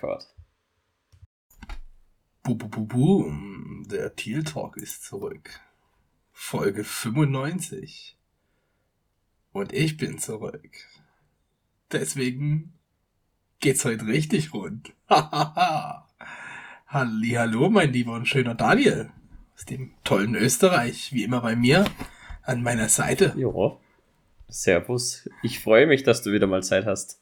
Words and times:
Gott. 0.00 0.26
Boom, 2.44 3.84
der 3.90 4.14
Teal 4.14 4.44
Talk 4.44 4.76
ist 4.76 5.04
zurück. 5.04 5.60
Folge 6.32 6.84
95. 6.84 8.16
Und 9.52 9.72
ich 9.72 9.96
bin 9.96 10.18
zurück. 10.18 10.70
Deswegen 11.90 12.74
geht's 13.58 13.84
heute 13.84 14.06
richtig 14.06 14.52
rund. 14.52 14.92
Hallo, 16.86 17.70
mein 17.70 17.92
lieber 17.92 18.12
und 18.12 18.28
schöner 18.28 18.54
Daniel. 18.54 19.10
Aus 19.54 19.64
dem 19.64 19.94
tollen 20.04 20.34
Österreich. 20.34 21.12
Wie 21.12 21.24
immer 21.24 21.40
bei 21.40 21.56
mir. 21.56 21.84
An 22.42 22.62
meiner 22.62 22.88
Seite. 22.88 23.34
Jo. 23.36 23.80
Servus. 24.48 25.28
Ich 25.42 25.58
freue 25.58 25.86
mich, 25.86 26.04
dass 26.04 26.22
du 26.22 26.32
wieder 26.32 26.46
mal 26.46 26.62
Zeit 26.62 26.86
hast. 26.86 27.20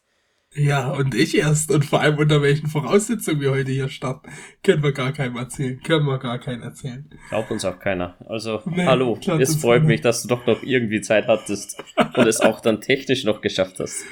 Ja, 0.56 0.90
und 0.90 1.14
ich 1.14 1.36
erst. 1.36 1.70
Und 1.70 1.84
vor 1.84 2.00
allem 2.00 2.16
unter 2.16 2.40
welchen 2.40 2.68
Voraussetzungen 2.68 3.40
wir 3.40 3.50
heute 3.50 3.72
hier 3.72 3.88
starten. 3.88 4.30
Können 4.62 4.82
wir 4.82 4.92
gar 4.92 5.12
keinem 5.12 5.36
erzählen. 5.36 5.80
Können 5.82 6.06
wir 6.06 6.18
gar 6.18 6.38
keinen 6.38 6.62
erzählen. 6.62 7.08
Glaubt 7.28 7.50
uns 7.50 7.64
auch 7.64 7.78
keiner. 7.78 8.16
Also, 8.28 8.62
nee, 8.66 8.84
hallo. 8.84 9.18
Es 9.40 9.56
freut 9.56 9.84
mich, 9.84 10.00
dass 10.00 10.22
du 10.22 10.28
doch 10.28 10.46
noch 10.46 10.62
irgendwie 10.62 11.00
Zeit 11.00 11.26
hattest 11.26 11.82
und 12.16 12.26
es 12.26 12.40
auch 12.40 12.60
dann 12.60 12.80
technisch 12.80 13.24
noch 13.24 13.40
geschafft 13.40 13.80
hast. 13.80 14.04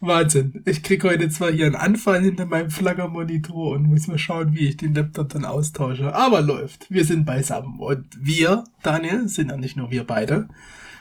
Wahnsinn. 0.00 0.62
Ich 0.64 0.82
krieg 0.82 1.04
heute 1.04 1.28
zwar 1.28 1.52
hier 1.52 1.66
einen 1.66 1.76
Anfall 1.76 2.22
hinter 2.22 2.46
meinem 2.46 2.70
Flaggermonitor 2.70 3.72
und 3.72 3.84
muss 3.84 4.08
mal 4.08 4.18
schauen, 4.18 4.54
wie 4.54 4.68
ich 4.68 4.76
den 4.76 4.94
Laptop 4.94 5.28
dann 5.28 5.44
austausche. 5.44 6.14
Aber 6.14 6.40
läuft. 6.40 6.90
Wir 6.90 7.04
sind 7.04 7.24
beisammen. 7.24 7.78
Und 7.78 8.06
wir, 8.18 8.64
Daniel, 8.82 9.28
sind 9.28 9.50
ja 9.50 9.56
nicht 9.56 9.76
nur 9.76 9.90
wir 9.90 10.04
beide, 10.04 10.48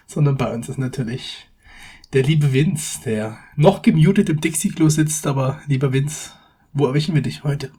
sondern 0.06 0.38
bei 0.38 0.54
uns 0.54 0.70
ist 0.70 0.78
natürlich 0.78 1.51
der 2.14 2.24
liebe 2.24 2.52
Vince, 2.52 3.02
der 3.06 3.38
noch 3.56 3.82
gemutet 3.82 4.30
im 4.30 4.42
Dixie-Klo 4.42 4.90
sitzt, 4.90 5.28
aber 5.28 5.62
lieber 5.68 5.94
Vince, 5.94 6.34
wo 6.74 6.86
erwischen 6.86 7.16
wir 7.16 7.22
dich 7.22 7.44
heute? 7.44 7.72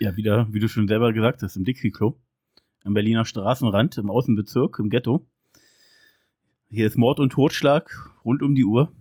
Ja, 0.00 0.16
wieder, 0.16 0.48
wie 0.52 0.58
du 0.58 0.68
schon 0.68 0.88
selber 0.88 1.12
gesagt 1.12 1.42
hast, 1.42 1.56
im 1.56 1.64
Dixie-Klo. 1.64 2.18
Am 2.84 2.94
Berliner 2.94 3.24
Straßenrand, 3.24 3.98
im 3.98 4.10
Außenbezirk, 4.10 4.80
im 4.80 4.90
Ghetto. 4.90 5.28
Hier 6.70 6.88
ist 6.88 6.98
Mord 6.98 7.20
und 7.20 7.30
Totschlag 7.30 8.10
rund 8.24 8.42
um 8.42 8.56
die 8.56 8.64
Uhr. 8.64 8.92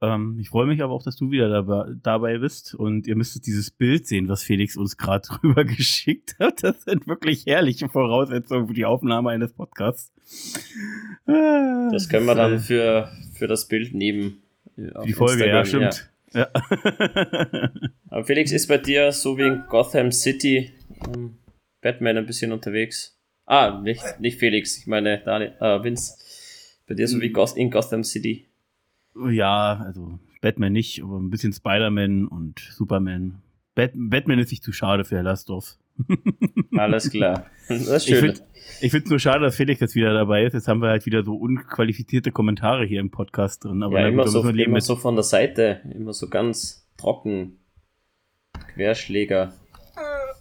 Ähm, 0.00 0.38
ich 0.40 0.50
freue 0.50 0.66
mich 0.66 0.82
aber 0.82 0.92
auch, 0.92 1.02
dass 1.02 1.16
du 1.16 1.30
wieder 1.30 1.48
dabei, 1.48 1.86
dabei 2.02 2.38
bist 2.38 2.74
und 2.74 3.06
ihr 3.08 3.16
müsstet 3.16 3.46
dieses 3.46 3.70
Bild 3.70 4.06
sehen, 4.06 4.28
was 4.28 4.42
Felix 4.42 4.76
uns 4.76 4.96
gerade 4.96 5.26
drüber 5.40 5.64
geschickt 5.64 6.36
hat. 6.38 6.62
Das 6.62 6.84
sind 6.84 7.06
wirklich 7.06 7.46
herrliche 7.46 7.88
Voraussetzungen 7.88 8.68
für 8.68 8.74
die 8.74 8.84
Aufnahme 8.84 9.30
eines 9.30 9.52
Podcasts. 9.52 10.12
Ah, 11.26 11.88
das 11.90 12.08
können 12.08 12.26
wir 12.26 12.34
dann 12.34 12.54
äh, 12.54 12.58
für, 12.58 13.10
für 13.34 13.48
das 13.48 13.66
Bild 13.66 13.94
nehmen. 13.94 14.42
Äh, 14.76 14.90
die 15.04 15.14
Folge, 15.14 15.44
Instagram, 15.44 15.82
ja, 15.82 15.92
stimmt. 15.92 16.10
Ja. 16.34 16.48
aber 18.10 18.24
Felix 18.24 18.52
ist 18.52 18.68
bei 18.68 18.78
dir 18.78 19.12
so 19.12 19.36
wie 19.38 19.46
in 19.46 19.64
Gotham 19.68 20.12
City 20.12 20.72
um, 21.06 21.38
Batman 21.80 22.18
ein 22.18 22.26
bisschen 22.26 22.52
unterwegs. 22.52 23.18
Ah, 23.46 23.80
nicht, 23.80 24.02
nicht 24.20 24.38
Felix, 24.38 24.78
ich 24.78 24.86
meine 24.86 25.22
Daniel, 25.24 25.54
äh, 25.58 25.82
Vince. 25.82 26.14
Bei 26.86 26.94
dir 26.94 27.08
so 27.08 27.20
wie 27.20 27.34
hm. 27.34 27.56
in 27.56 27.70
Gotham 27.70 28.04
City. 28.04 28.47
Ja, 29.30 29.82
also 29.84 30.18
Batman 30.40 30.72
nicht, 30.72 31.02
aber 31.02 31.18
ein 31.18 31.30
bisschen 31.30 31.52
Spider-Man 31.52 32.26
und 32.26 32.60
Superman. 32.72 33.42
Bat 33.74 33.92
Batman 33.94 34.38
ist 34.38 34.50
nicht 34.50 34.64
zu 34.64 34.72
schade 34.72 35.04
für 35.04 35.16
Herr 35.16 35.22
Lastdorf. 35.22 35.76
Alles 36.76 37.10
klar. 37.10 37.46
Das 37.68 37.86
ist 37.86 38.08
schön. 38.08 38.38
Ich 38.80 38.90
finde 38.92 39.04
es 39.04 39.10
nur 39.10 39.18
schade, 39.18 39.44
dass 39.44 39.56
Felix 39.56 39.80
jetzt 39.80 39.94
wieder 39.94 40.14
dabei 40.14 40.44
ist. 40.44 40.52
Jetzt 40.52 40.68
haben 40.68 40.80
wir 40.80 40.88
halt 40.88 41.06
wieder 41.06 41.24
so 41.24 41.34
unqualifizierte 41.34 42.30
Kommentare 42.30 42.84
hier 42.84 43.00
im 43.00 43.10
Podcast 43.10 43.64
drin. 43.64 43.82
Aber 43.82 44.00
ja, 44.00 44.08
immer, 44.08 44.24
gut, 44.24 44.32
so, 44.32 44.48
immer 44.48 44.80
so 44.80 44.96
von 44.96 45.16
der 45.16 45.24
Seite, 45.24 45.80
immer 45.94 46.12
so 46.12 46.28
ganz 46.28 46.88
trocken. 46.96 47.58
Querschläger. 48.74 49.54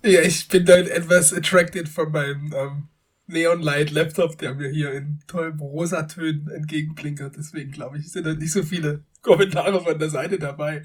Ja, 0.03 0.21
ich 0.21 0.47
bin 0.47 0.65
dann 0.65 0.87
etwas 0.87 1.33
attracted 1.33 1.89
von 1.89 2.11
meinem 2.11 2.53
ähm, 2.55 2.87
Neon 3.27 3.61
Light 3.61 3.91
Laptop, 3.91 4.37
der 4.37 4.55
mir 4.55 4.69
hier 4.69 4.93
in 4.93 5.19
tollen 5.27 5.59
Rosatönen 5.59 6.49
entgegenblinkert. 6.49 7.35
Deswegen 7.37 7.71
glaube 7.71 7.97
ich, 7.97 8.11
sind 8.11 8.25
da 8.25 8.33
nicht 8.33 8.51
so 8.51 8.63
viele 8.63 9.03
Kommentare 9.21 9.81
von 9.81 9.99
der 9.99 10.09
Seite 10.09 10.39
dabei. 10.39 10.83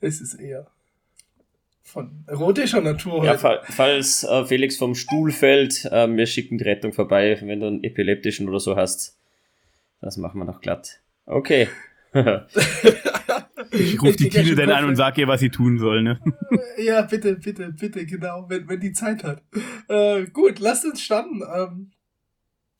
Es 0.00 0.20
ist 0.20 0.34
eher 0.34 0.66
von 1.84 2.24
erotischer 2.26 2.80
Natur. 2.80 3.24
Ja, 3.24 3.38
fall, 3.38 3.60
falls 3.64 4.24
äh, 4.24 4.44
Felix 4.44 4.76
vom 4.76 4.96
Stuhl 4.96 5.30
fällt, 5.30 5.84
äh, 5.84 6.08
wir 6.08 6.26
schicken 6.26 6.58
die 6.58 6.64
Rettung 6.64 6.92
vorbei, 6.92 7.38
wenn 7.42 7.60
du 7.60 7.66
einen 7.66 7.84
epileptischen 7.84 8.48
oder 8.48 8.58
so 8.58 8.76
hast. 8.76 9.16
Das 10.00 10.16
machen 10.16 10.40
wir 10.40 10.44
noch 10.44 10.60
glatt. 10.60 11.00
Okay. 11.26 11.68
Ich 13.70 14.00
rufe 14.00 14.16
die 14.16 14.28
Tine 14.28 14.54
dann 14.54 14.70
an 14.70 14.84
und 14.84 14.96
sag 14.96 15.18
ihr, 15.18 15.28
was 15.28 15.40
sie 15.40 15.50
tun 15.50 15.78
soll, 15.78 16.02
ne? 16.02 16.20
Ja, 16.78 17.02
bitte, 17.02 17.36
bitte, 17.36 17.72
bitte, 17.72 18.04
genau, 18.04 18.46
wenn, 18.48 18.68
wenn 18.68 18.80
die 18.80 18.92
Zeit 18.92 19.24
hat. 19.24 19.42
Äh, 19.88 20.26
gut, 20.26 20.58
lasst 20.58 20.84
uns 20.84 21.00
starten. 21.00 21.42
Ähm, 21.54 21.92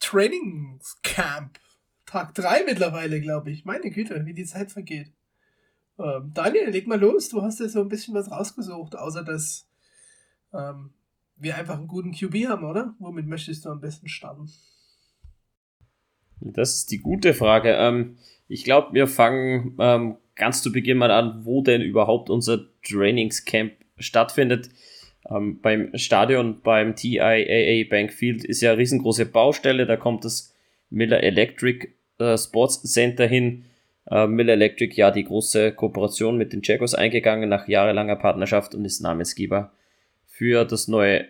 Trainingscamp. 0.00 1.58
Tag 2.04 2.34
3 2.34 2.64
mittlerweile, 2.64 3.20
glaube 3.20 3.50
ich. 3.50 3.64
Meine 3.64 3.91
Güte, 3.91 4.25
wie 4.26 4.34
die 4.34 4.44
Zeit 4.44 4.70
vergeht. 4.70 5.12
Ähm, 5.98 6.30
Daniel, 6.34 6.70
leg 6.70 6.86
mal 6.86 7.00
los. 7.00 7.28
Du 7.30 7.42
hast 7.42 7.60
ja 7.60 7.69
so 7.69 7.80
ein 7.80 7.88
bisschen 7.88 8.14
was 8.14 8.30
rausgesucht, 8.30 8.96
außer 8.96 9.25
dass 9.25 9.69
ähm, 10.52 10.91
wir 11.36 11.56
einfach 11.56 11.78
einen 11.78 11.88
guten 11.88 12.12
QB 12.12 12.48
haben, 12.48 12.64
oder? 12.64 12.94
Womit 12.98 13.26
möchtest 13.26 13.64
du 13.64 13.70
am 13.70 13.80
besten 13.80 14.08
starten? 14.08 14.50
Das 16.41 16.75
ist 16.75 16.91
die 16.91 16.98
gute 16.98 17.34
Frage. 17.34 17.70
Ähm, 17.72 18.19
ich 18.48 18.64
glaube, 18.64 18.92
wir 18.94 19.06
fangen 19.06 19.76
ähm, 19.78 20.16
ganz 20.36 20.62
zu 20.62 20.70
Beginn 20.70 20.98
mal 20.98 21.10
an, 21.10 21.41
wo 21.44 21.62
denn 21.62 21.82
überhaupt 21.82 22.30
unser 22.30 22.66
Trainingscamp 22.82 23.72
stattfindet. 23.98 24.69
Ähm, 25.28 25.60
beim 25.60 25.91
Stadion, 25.94 26.60
beim 26.62 26.94
TIAA 26.94 27.88
Bankfield 27.88 28.44
ist 28.44 28.60
ja 28.60 28.72
eine 28.72 28.78
riesengroße 28.78 29.26
Baustelle. 29.26 29.86
Da 29.86 29.96
kommt 29.96 30.25
das 30.25 30.54
Miller 30.91 31.22
Electric 31.22 31.88
äh, 32.19 32.38
Sports 32.38 32.82
Center 32.82 33.26
hin. 33.26 33.64
Äh, 34.08 34.26
Miller 34.26 34.52
Electric, 34.52 34.94
ja, 34.94 35.10
die 35.10 35.25
große 35.25 35.72
Kooperation 35.72 36.36
mit 36.36 36.52
den 36.52 36.60
Jaguars 36.62 36.94
eingegangen 36.94 37.48
nach 37.48 37.66
jahrelanger 37.66 38.16
Partnerschaft 38.16 38.75
und 38.75 38.84
ist 38.84 39.00
Namensgeber 39.00 39.72
für 40.26 40.64
das 40.64 40.86
neue 40.86 41.26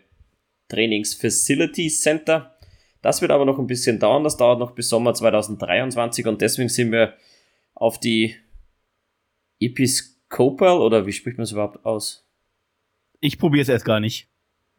Trainings 0.68 1.14
Facility 1.14 1.88
Center. 1.88 2.56
Das 3.02 3.22
wird 3.22 3.30
aber 3.30 3.44
noch 3.44 3.58
ein 3.58 3.68
bisschen 3.68 4.00
dauern. 4.00 4.24
Das 4.24 4.36
dauert 4.36 4.58
noch 4.58 4.72
bis 4.72 4.88
Sommer 4.88 5.14
2023 5.14 6.26
und 6.26 6.40
deswegen 6.42 6.68
sind 6.68 6.90
wir 6.90 7.14
auf 7.74 8.00
die 8.00 8.34
Episcopal 9.60 10.78
oder 10.78 11.06
wie 11.06 11.12
spricht 11.12 11.38
man 11.38 11.44
es 11.44 11.52
überhaupt 11.52 11.84
aus? 11.84 12.26
Ich 13.20 13.38
probiere 13.38 13.62
es 13.62 13.68
erst 13.68 13.84
gar 13.84 14.00
nicht. 14.00 14.28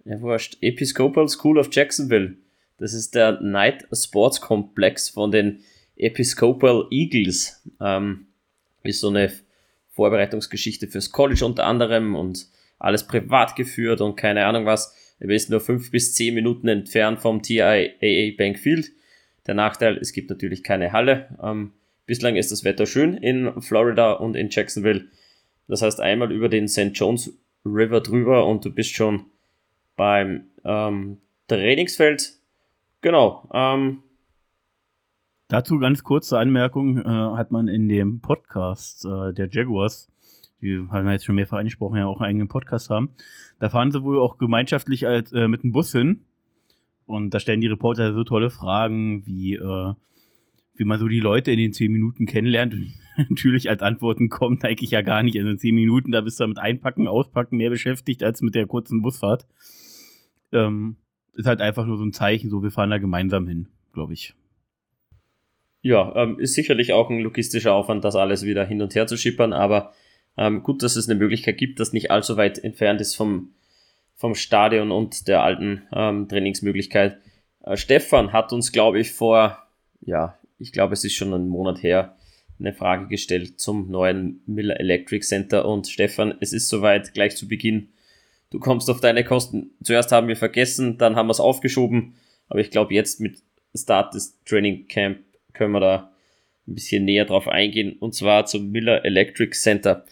Ja, 0.06 0.22
wurscht. 0.22 0.58
Episcopal 0.62 1.28
School 1.28 1.58
of 1.58 1.70
Jacksonville. 1.72 2.38
Das 2.78 2.94
ist 2.94 3.16
der 3.16 3.42
Night 3.42 3.88
Sports 3.92 4.40
Complex 4.40 5.10
von 5.10 5.32
den 5.32 5.60
Episcopal 5.96 6.88
Eagles. 6.92 7.68
Ähm, 7.82 8.28
ist 8.84 9.02
so 9.02 9.10
eine 9.10 9.32
Vorbereitungsgeschichte 9.90 10.88
fürs 10.88 11.12
College 11.12 11.44
unter 11.46 11.66
anderem 11.66 12.16
und 12.16 12.48
alles 12.80 13.06
privat 13.06 13.56
geführt 13.56 14.02
und 14.02 14.16
keine 14.16 14.46
Ahnung 14.46 14.66
was. 14.66 14.96
Er 15.20 15.30
ist 15.30 15.50
nur 15.50 15.60
fünf 15.60 15.90
bis 15.90 16.14
zehn 16.14 16.36
Minuten 16.36 16.68
entfernt 16.68 17.20
vom 17.20 17.42
TIAA 17.42 18.36
Bank 18.38 18.60
Field. 18.60 18.92
Der 19.48 19.56
Nachteil, 19.56 19.98
es 19.98 20.14
gibt 20.14 20.30
natürlich 20.30 20.64
keine 20.64 20.92
Halle. 20.92 21.36
Ähm, 21.42 21.72
bislang 22.08 22.36
ist 22.36 22.52
das 22.52 22.64
Wetter 22.64 22.88
schön 22.88 23.16
in 23.16 23.62
Florida 23.62 24.14
und 24.14 24.36
in 24.36 24.50
Jacksonville. 24.50 25.06
Das 25.68 25.84
heißt 25.84 26.00
einmal 26.00 26.32
über 26.32 26.50
den 26.50 26.68
St. 26.68 26.92
John's 26.94 27.32
River 27.64 28.02
drüber 28.02 28.48
und 28.48 28.66
du 28.66 28.72
bist 28.72 28.96
schon 28.96 29.26
beim 29.96 30.46
ähm, 30.64 31.20
Trainingsfeld. 31.48 32.34
Genau. 33.02 33.48
Ähm, 33.54 34.02
Dazu 35.50 35.78
ganz 35.78 36.04
kurze 36.04 36.40
Anmerkung, 36.40 36.98
äh, 36.98 37.04
hat 37.04 37.52
man 37.52 37.68
in 37.68 37.88
dem 37.88 38.22
Podcast 38.22 39.06
äh, 39.06 39.34
der 39.34 39.48
Jaguars 39.52 40.10
die 40.62 40.88
haben 40.90 41.06
wir 41.06 41.14
jetzt 41.14 41.26
schon 41.26 41.36
mehrfach 41.36 41.60
angesprochen, 41.60 41.98
ja 41.98 42.08
auch 42.08 42.20
einen 42.20 42.30
eigenen 42.30 42.48
Podcast 42.48 42.90
haben. 42.90 43.10
Da 43.60 43.70
fahren 43.70 43.92
sie 43.92 44.04
wohl 44.04 44.20
auch 44.20 44.38
gemeinschaftlich 44.38 45.06
als, 45.06 45.32
äh, 45.32 45.48
mit 45.48 45.64
dem 45.64 45.72
Bus 45.72 45.92
hin. 45.92 46.22
Und 47.06 47.34
da 47.34 47.40
stellen 47.40 47.62
die 47.62 47.68
Reporter 47.68 48.14
so 48.14 48.24
tolle 48.24 48.50
Fragen, 48.50 49.26
wie, 49.26 49.56
äh, 49.56 49.94
wie 50.78 50.86
man 50.86 51.00
so 51.00 51.08
die 51.08 51.20
Leute 51.20 51.52
in 51.52 51.58
den 51.58 51.74
zehn 51.74 51.92
Minuten 51.92 52.26
kennenlernt. 52.26 52.76
Natürlich 53.30 53.70
als 53.70 53.82
Antworten 53.82 54.30
kommt 54.30 54.64
eigentlich 54.64 54.92
ja 54.92 55.02
gar 55.02 55.24
nicht. 55.24 55.36
In 55.36 55.46
den 55.46 55.58
zehn 55.58 55.76
Minuten, 55.76 56.12
da 56.12 56.22
bist 56.22 56.40
du 56.40 56.48
mit 56.48 56.60
Einpacken, 56.60 57.08
Auspacken 57.08 57.58
mehr 57.58 57.70
beschäftigt 57.70 58.24
als 58.24 58.42
mit 58.42 58.56
der 58.56 58.68
kurzen 58.68 59.02
Busfahrt. 59.02 59.46
Ähm, 60.52 60.98
ist 61.34 61.48
halt 61.48 61.62
einfach 61.62 61.86
nur 61.86 61.98
so 61.98 62.04
ein 62.04 62.14
Zeichen, 62.14 62.50
so 62.50 62.64
wir 62.64 62.72
fahren 62.72 62.90
da 62.90 62.98
gemeinsam 62.98 63.48
hin, 63.48 63.68
glaube 63.94 64.14
ich. 64.14 64.34
Ja, 65.82 66.16
ähm, 66.16 66.40
ist 66.40 66.54
sicherlich 66.54 66.94
auch 66.94 67.10
ein 67.10 67.20
logistischer 67.20 67.74
Aufwand, 67.74 68.04
das 68.04 68.16
alles 68.16 68.44
wieder 68.44 68.66
hin 68.66 68.82
und 68.82 68.96
her 68.96 69.08
zu 69.08 69.18
schippern, 69.18 69.54
aber 69.54 69.94
ähm, 70.38 70.64
gut, 70.64 70.84
dass 70.84 70.96
es 70.96 71.08
eine 71.08 71.18
Möglichkeit 71.18 71.58
gibt, 71.58 71.80
das 71.80 71.94
nicht 71.94 72.12
allzu 72.12 72.38
weit 72.38 72.60
entfernt 72.60 73.02
ist 73.02 73.16
vom, 73.16 73.54
vom 74.16 74.36
Stadion 74.36 74.92
und 74.92 75.28
der 75.28 75.44
alten 75.44 75.84
ähm, 75.94 76.28
Trainingsmöglichkeit. 76.28 77.20
Äh, 77.64 77.78
Stefan 77.78 78.34
hat 78.34 78.54
uns, 78.54 78.72
glaube 78.72 79.00
ich, 79.00 79.14
vor, 79.14 79.58
ja, 80.02 80.38
ich 80.60 80.72
glaube, 80.72 80.94
es 80.94 81.04
ist 81.04 81.16
schon 81.16 81.34
einen 81.34 81.50
Monat 81.50 81.84
her, 81.84 82.16
eine 82.60 82.74
Frage 82.74 83.08
gestellt 83.08 83.60
zum 83.60 83.90
neuen 83.92 84.42
Miller 84.48 84.80
Electric 84.80 85.26
Center. 85.26 85.68
Und 85.68 85.88
Stefan, 85.88 86.36
es 86.40 86.54
ist 86.54 86.70
soweit, 86.70 87.14
gleich 87.14 87.36
zu 87.36 87.48
Beginn. 87.48 87.90
Du 88.50 88.60
kommst 88.60 88.90
auf 88.90 89.00
deine 89.00 89.24
Kosten. 89.24 89.72
Zuerst 89.84 90.12
haben 90.12 90.28
wir 90.28 90.38
vergessen, 90.38 90.98
dann 90.98 91.16
haben 91.16 91.28
wir 91.28 91.32
es 91.32 91.40
aufgeschoben. 91.40 92.16
Aber 92.50 92.60
ich 92.60 92.72
glaube, 92.72 92.94
jetzt 92.94 93.20
mit 93.20 93.42
Start 93.76 94.14
des 94.14 94.38
Training 94.46 94.88
Camp 94.88 95.20
können 95.54 95.74
wir 95.74 95.80
da 95.80 96.12
ein 96.68 96.76
bisschen 96.76 97.06
näher 97.06 97.26
drauf 97.26 97.48
eingehen. 97.48 97.98
Und 98.00 98.16
zwar 98.16 98.46
zum 98.46 98.72
Miller 98.72 99.06
Electric 99.06 99.52
Center. 99.52 100.06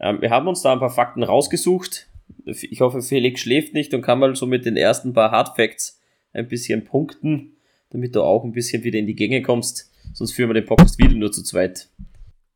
Ähm, 0.00 0.20
wir 0.20 0.30
haben 0.30 0.48
uns 0.48 0.62
da 0.62 0.72
ein 0.72 0.80
paar 0.80 0.90
Fakten 0.90 1.22
rausgesucht. 1.22 2.08
Ich 2.44 2.80
hoffe, 2.80 3.00
Felix 3.02 3.40
schläft 3.40 3.72
nicht 3.72 3.94
und 3.94 4.02
kann 4.02 4.18
mal 4.18 4.34
so 4.36 4.46
mit 4.46 4.66
den 4.66 4.76
ersten 4.76 5.12
paar 5.12 5.30
Hard 5.30 5.56
Facts 5.56 6.00
ein 6.32 6.48
bisschen 6.48 6.84
punkten, 6.84 7.55
damit 7.90 8.14
du 8.14 8.22
auch 8.22 8.44
ein 8.44 8.52
bisschen 8.52 8.84
wieder 8.84 8.98
in 8.98 9.06
die 9.06 9.14
Gänge 9.14 9.42
kommst. 9.42 9.92
Sonst 10.12 10.32
führen 10.32 10.50
wir 10.50 10.54
den 10.54 10.66
Podcast 10.66 10.98
wieder 10.98 11.14
nur 11.14 11.32
zu 11.32 11.42
zweit. 11.42 11.90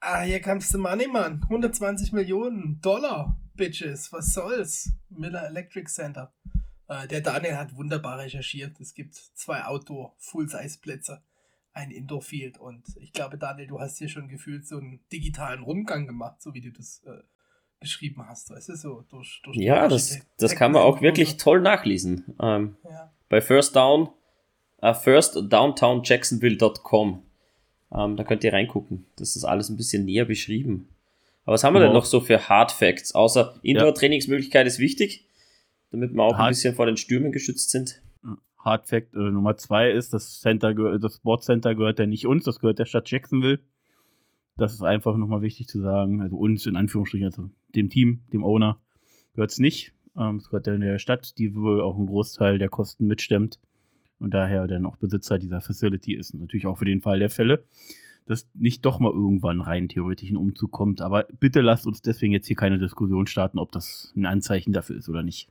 Ah, 0.01 0.23
hier 0.23 0.41
kommst 0.41 0.73
du 0.73 0.79
Money, 0.79 1.09
Mann. 1.09 1.43
120 1.45 2.13
Millionen 2.13 2.81
Dollar, 2.81 3.37
Bitches. 3.55 4.13
Was 4.13 4.33
soll's? 4.33 4.93
Miller 5.11 5.47
Electric 5.47 5.91
Center. 5.91 6.33
Äh, 6.89 7.07
der 7.07 7.21
Daniel 7.21 7.57
hat 7.57 7.77
wunderbar 7.77 8.19
recherchiert. 8.19 8.81
Es 8.81 8.95
gibt 8.95 9.15
zwei 9.15 9.65
Outdoor-Full-Size-Plätze, 9.65 11.23
ein 11.73 11.91
Indoor-Field 11.91 12.59
und 12.59 12.83
ich 13.01 13.13
glaube, 13.13 13.39
Daniel, 13.39 13.69
du 13.69 13.79
hast 13.79 13.99
hier 13.99 14.09
schon 14.09 14.29
gefühlt 14.29 14.67
so 14.67 14.79
einen 14.79 15.01
digitalen 15.13 15.63
Rundgang 15.63 16.07
gemacht, 16.07 16.43
so 16.43 16.53
wie 16.53 16.61
du 16.61 16.73
das 16.73 17.03
äh, 17.07 17.23
geschrieben 17.79 18.27
hast. 18.27 18.51
Weißt 18.51 18.71
du, 18.71 18.77
so 18.77 19.05
durch, 19.09 19.41
durch 19.45 19.57
ja, 19.57 19.87
das, 19.87 20.21
das 20.39 20.57
kann 20.57 20.73
man 20.73 20.83
auch 20.83 21.01
wirklich 21.01 21.37
toll 21.37 21.61
nachlesen. 21.61 22.37
Ähm, 22.41 22.77
ja. 22.85 23.13
Bei 23.29 23.41
First 23.41 23.77
Down, 23.77 24.09
uh, 24.83 24.95
firstdowntownjacksonville.com. 24.95 27.23
Ähm, 27.93 28.17
da 28.17 28.25
könnt 28.25 28.45
ihr 28.45 28.53
reingucken. 28.53 29.07
Das 29.17 29.35
ist 29.37 29.45
alles 29.45 29.69
ein 29.69 29.77
bisschen 29.77 30.05
näher 30.05 30.25
beschrieben. 30.25 30.89
Aber 31.45 31.55
was 31.55 31.65
haben 31.65 31.75
wir 31.75 31.81
wow. 31.81 31.89
denn 31.89 31.95
noch 31.95 32.05
so 32.05 32.21
für 32.21 32.49
Hard 32.49 32.71
Facts? 32.73 33.15
Außer 33.15 33.55
Indoor-Trainingsmöglichkeit 33.63 34.67
ist 34.67 34.79
wichtig 34.79 35.25
damit 35.91 36.15
wir 36.15 36.23
auch 36.23 36.35
Hard 36.35 36.49
ein 36.49 36.51
bisschen 36.51 36.75
vor 36.75 36.87
den 36.87 36.97
Stürmen 36.97 37.33
geschützt 37.33 37.71
sind. 37.71 38.03
Hard 38.59 38.87
Fact 38.87 39.15
äh, 39.15 39.19
Nummer 39.19 39.57
zwei 39.57 39.91
ist, 39.91 40.13
das 40.13 40.41
Center, 40.41 40.75
das 40.99 41.17
Sport 41.17 41.45
Center 41.45 41.75
gehört 41.75 41.99
ja 41.99 42.07
nicht 42.07 42.27
uns, 42.27 42.45
das 42.45 42.61
gehört 42.61 42.79
der 42.79 42.85
Stadt 42.85 43.11
Jacksonville. 43.11 43.61
Das 44.57 44.75
ist 44.75 44.83
einfach 44.83 45.17
nochmal 45.17 45.41
wichtig 45.41 45.69
zu 45.69 45.81
sagen. 45.81 46.21
Also 46.21 46.37
uns 46.37 46.67
in 46.67 46.77
Anführungsstrichen, 46.77 47.27
also 47.27 47.51
dem 47.75 47.89
Team, 47.89 48.21
dem 48.33 48.45
Owner, 48.45 48.79
gehört 49.35 49.51
es 49.51 49.59
nicht. 49.59 49.93
Ähm, 50.17 50.37
es 50.37 50.51
gehört 50.51 50.67
ja 50.67 50.77
der 50.77 50.99
Stadt, 50.99 51.39
die 51.39 51.55
wohl 51.55 51.81
auch 51.81 51.97
einen 51.97 52.07
Großteil 52.07 52.59
der 52.59 52.69
Kosten 52.69 53.07
mitstemmt 53.07 53.59
und 54.21 54.33
daher 54.33 54.67
dann 54.67 54.87
auch 54.87 54.97
Besitzer 54.97 55.39
dieser 55.39 55.61
Facility 55.61 56.15
ist. 56.15 56.35
natürlich 56.35 56.67
auch 56.67 56.79
für 56.79 56.85
den 56.85 57.01
Fall 57.01 57.19
der 57.19 57.31
Fälle, 57.31 57.65
dass 58.27 58.49
nicht 58.55 58.85
doch 58.85 59.01
mal 59.01 59.13
irgendwann 59.13 59.61
rein 59.61 59.89
theoretisch 59.89 60.31
ein 60.31 60.37
Umzug 60.37 60.71
kommt. 60.71 61.01
Aber 61.01 61.27
bitte 61.39 61.61
lasst 61.61 61.87
uns 61.87 62.03
deswegen 62.03 62.33
jetzt 62.33 62.47
hier 62.47 62.57
keine 62.57 62.79
Diskussion 62.79 63.27
starten, 63.27 63.59
ob 63.59 63.73
das 63.73 64.13
ein 64.17 64.27
Anzeichen 64.27 64.73
dafür 64.73 64.97
ist 64.97 65.09
oder 65.09 65.23
nicht 65.23 65.49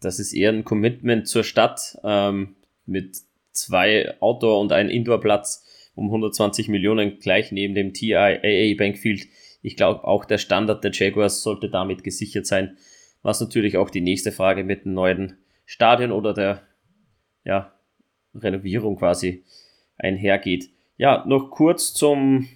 das 0.00 0.18
ist 0.18 0.32
eher 0.32 0.50
ein 0.50 0.64
Commitment 0.64 1.28
zur 1.28 1.44
Stadt 1.44 1.98
ähm, 2.04 2.56
mit 2.86 3.18
zwei 3.52 4.14
Outdoor- 4.20 4.60
und 4.60 4.72
einem 4.72 4.90
Indoor-Platz 4.90 5.90
um 5.94 6.06
120 6.06 6.68
Millionen 6.68 7.18
gleich 7.18 7.52
neben 7.52 7.74
dem 7.74 7.92
TIAA 7.92 8.74
Bankfield. 8.76 9.26
Ich 9.60 9.76
glaube, 9.76 10.04
auch 10.04 10.24
der 10.24 10.38
Standard 10.38 10.82
der 10.82 10.92
Jaguars 10.92 11.42
sollte 11.42 11.68
damit 11.68 12.02
gesichert 12.02 12.46
sein, 12.46 12.76
was 13.22 13.40
natürlich 13.40 13.76
auch 13.76 13.90
die 13.90 14.00
nächste 14.00 14.32
Frage 14.32 14.64
mit 14.64 14.84
dem 14.84 14.94
neuen 14.94 15.36
Stadion 15.66 16.10
oder 16.10 16.34
der 16.34 16.62
ja, 17.44 17.72
Renovierung 18.34 18.96
quasi 18.96 19.44
einhergeht. 19.98 20.70
Ja, 20.96 21.24
noch 21.26 21.50
kurz 21.50 21.92
zum 21.94 22.48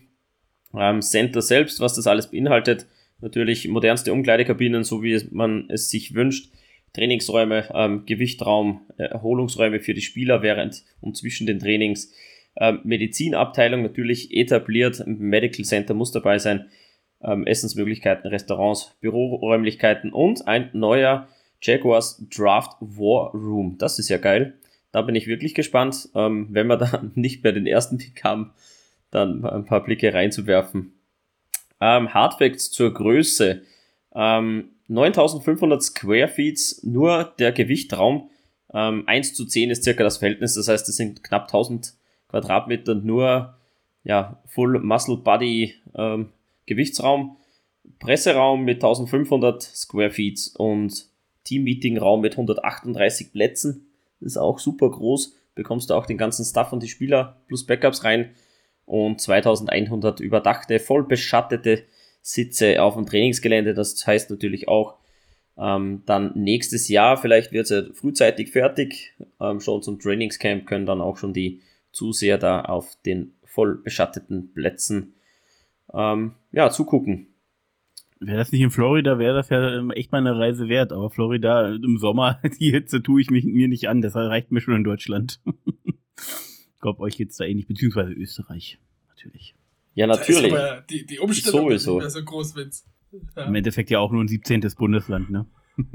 ähm, 0.74 1.02
Center 1.02 1.42
selbst, 1.42 1.80
was 1.80 1.94
das 1.94 2.06
alles 2.06 2.30
beinhaltet. 2.30 2.86
Natürlich 3.20 3.66
modernste 3.68 4.12
Umkleidekabinen, 4.12 4.84
so 4.84 5.02
wie 5.02 5.20
man 5.30 5.68
es 5.70 5.90
sich 5.90 6.14
wünscht. 6.14 6.52
Trainingsräume, 6.92 7.68
ähm, 7.74 8.04
Gewichtraum, 8.06 8.80
Erholungsräume 8.96 9.80
für 9.80 9.94
die 9.94 10.00
Spieler 10.00 10.42
während 10.42 10.84
und 11.00 11.16
zwischen 11.16 11.46
den 11.46 11.58
Trainings. 11.58 12.12
Ähm, 12.58 12.80
Medizinabteilung 12.84 13.82
natürlich 13.82 14.34
etabliert, 14.34 15.02
Medical 15.06 15.64
Center 15.64 15.92
muss 15.92 16.12
dabei 16.12 16.38
sein, 16.38 16.66
ähm, 17.22 17.46
Essensmöglichkeiten, 17.46 18.28
Restaurants, 18.28 18.96
Büroräumlichkeiten 19.00 20.12
und 20.12 20.46
ein 20.46 20.70
neuer 20.72 21.28
Jaguars 21.60 22.24
Draft 22.34 22.76
War 22.80 23.32
Room. 23.32 23.76
Das 23.78 23.98
ist 23.98 24.08
ja 24.08 24.18
geil. 24.18 24.54
Da 24.96 25.02
bin 25.02 25.14
ich 25.14 25.26
wirklich 25.26 25.52
gespannt, 25.52 26.08
ähm, 26.14 26.46
wenn 26.52 26.68
wir 26.68 26.76
dann 26.78 27.12
nicht 27.14 27.44
mehr 27.44 27.52
den 27.52 27.66
ersten 27.66 27.98
Pick 27.98 28.24
haben, 28.24 28.54
dann 29.10 29.44
ein 29.44 29.66
paar 29.66 29.84
Blicke 29.84 30.14
reinzuwerfen. 30.14 30.94
Ähm, 31.82 32.14
Hardfacts 32.14 32.70
zur 32.70 32.94
Größe. 32.94 33.60
Ähm, 34.14 34.70
9500 34.88 35.82
Square 35.82 36.28
Feet, 36.28 36.76
nur 36.82 37.34
der 37.38 37.52
Gewichtraum. 37.52 38.30
Ähm, 38.72 39.02
1 39.06 39.34
zu 39.34 39.44
10 39.44 39.68
ist 39.68 39.84
circa 39.84 40.02
das 40.02 40.16
Verhältnis, 40.16 40.54
das 40.54 40.66
heißt, 40.66 40.88
es 40.88 40.96
sind 40.96 41.22
knapp 41.22 41.42
1000 41.42 41.92
Quadratmeter 42.28 42.94
nur 42.94 43.54
ja, 44.02 44.40
Full 44.46 44.78
Muscle 44.78 45.18
Body 45.18 45.74
ähm, 45.94 46.30
Gewichtsraum, 46.64 47.36
Presseraum 47.98 48.64
mit 48.64 48.76
1500 48.76 49.62
Square 49.62 50.12
Feet 50.12 50.52
und 50.56 51.04
Team 51.44 51.64
Meeting 51.64 51.98
Raum 51.98 52.22
mit 52.22 52.32
138 52.32 53.30
Plätzen. 53.30 53.86
Ist 54.20 54.36
auch 54.36 54.58
super 54.58 54.90
groß. 54.90 55.34
Bekommst 55.54 55.90
du 55.90 55.94
auch 55.94 56.06
den 56.06 56.18
ganzen 56.18 56.44
Stuff 56.44 56.72
und 56.72 56.82
die 56.82 56.88
Spieler 56.88 57.40
plus 57.48 57.64
Backups 57.64 58.04
rein 58.04 58.30
und 58.84 59.20
2100 59.20 60.20
überdachte, 60.20 60.78
voll 60.78 61.04
beschattete 61.04 61.84
Sitze 62.22 62.82
auf 62.82 62.94
dem 62.94 63.06
Trainingsgelände. 63.06 63.74
Das 63.74 64.06
heißt 64.06 64.30
natürlich 64.30 64.68
auch, 64.68 64.96
ähm, 65.58 66.02
dann 66.06 66.32
nächstes 66.34 66.88
Jahr, 66.88 67.16
vielleicht 67.16 67.52
wird 67.52 67.64
es 67.64 67.70
ja 67.70 67.94
frühzeitig 67.94 68.50
fertig, 68.50 69.14
ähm, 69.40 69.60
schon 69.60 69.82
zum 69.82 69.98
Trainingscamp 69.98 70.66
können 70.66 70.86
dann 70.86 71.00
auch 71.00 71.16
schon 71.16 71.32
die 71.32 71.62
Zuseher 71.92 72.36
da 72.36 72.62
auf 72.62 72.96
den 73.06 73.34
voll 73.44 73.76
beschatteten 73.76 74.52
Plätzen 74.52 75.14
ähm, 75.94 76.34
ja, 76.52 76.70
zugucken. 76.70 77.28
Wäre 78.18 78.38
das 78.38 78.50
nicht 78.50 78.62
in 78.62 78.70
Florida, 78.70 79.18
wäre 79.18 79.34
das 79.34 79.50
ja 79.50 79.76
ähm, 79.76 79.90
echt 79.90 80.10
mal 80.10 80.18
eine 80.18 80.38
Reise 80.38 80.68
wert. 80.68 80.92
Aber 80.92 81.10
Florida 81.10 81.74
im 81.74 81.98
Sommer, 81.98 82.40
die 82.60 82.70
Hitze 82.70 83.02
tue 83.02 83.20
ich 83.20 83.30
mich, 83.30 83.44
mir 83.44 83.68
nicht 83.68 83.88
an. 83.88 84.00
Das 84.00 84.16
reicht 84.16 84.52
mir 84.52 84.60
schon 84.60 84.74
in 84.74 84.84
Deutschland. 84.84 85.40
ich 86.16 86.80
glaube, 86.80 87.00
euch 87.00 87.16
geht 87.16 87.30
es 87.30 87.36
da 87.36 87.44
ähnlich, 87.44 87.66
beziehungsweise 87.66 88.12
Österreich, 88.12 88.78
natürlich. 89.08 89.54
Ja, 89.94 90.06
natürlich. 90.06 90.54
die, 90.90 91.04
die 91.06 91.18
Umstellung 91.18 91.68
Sowieso. 91.68 91.98
ist 91.98 92.04
nicht 92.04 92.14
mehr 92.14 92.22
so 92.22 92.24
groß, 92.24 92.56
wenn's. 92.56 92.86
Ja. 93.36 93.44
Im 93.44 93.54
Endeffekt 93.54 93.90
ja 93.90 93.98
auch 93.98 94.10
nur 94.10 94.22
ein 94.22 94.28
17. 94.28 94.60
Bundesland, 94.76 95.30
ne? 95.30 95.46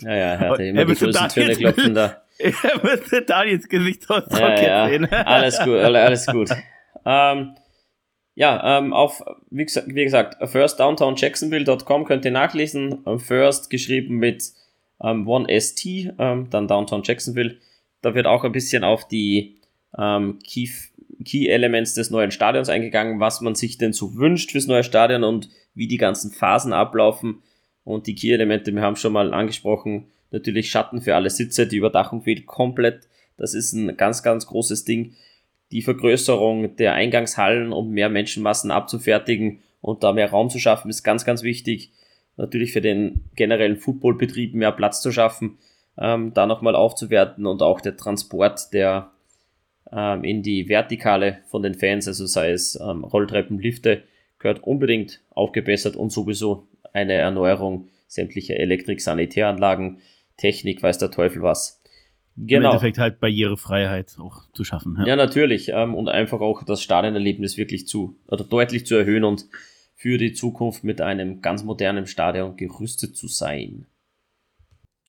ja, 0.00 0.10
ja, 0.10 0.14
er 0.14 0.38
hatte 0.38 0.64
immer 0.64 0.80
er 0.80 0.86
die 0.86 0.94
größten 0.94 1.28
Töne 1.28 1.56
klopfen 1.56 1.94
da. 1.94 2.22
Er 2.38 2.80
müsste 2.82 3.22
Daniels 3.22 3.68
Gesichtsausdruck 3.68 4.40
ja, 4.40 4.62
ja. 4.62 4.88
sehen. 4.88 5.06
alles 5.06 5.58
gut, 5.58 5.74
alles 5.76 6.26
gut. 6.26 6.50
ähm, 7.04 7.54
ja, 8.34 8.78
ähm, 8.78 8.92
auf, 8.92 9.22
wie 9.50 9.64
gesagt, 9.64 9.88
wie 9.88 10.04
gesagt 10.04 10.48
firstdowntownjacksonville.com 10.48 12.04
könnt 12.04 12.24
ihr 12.24 12.30
nachlesen. 12.30 13.04
First 13.18 13.68
geschrieben 13.68 14.16
mit 14.16 14.52
ähm, 15.02 15.28
1ST, 15.28 16.14
ähm, 16.18 16.48
dann 16.50 16.68
Downtown 16.68 17.02
Jacksonville. 17.04 17.58
Da 18.00 18.14
wird 18.14 18.26
auch 18.26 18.44
ein 18.44 18.52
bisschen 18.52 18.84
auf 18.84 19.06
die 19.06 19.56
ähm, 19.98 20.38
Key 20.46 20.68
Key 21.24 21.48
Elements 21.48 21.94
des 21.94 22.10
neuen 22.10 22.30
Stadions 22.30 22.68
eingegangen, 22.68 23.20
was 23.20 23.40
man 23.40 23.54
sich 23.54 23.78
denn 23.78 23.92
so 23.92 24.16
wünscht 24.16 24.52
fürs 24.52 24.66
neue 24.66 24.82
Stadion 24.82 25.24
und 25.24 25.48
wie 25.74 25.86
die 25.86 25.98
ganzen 25.98 26.32
Phasen 26.32 26.72
ablaufen. 26.72 27.42
Und 27.84 28.06
die 28.06 28.14
Key 28.14 28.32
Elemente, 28.32 28.74
wir 28.74 28.82
haben 28.82 28.96
schon 28.96 29.12
mal 29.12 29.32
angesprochen, 29.32 30.08
natürlich 30.30 30.70
Schatten 30.70 31.00
für 31.00 31.14
alle 31.14 31.30
Sitze, 31.30 31.66
die 31.66 31.76
Überdachung 31.76 32.22
fehlt 32.22 32.46
komplett. 32.46 33.08
Das 33.36 33.54
ist 33.54 33.72
ein 33.72 33.96
ganz, 33.96 34.22
ganz 34.22 34.46
großes 34.46 34.84
Ding. 34.84 35.14
Die 35.72 35.82
Vergrößerung 35.82 36.76
der 36.76 36.92
Eingangshallen, 36.94 37.72
um 37.72 37.90
mehr 37.90 38.10
Menschenmassen 38.10 38.70
abzufertigen 38.70 39.62
und 39.80 40.04
da 40.04 40.12
mehr 40.12 40.30
Raum 40.30 40.50
zu 40.50 40.58
schaffen, 40.58 40.90
ist 40.90 41.02
ganz, 41.02 41.24
ganz 41.24 41.42
wichtig. 41.42 41.90
Natürlich 42.36 42.72
für 42.72 42.82
den 42.82 43.24
generellen 43.34 43.76
Footballbetrieb 43.76 44.54
mehr 44.54 44.72
Platz 44.72 45.00
zu 45.00 45.12
schaffen, 45.12 45.58
ähm, 45.98 46.32
da 46.34 46.46
nochmal 46.46 46.76
aufzuwerten 46.76 47.46
und 47.46 47.62
auch 47.62 47.80
der 47.80 47.96
Transport 47.96 48.72
der 48.72 49.10
ähm, 49.90 50.24
in 50.24 50.42
die 50.42 50.68
Vertikale 50.68 51.38
von 51.46 51.62
den 51.62 51.74
Fans, 51.74 52.06
also 52.06 52.26
sei 52.26 52.50
es 52.50 52.78
ähm, 52.80 53.04
Rolltreppen, 53.04 53.58
Lifte, 53.58 54.02
gehört 54.38 54.62
unbedingt 54.64 55.20
aufgebessert 55.30 55.96
und 55.96 56.10
sowieso 56.10 56.66
eine 56.92 57.14
Erneuerung 57.14 57.88
sämtlicher 58.08 58.56
Elektrik-Sanitäranlagen, 58.56 59.98
Technik, 60.36 60.82
weiß 60.82 60.98
der 60.98 61.10
Teufel 61.10 61.42
was. 61.42 61.81
Genau. 62.36 62.58
Im 62.58 62.64
Endeffekt 62.64 62.98
halt 62.98 63.20
Barrierefreiheit 63.20 64.16
auch 64.18 64.50
zu 64.52 64.64
schaffen. 64.64 64.96
Ja, 65.00 65.08
ja 65.08 65.16
natürlich. 65.16 65.68
Ähm, 65.68 65.94
und 65.94 66.08
einfach 66.08 66.40
auch 66.40 66.62
das 66.64 66.82
Stadionerlebnis 66.82 67.56
wirklich 67.56 67.86
zu, 67.86 68.16
oder 68.26 68.44
deutlich 68.44 68.86
zu 68.86 68.94
erhöhen 68.94 69.24
und 69.24 69.46
für 69.94 70.18
die 70.18 70.32
Zukunft 70.32 70.82
mit 70.82 71.00
einem 71.00 71.42
ganz 71.42 71.62
modernen 71.62 72.06
Stadion 72.06 72.56
gerüstet 72.56 73.16
zu 73.16 73.28
sein. 73.28 73.86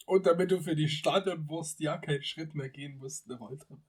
Und 0.05 0.25
damit 0.27 0.51
du 0.51 0.59
für 0.59 0.75
die 0.75 0.89
Stadionwurst 0.89 1.79
ja 1.79 1.97
keinen 1.97 2.23
Schritt 2.23 2.53
mehr 2.55 2.69
gehen 2.69 2.97
musst, 2.97 3.29
eine 3.29 3.39
Rolltreppe. 3.39 3.81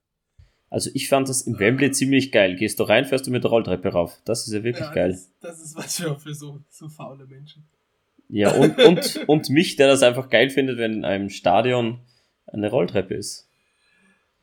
Also 0.70 0.90
ich 0.94 1.08
fand 1.08 1.28
das 1.28 1.42
im 1.42 1.58
Wembley 1.58 1.90
ziemlich 1.90 2.32
geil. 2.32 2.56
Gehst 2.56 2.80
du 2.80 2.84
rein, 2.84 3.04
fährst 3.04 3.26
du 3.26 3.30
mit 3.30 3.44
der 3.44 3.50
Rolltreppe 3.50 3.90
rauf. 3.90 4.20
Das 4.24 4.46
ist 4.46 4.52
ja 4.54 4.64
wirklich 4.64 4.86
Ja, 4.86 4.92
geil. 4.92 5.10
Das, 5.10 5.30
das 5.40 5.60
ist 5.60 5.76
was 5.76 5.96
für, 5.96 6.18
für 6.18 6.34
so, 6.34 6.60
so 6.70 6.88
faule 6.88 7.26
Menschen. 7.26 7.68
Ja, 8.28 8.52
und, 8.52 8.78
und, 8.78 9.28
und 9.28 9.50
mich, 9.50 9.76
der 9.76 9.88
das 9.88 10.02
einfach 10.02 10.30
geil 10.30 10.50
findet, 10.50 10.78
wenn 10.78 10.94
in 10.94 11.04
einem 11.04 11.30
Stadion 11.30 12.00
eine 12.46 12.70
Rolltreppe 12.70 13.14
ist. 13.14 13.48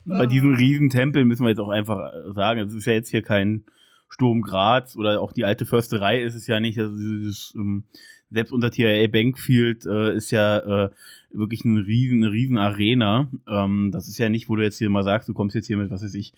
Bei 0.03 0.25
diesem 0.25 0.55
riesen 0.55 0.89
Tempel 0.89 1.25
müssen 1.25 1.43
wir 1.43 1.49
jetzt 1.49 1.59
auch 1.59 1.69
einfach 1.69 2.11
sagen, 2.33 2.59
es 2.61 2.73
ist 2.73 2.85
ja 2.85 2.93
jetzt 2.93 3.09
hier 3.09 3.21
kein 3.21 3.65
Sturm 4.09 4.41
Graz 4.41 4.95
oder 4.95 5.21
auch 5.21 5.31
die 5.31 5.45
alte 5.45 5.65
Försterei 5.65 6.21
ist 6.21 6.35
es 6.35 6.47
ja 6.47 6.59
nicht. 6.59 6.79
Also 6.79 6.95
dieses, 6.97 7.53
ähm, 7.55 7.83
selbst 8.29 8.51
unter 8.51 8.71
TRA 8.71 9.07
Bankfield 9.07 9.85
äh, 9.85 10.15
ist 10.15 10.31
ja 10.31 10.85
äh, 10.85 10.89
wirklich 11.31 11.63
eine 11.65 11.85
riesen, 11.85 12.23
eine 12.23 12.31
riesen 12.31 12.57
Arena. 12.57 13.29
Ähm, 13.47 13.91
das 13.91 14.07
ist 14.07 14.17
ja 14.17 14.29
nicht, 14.29 14.49
wo 14.49 14.55
du 14.55 14.63
jetzt 14.63 14.79
hier 14.79 14.89
mal 14.89 15.03
sagst, 15.03 15.29
du 15.29 15.33
kommst 15.33 15.55
jetzt 15.55 15.67
hier 15.67 15.77
mit, 15.77 15.91
was 15.91 16.03
weiß 16.03 16.15
ich, 16.15 16.33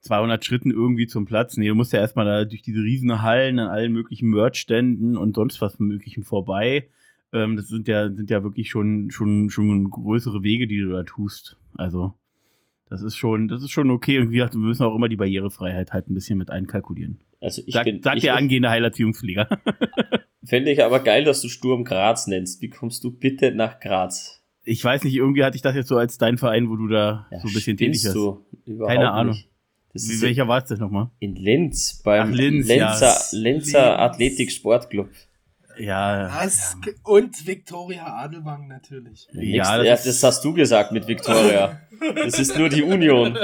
200 0.00 0.44
Schritten 0.44 0.70
irgendwie 0.70 1.06
zum 1.06 1.24
Platz. 1.24 1.56
Nee, 1.56 1.68
du 1.68 1.74
musst 1.74 1.92
ja 1.92 2.00
erstmal 2.00 2.26
da 2.26 2.44
durch 2.44 2.62
diese 2.62 2.82
riesen 2.82 3.22
Hallen 3.22 3.58
an 3.58 3.68
allen 3.68 3.92
möglichen 3.92 4.28
Merchständen 4.30 5.16
und 5.16 5.34
sonst 5.34 5.60
was 5.60 5.78
Möglichen 5.78 6.24
vorbei. 6.24 6.88
Ähm, 7.32 7.56
das 7.56 7.68
sind 7.68 7.88
ja, 7.88 8.12
sind 8.12 8.30
ja 8.30 8.42
wirklich 8.42 8.70
schon, 8.70 9.10
schon, 9.10 9.50
schon 9.50 9.90
größere 9.90 10.42
Wege, 10.42 10.66
die 10.66 10.78
du 10.78 10.90
da 10.90 11.02
tust. 11.02 11.56
Also, 11.74 12.14
das 12.88 13.02
ist 13.02 13.16
schon, 13.16 13.48
das 13.48 13.62
ist 13.62 13.70
schon 13.70 13.90
okay. 13.90 14.18
Und 14.18 14.30
wie 14.30 14.36
gesagt, 14.36 14.54
wir 14.54 14.60
müssen 14.60 14.84
auch 14.84 14.94
immer 14.94 15.08
die 15.08 15.16
Barrierefreiheit 15.16 15.92
halt 15.92 16.08
ein 16.08 16.14
bisschen 16.14 16.38
mit 16.38 16.50
einkalkulieren. 16.50 17.18
Also 17.40 17.62
ich 17.66 17.74
Sag, 17.74 17.84
bin, 17.84 18.02
sagt 18.02 18.16
ich, 18.18 18.22
der 18.22 18.36
angehende 18.36 18.70
Heilerziehungspfleger. 18.70 19.48
Fände 20.44 20.70
ich 20.70 20.82
aber 20.84 21.00
geil, 21.00 21.24
dass 21.24 21.42
du 21.42 21.48
Sturm 21.48 21.84
Graz 21.84 22.26
nennst. 22.28 22.62
Wie 22.62 22.70
kommst 22.70 23.02
du 23.04 23.10
bitte 23.10 23.52
nach 23.52 23.80
Graz? 23.80 24.42
Ich 24.62 24.82
weiß 24.82 25.04
nicht, 25.04 25.14
irgendwie 25.14 25.44
hatte 25.44 25.56
ich 25.56 25.62
das 25.62 25.74
jetzt 25.74 25.88
so 25.88 25.96
als 25.96 26.18
dein 26.18 26.38
Verein, 26.38 26.68
wo 26.70 26.76
du 26.76 26.88
da 26.88 27.26
Ja, 27.30 27.40
so 27.40 27.48
ein 27.48 27.54
bisschen 27.54 27.76
tätig 27.76 28.02
bist. 28.02 28.14
du? 28.14 28.44
Überhaupt 28.64 28.92
Keine 28.94 29.10
Ahnung. 29.10 29.34
nicht. 29.34 29.48
Wie, 29.94 30.20
welcher 30.22 30.46
war 30.46 30.58
es 30.58 30.64
denn 30.68 30.78
nochmal? 30.78 31.10
in 31.20 31.36
Linz, 31.36 32.02
beim 32.04 32.30
Ach, 32.30 32.34
Linz, 32.34 32.68
Lenzer, 32.68 33.06
ja. 33.06 33.38
Lenzer. 33.38 33.98
Athletik 33.98 34.52
Sportclub. 34.52 35.08
Ja. 35.78 36.28
Das, 36.42 36.76
Und 37.04 37.46
Viktoria 37.46 38.06
Adelwang 38.06 38.68
natürlich. 38.68 39.28
Ja, 39.32 39.78
das 39.78 39.86
ja, 39.86 39.96
das 39.96 40.22
hast 40.22 40.44
du 40.44 40.52
gesagt 40.52 40.92
mit 40.92 41.06
Victoria. 41.06 41.80
Das 42.14 42.38
ist 42.38 42.58
nur 42.58 42.68
die 42.68 42.82
Union, 42.82 43.38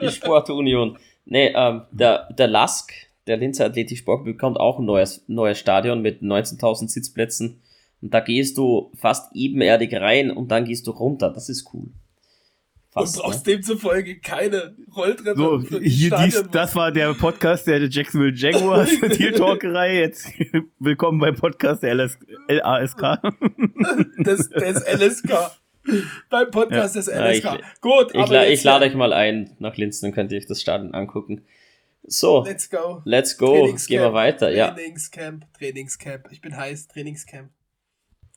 die 0.00 0.10
Sportunion. 0.10 0.98
Nee, 1.24 1.52
ähm, 1.54 1.82
der, 1.90 2.32
der 2.32 2.46
Lask, 2.46 2.90
der 3.26 3.36
Linzer 3.36 3.66
Athletik 3.66 3.98
Sportclub, 3.98 4.36
bekommt 4.36 4.58
auch 4.58 4.78
ein 4.78 4.86
neues, 4.86 5.24
neues 5.26 5.58
Stadion 5.58 6.00
mit 6.00 6.22
19.000 6.22 6.88
Sitzplätzen. 6.88 7.60
Und 8.00 8.14
da 8.14 8.20
gehst 8.20 8.56
du 8.56 8.92
fast 8.94 9.34
ebenerdig 9.34 9.92
rein 9.94 10.30
und 10.30 10.50
dann 10.50 10.64
gehst 10.64 10.86
du 10.86 10.92
runter. 10.92 11.30
Das 11.30 11.48
ist 11.48 11.68
cool. 11.74 11.88
Und 12.94 13.02
Fast, 13.04 13.18
brauchst 13.18 13.46
ne? 13.46 13.52
demzufolge 13.54 14.18
keine 14.18 14.74
Rolltreppe. 14.96 15.36
So, 15.36 15.60
hier 15.78 16.10
dies, 16.24 16.42
das 16.50 16.74
war 16.74 16.90
der 16.90 17.12
Podcast 17.12 17.66
der 17.66 17.86
Jacksonville 17.86 18.34
Jaguars, 18.34 18.88
die 19.18 19.30
Talkerei. 19.32 19.98
Jetzt 19.98 20.30
willkommen 20.78 21.20
beim 21.20 21.34
Podcast 21.34 21.82
der 21.82 21.94
LS, 21.94 22.18
LASK. 22.48 22.98
des, 24.18 24.48
des 24.48 24.84
LSK. 24.86 25.30
Beim 26.30 26.50
Podcast 26.50 26.96
des 26.96 27.06
Ja, 27.08 27.26
LSK. 27.30 27.58
ich- 27.60 27.80
Gut, 27.82 28.10
Ich, 28.14 28.20
aber 28.20 28.32
la 28.32 28.46
ich 28.46 28.64
lade 28.64 28.86
euch 28.86 28.94
mal 28.94 29.12
ein 29.12 29.54
nach 29.58 29.76
Linz, 29.76 30.00
dann 30.00 30.12
könnt 30.12 30.32
ihr 30.32 30.38
euch 30.38 30.46
das 30.46 30.60
Stadion 30.62 30.94
angucken. 30.94 31.42
So, 32.04 32.42
Let's 32.44 32.70
go. 32.70 33.02
let's 33.04 33.36
go. 33.36 33.66
Gehen 33.86 34.00
wir 34.00 34.14
weiter. 34.14 34.50
Ja. 34.50 34.70
Trainingscamp, 34.70 35.44
Trainingscamp. 35.58 36.28
Ich 36.30 36.40
bin 36.40 36.56
heiß, 36.56 36.88
Trainingscamp. 36.88 37.50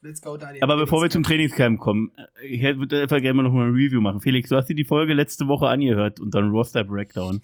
Let's 0.03 0.21
go, 0.21 0.35
Daniel. 0.37 0.63
Aber 0.63 0.77
bevor 0.77 1.01
wir 1.03 1.09
zum 1.09 1.23
Trainingscamp. 1.23 1.79
Kommen, 1.79 2.11
äh, 2.41 2.47
ich 2.47 2.61
hätte- 2.61 2.79
würde 2.79 3.01
einfach 3.01 3.19
gerne 3.21 3.35
mal 3.35 3.43
noch 3.43 3.53
mal 3.53 3.67
ein 3.67 3.73
Review 3.73 4.01
machen. 4.01 4.19
Felix, 4.21 4.49
du 4.49 4.55
hast 4.55 4.67
dir 4.67 4.75
die 4.75 4.83
Folge 4.85 5.13
letzte 5.13 5.47
Woche 5.47 5.67
angehört 5.67 6.19
und 6.19 6.33
dann 6.33 6.49
Roster 6.49 6.83
Breakdown. 6.83 7.41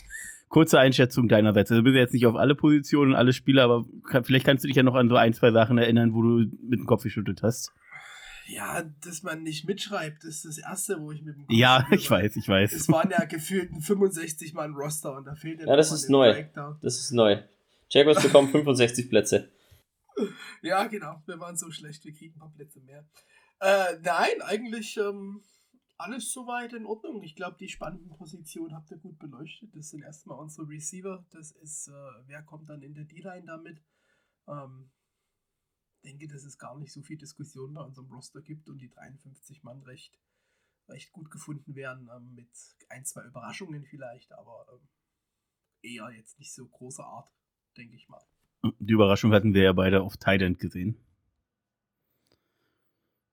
Kurze 0.50 0.80
Einschätzung 0.80 1.28
deinerseits. 1.28 1.70
Also, 1.72 1.82
du 1.82 1.84
bist 1.84 1.96
jetzt 1.98 2.14
nicht 2.14 2.26
auf 2.26 2.36
alle 2.36 2.56
Positionen, 2.56 3.14
alle 3.14 3.34
Spieler, 3.34 3.64
aber 3.66 3.86
kann, 4.10 4.24
vielleicht 4.24 4.46
kannst 4.46 4.64
du 4.64 4.68
dich 4.68 4.78
ja 4.78 4.84
noch 4.84 4.96
an 4.96 5.10
so 5.10 5.16
ein, 5.18 5.34
zwei 5.34 5.52
Sachen 5.52 5.78
erinnern, 5.78 6.14
wo 6.14 6.22
du 6.22 6.30
mit 6.64 6.80
dem 6.80 6.86
Kopf 6.86 7.04
geschüttelt 7.04 7.44
hast. 7.44 7.74
Ja, 8.48 8.82
dass 9.04 9.24
man 9.24 9.44
nicht 9.44 9.68
mitschreibt, 9.68 10.24
ist 10.24 10.46
das 10.46 10.58
Erste, 10.58 11.02
wo 11.02 11.12
ich 11.12 11.22
mit 11.22 11.36
dem 11.36 11.46
Kopf 11.48 11.54
Ja, 11.56 11.82
schüttle. 11.82 11.98
ich 11.98 12.10
weiß, 12.10 12.36
ich 12.38 12.48
weiß. 12.48 12.72
Es 12.72 12.88
waren 12.88 13.10
ja 13.12 13.26
gefühlt 13.26 13.74
ein 13.74 13.82
65 13.82 14.54
Mann 14.54 14.74
Roster 14.74 15.18
und 15.18 15.26
da 15.28 15.36
fehlt 15.36 15.60
Ja, 15.60 15.76
das 15.76 15.88
noch 15.92 15.98
mal 15.98 16.02
ist 16.02 16.10
neu. 16.10 16.32
Breakdown. 16.32 16.76
Das 16.82 16.98
ist 16.98 17.12
neu. 17.12 17.40
Jaguars 17.90 18.24
bekommen 18.24 18.48
65 18.50 19.10
Plätze. 19.10 19.50
Ja, 20.62 20.88
genau. 20.88 21.22
Wir 21.26 21.40
waren 21.40 21.58
so 21.58 21.72
schlecht, 21.72 22.04
wir 22.06 22.14
kriegen 22.14 22.36
ein 22.36 22.40
paar 22.40 22.52
Plätze 22.52 22.82
mehr. 22.82 23.08
Äh, 23.60 24.00
nein, 24.02 24.42
eigentlich 24.42 24.98
ähm, 24.98 25.44
alles 25.98 26.32
soweit 26.32 26.74
in 26.74 26.86
Ordnung. 26.86 27.24
Ich 27.24 27.36
glaube, 27.36 27.58
die 27.58 27.70
spannenden 27.70 28.10
Positionen 28.10 28.76
habt 28.76 28.92
ihr 28.92 28.98
gut 28.98 29.18
beleuchtet. 29.20 29.76
Das 29.76 29.90
sind 29.90 30.04
erstmal 30.04 30.40
unsere 30.40 30.68
Receiver. 30.68 31.26
Das 31.32 31.52
ist, 31.52 31.88
äh, 31.88 32.12
wer 32.26 32.44
kommt 32.44 32.70
dann 32.70 32.82
in 32.82 32.94
der 32.94 33.06
D-Line 33.06 33.46
damit? 33.46 33.82
Ähm, 34.48 34.92
denke, 36.04 36.28
dass 36.28 36.44
es 36.44 36.58
gar 36.58 36.78
nicht 36.78 36.94
so 36.94 37.02
viel 37.02 37.18
Diskussion 37.18 37.74
bei 37.74 37.82
unserem 37.82 38.12
Roster 38.12 38.42
gibt 38.42 38.70
und 38.70 38.80
die 38.80 38.90
53 38.90 39.64
Mann 39.64 39.82
recht, 39.84 40.20
recht 40.88 41.12
gut 41.12 41.32
gefunden 41.32 41.76
werden. 41.76 42.10
Ähm, 42.16 42.36
mit 42.36 42.50
ein, 42.90 43.06
zwei 43.06 43.24
Überraschungen 43.24 43.84
vielleicht, 43.86 44.32
aber 44.34 44.68
ähm, 44.72 44.88
eher 45.82 46.12
jetzt 46.12 46.38
nicht 46.40 46.54
so 46.54 46.68
großer 46.68 47.06
Art, 47.06 47.34
denke 47.76 47.96
ich 47.96 48.08
mal. 48.08 48.24
Die 48.80 48.94
Überraschung 48.94 49.34
hatten 49.34 49.54
wir 49.54 49.64
ja 49.64 49.74
beide 49.74 50.02
auf 50.02 50.18
Thailand 50.18 50.60
gesehen. 50.60 50.98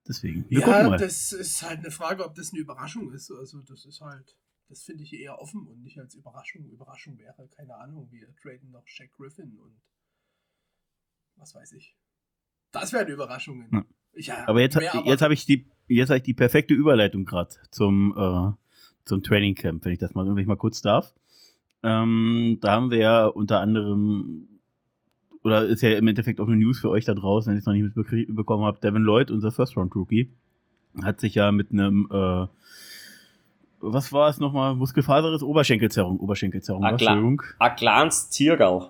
Deswegen. 0.07 0.45
Wir 0.49 0.59
ja, 0.59 0.97
das 0.97 1.31
ist 1.31 1.63
halt 1.63 1.79
eine 1.79 1.91
Frage, 1.91 2.23
ob 2.25 2.35
das 2.35 2.51
eine 2.51 2.61
Überraschung 2.61 3.11
ist. 3.11 3.31
Also, 3.31 3.61
das 3.61 3.85
ist 3.85 4.01
halt, 4.01 4.37
das 4.69 4.83
finde 4.83 5.03
ich 5.03 5.13
eher 5.13 5.39
offen 5.39 5.65
und 5.67 5.81
nicht 5.81 5.99
als 5.99 6.13
Überraschung. 6.13 6.69
Überraschung 6.69 7.17
wäre, 7.17 7.47
keine 7.55 7.75
Ahnung, 7.75 8.07
wir 8.11 8.27
traden 8.35 8.71
noch 8.71 8.85
Shaq 8.87 9.11
Griffin 9.13 9.57
und 9.57 9.81
was 11.37 11.55
weiß 11.55 11.71
ich. 11.73 11.95
Das 12.71 12.93
wären 12.93 13.07
Überraschungen. 13.07 13.69
Ja. 13.71 13.85
Ja, 14.17 14.47
Aber 14.47 14.61
jetzt, 14.61 14.77
mehr 14.77 15.03
jetzt 15.05 15.21
habe 15.21 15.33
ich 15.33 15.45
die, 15.45 15.67
jetzt 15.87 16.09
habe 16.09 16.17
ich 16.17 16.23
die 16.23 16.33
perfekte 16.33 16.73
Überleitung 16.73 17.25
gerade 17.25 17.53
zum, 17.71 18.13
äh, 18.17 18.51
zum 19.03 19.23
Training 19.23 19.55
Camp, 19.55 19.83
wenn 19.83 19.91
ich 19.91 19.99
das 19.99 20.13
mal, 20.13 20.25
wenn 20.25 20.37
ich 20.37 20.47
mal 20.47 20.55
kurz 20.55 20.81
darf. 20.81 21.13
Ähm, 21.83 22.57
da 22.61 22.71
haben 22.71 22.91
wir 22.91 22.97
ja 22.97 23.25
unter 23.25 23.59
anderem, 23.59 24.54
oder 25.45 25.63
ist 25.65 25.81
ja 25.81 25.91
im 25.91 26.07
Endeffekt 26.07 26.39
auch 26.41 26.47
eine 26.47 26.57
News 26.57 26.79
für 26.79 26.89
euch 26.89 27.05
da 27.05 27.13
draußen, 27.13 27.49
wenn 27.49 27.55
ihr 27.55 27.59
es 27.59 27.65
noch 27.67 27.73
nicht 27.73 28.27
mitbekommen 28.27 28.65
habt, 28.65 28.83
Devin 28.83 29.03
Lloyd, 29.03 29.29
unser 29.29 29.51
First 29.51 29.77
Round 29.77 29.95
Rookie, 29.95 30.31
hat 31.03 31.19
sich 31.19 31.35
ja 31.35 31.51
mit 31.51 31.71
einem, 31.71 32.07
äh, 32.11 32.47
was 33.79 34.11
war 34.11 34.27
es 34.29 34.39
nochmal? 34.39 34.75
Muskelfaseres 34.75 35.43
Oberschenkelzerrung, 35.43 36.19
Oberschenkelzerrung, 36.19 36.83
Ah. 36.83 36.89
Entschuldigung. 36.91 37.43
Aglans 37.59 38.29
Tiergal. 38.29 38.89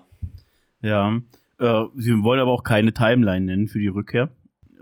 Ja, 0.80 1.20
äh, 1.58 1.84
sie 1.94 2.22
wollen 2.22 2.40
aber 2.40 2.52
auch 2.52 2.64
keine 2.64 2.94
Timeline 2.94 3.44
nennen 3.44 3.68
für 3.68 3.78
die 3.78 3.88
Rückkehr. 3.88 4.30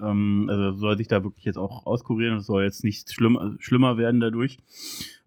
Ähm, 0.01 0.47
also 0.49 0.79
soll 0.79 0.97
sich 0.97 1.09
da 1.09 1.25
wirklich 1.25 1.45
jetzt 1.45 1.57
auch 1.59 1.87
auskurieren. 1.87 2.37
Es 2.39 2.47
soll 2.47 2.63
jetzt 2.63 2.85
nicht 2.85 3.13
schlimm, 3.13 3.57
schlimmer 3.59 3.97
werden 3.97 4.21
dadurch. 4.21 4.59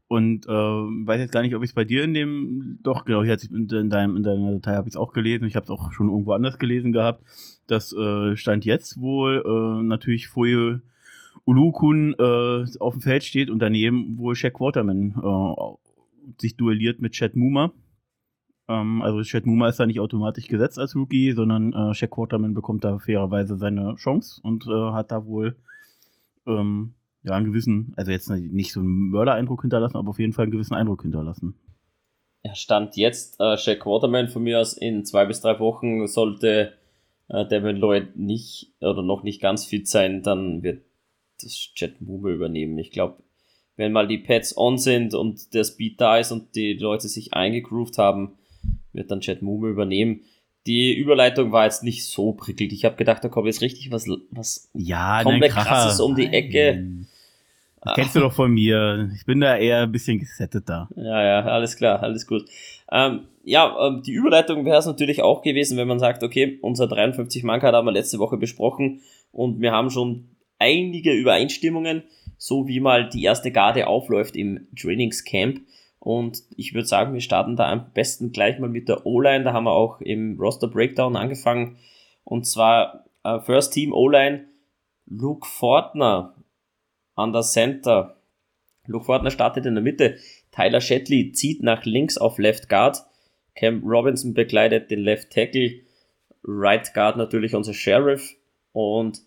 Und 0.10 0.46
äh, 0.46 0.50
weiß 0.50 1.20
jetzt 1.20 1.34
gar 1.34 1.42
nicht, 1.42 1.54
ob 1.56 1.64
ich 1.64 1.72
es 1.72 1.76
bei 1.76 1.84
dir 1.84 2.04
in 2.06 2.14
dem, 2.14 2.80
doch 2.82 3.04
genau, 3.04 3.24
hier 3.24 3.38
in, 3.50 3.68
in, 3.68 3.90
deinem, 3.90 4.16
in 4.16 4.24
deiner 4.24 4.54
Datei 4.54 4.76
habe 4.76 4.88
ich 4.88 4.94
es 4.94 4.98
auch 4.98 5.12
gelesen. 5.12 5.46
Ich 5.48 5.56
habe 5.58 5.66
es 5.66 5.70
auch 5.70 5.92
schon 5.92 6.08
irgendwo 6.08 6.32
anders 6.32 6.60
gelesen 6.60 6.94
gehabt. 6.94 7.24
Das 7.68 7.92
äh, 7.92 8.38
stand 8.38 8.64
jetzt 8.64 9.02
wohl 9.02 9.44
äh, 9.46 9.84
natürlich 9.84 10.30
Foye 10.30 10.82
Ulukun 11.44 12.16
äh, 12.18 12.66
auf 12.80 12.94
dem 12.94 13.02
Feld 13.02 13.24
steht 13.24 13.50
und 13.50 13.60
daneben 13.60 14.18
wohl 14.18 14.36
Shaq 14.36 14.60
Waterman 14.62 15.16
äh, 15.22 16.42
sich 16.42 16.56
duelliert 16.56 17.02
mit 17.02 17.14
Chad 17.14 17.36
Muma. 17.36 17.74
Ähm, 18.70 19.02
also 19.02 19.22
Chad 19.24 19.46
Muma 19.46 19.70
ist 19.70 19.80
da 19.80 19.86
nicht 19.86 20.00
automatisch 20.00 20.48
gesetzt 20.48 20.80
als 20.80 20.96
Rookie, 20.96 21.34
sondern 21.34 21.74
äh, 21.74 21.94
Shaq 21.94 22.12
Quarterman 22.12 22.54
bekommt 22.54 22.84
da 22.84 22.98
fairerweise 23.00 23.58
seine 23.58 23.96
Chance 23.96 24.40
und 24.42 24.68
äh, 24.68 24.92
hat 24.92 25.12
da 25.12 25.26
wohl 25.26 25.58
ähm, 26.46 26.94
ja 27.27 27.36
einen 27.36 27.46
gewissen, 27.46 27.93
also 27.96 28.12
jetzt 28.12 28.29
nicht 28.29 28.72
so 28.72 28.79
einen 28.79 29.10
Mörder-Eindruck 29.10 29.62
hinterlassen, 29.62 29.98
aber 29.98 30.10
auf 30.10 30.19
jeden 30.19 30.34
Fall 30.34 30.43
einen 30.43 30.51
gewissen 30.51 30.74
Eindruck 30.74 31.01
hinterlassen. 31.03 31.55
Ja, 32.43 32.55
Stand 32.55 32.96
jetzt, 32.96 33.39
äh, 33.39 33.57
Shaq 33.57 33.86
Waterman 33.86 34.29
von 34.29 34.43
mir 34.43 34.60
aus 34.60 34.74
in 34.74 35.05
zwei 35.05 35.25
bis 35.25 35.41
drei 35.41 35.60
Wochen 35.60 36.07
sollte 36.07 36.74
äh, 37.29 37.46
Devin 37.46 37.77
Lloyd 37.77 38.15
nicht 38.15 38.74
oder 38.79 39.01
noch 39.01 39.24
nicht 39.24 39.41
ganz 39.41 39.65
fit 39.65 39.88
sein, 39.88 40.24
dann 40.24 40.63
wird 40.63 40.84
das 41.41 41.72
Jet 41.75 42.01
Mube 42.01 42.34
übernehmen. 42.34 42.77
Ich 42.77 42.91
glaube, 42.91 43.24
wenn 43.75 43.91
mal 43.91 44.07
die 44.07 44.17
Pads 44.17 44.57
on 44.57 44.77
sind 44.77 45.13
und 45.13 45.53
der 45.53 45.63
Speed 45.63 46.01
da 46.01 46.17
ist 46.17 46.31
und 46.31 46.55
die 46.55 46.74
Leute 46.74 47.07
sich 47.07 47.34
eingegroovt 47.34 47.98
haben, 47.98 48.38
wird 48.93 49.12
dann 49.12 49.22
Jet 49.22 49.41
Mube 49.41 49.69
übernehmen. 49.69 50.22
Die 50.65 50.96
Überleitung 50.96 51.51
war 51.51 51.65
jetzt 51.65 51.84
nicht 51.84 52.05
so 52.05 52.34
prickelt. 52.34 52.74
Ich 52.74 52.84
habe 52.84 52.98
gedacht, 52.98 53.24
da 53.24 53.29
kommt 53.29 53.48
jetzt 53.48 53.62
richtig 53.62 53.91
was, 53.91 54.07
was 54.31 54.69
Ja, 54.74 55.24
Komplett 55.24 55.51
krasses 55.51 56.00
um 56.01 56.15
die 56.15 56.27
Ecke. 56.27 56.75
Nein. 56.75 57.07
Kennst 57.96 58.15
du 58.15 58.20
doch 58.20 58.34
von 58.34 58.51
mir. 58.51 59.10
Ich 59.15 59.25
bin 59.25 59.39
da 59.39 59.58
eher 59.58 59.84
ein 59.84 59.91
bisschen 59.91 60.20
gesettet 60.20 60.63
da. 60.67 60.89
Ja, 60.96 61.24
ja, 61.24 61.41
alles 61.41 61.75
klar, 61.75 62.01
alles 62.01 62.27
gut. 62.27 62.46
Ähm, 62.91 63.27
ja, 63.44 63.75
ähm, 63.88 64.01
die 64.06 64.12
Überleitung 64.12 64.65
wäre 64.65 64.77
es 64.77 64.86
natürlich 64.86 65.22
auch 65.22 65.41
gewesen, 65.41 65.77
wenn 65.77 65.88
man 65.88 66.00
sagt, 66.00 66.24
okay, 66.24 66.60
unser 66.62 66.88
53 66.88 67.44
mann 67.44 67.62
haben 67.62 67.86
wir 67.86 67.91
letzte 67.91 68.20
Woche 68.20 68.38
besprochen 68.38 69.01
und 69.32 69.62
wir 69.62 69.72
haben 69.72 69.89
schon 69.89 70.29
einige 70.60 71.13
Übereinstimmungen, 71.13 72.03
so 72.38 72.67
wie 72.67 72.79
mal 72.79 73.10
die 73.10 73.24
erste 73.24 73.51
Garde 73.51 73.88
aufläuft 73.88 74.36
im 74.36 74.67
Trainingscamp. 74.79 75.62
Und 76.00 76.44
ich 76.56 76.74
würde 76.74 76.88
sagen, 76.88 77.13
wir 77.13 77.22
starten 77.22 77.56
da 77.56 77.72
am 77.72 77.91
besten 77.94 78.32
gleich 78.32 78.60
mal 78.60 78.70
mit 78.70 78.88
der 78.88 79.06
O-Line. 79.06 79.44
Da 79.44 79.53
haben 79.53 79.65
wir 79.65 79.74
auch 79.74 80.00
im 80.00 80.39
Roster 80.39 80.67
Breakdown 80.67 81.15
angefangen. 81.15 81.77
Und 82.24 82.46
zwar 82.46 83.06
äh, 83.24 83.39
First 83.41 83.74
Team 83.74 83.91
O-Line 83.94 84.46
Luke 85.06 85.48
Fortner 85.48 86.36
an 87.17 87.33
der 87.33 87.41
Center. 87.41 88.15
Luke 88.86 89.05
Fortner 89.05 89.31
startet 89.31 89.65
in 89.65 89.75
der 89.75 89.83
Mitte. 89.83 90.17
Tyler 90.51 90.79
Shetley 90.79 91.33
zieht 91.33 91.62
nach 91.62 91.83
links 91.83 92.17
auf 92.17 92.38
Left 92.38 92.69
Guard. 92.69 93.03
Cam 93.55 93.83
Robinson 93.83 94.33
begleitet 94.33 94.89
den 94.89 95.01
Left 95.01 95.31
Tackle. 95.31 95.81
Right 96.43 96.93
Guard 96.93 97.17
natürlich 97.17 97.53
unser 97.53 97.74
Sheriff. 97.74 98.36
Und 98.71 99.21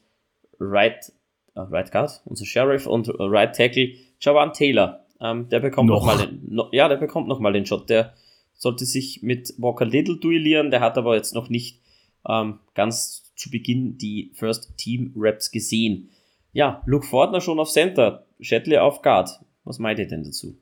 Right, 0.59 1.12
äh, 1.54 1.61
right 1.61 1.90
Guard, 1.90 2.23
unser 2.25 2.47
Sheriff 2.47 2.87
und 2.87 3.11
Right 3.18 3.54
Tackle 3.54 3.94
Javan 4.20 4.52
Taylor. 4.52 5.06
Ähm, 5.20 5.49
der 5.49 5.61
bekommt 5.61 5.88
nochmal 5.88 6.16
noch 6.16 6.25
den, 6.26 6.42
no, 6.49 6.68
ja, 6.73 6.88
der 6.88 6.97
bekommt 6.97 7.28
noch 7.28 7.40
mal 7.40 7.52
den 7.52 7.66
Shot. 7.66 7.90
Der 7.90 8.14
sollte 8.54 8.85
sich 8.85 9.23
mit 9.23 9.54
Walker 9.59 9.85
Little 9.85 10.16
duellieren. 10.16 10.70
Der 10.70 10.80
hat 10.80 10.97
aber 10.97 11.16
jetzt 11.16 11.35
noch 11.35 11.49
nicht 11.49 11.80
ähm, 12.28 12.61
ganz 12.75 13.32
zu 13.37 13.50
Beginn 13.50 13.99
die 13.99 14.30
First 14.35 14.76
Team 14.76 15.12
Reps 15.16 15.50
gesehen. 15.50 16.11
Ja, 16.52 16.83
Luke 16.85 17.07
Fortner 17.07 17.40
schon 17.40 17.61
auf 17.61 17.71
Center, 17.71 18.26
Shetley 18.40 18.78
auf 18.78 19.02
Guard. 19.02 19.40
Was 19.64 19.78
meint 19.78 20.00
ihr 20.00 20.09
denn 20.09 20.25
dazu? 20.25 20.59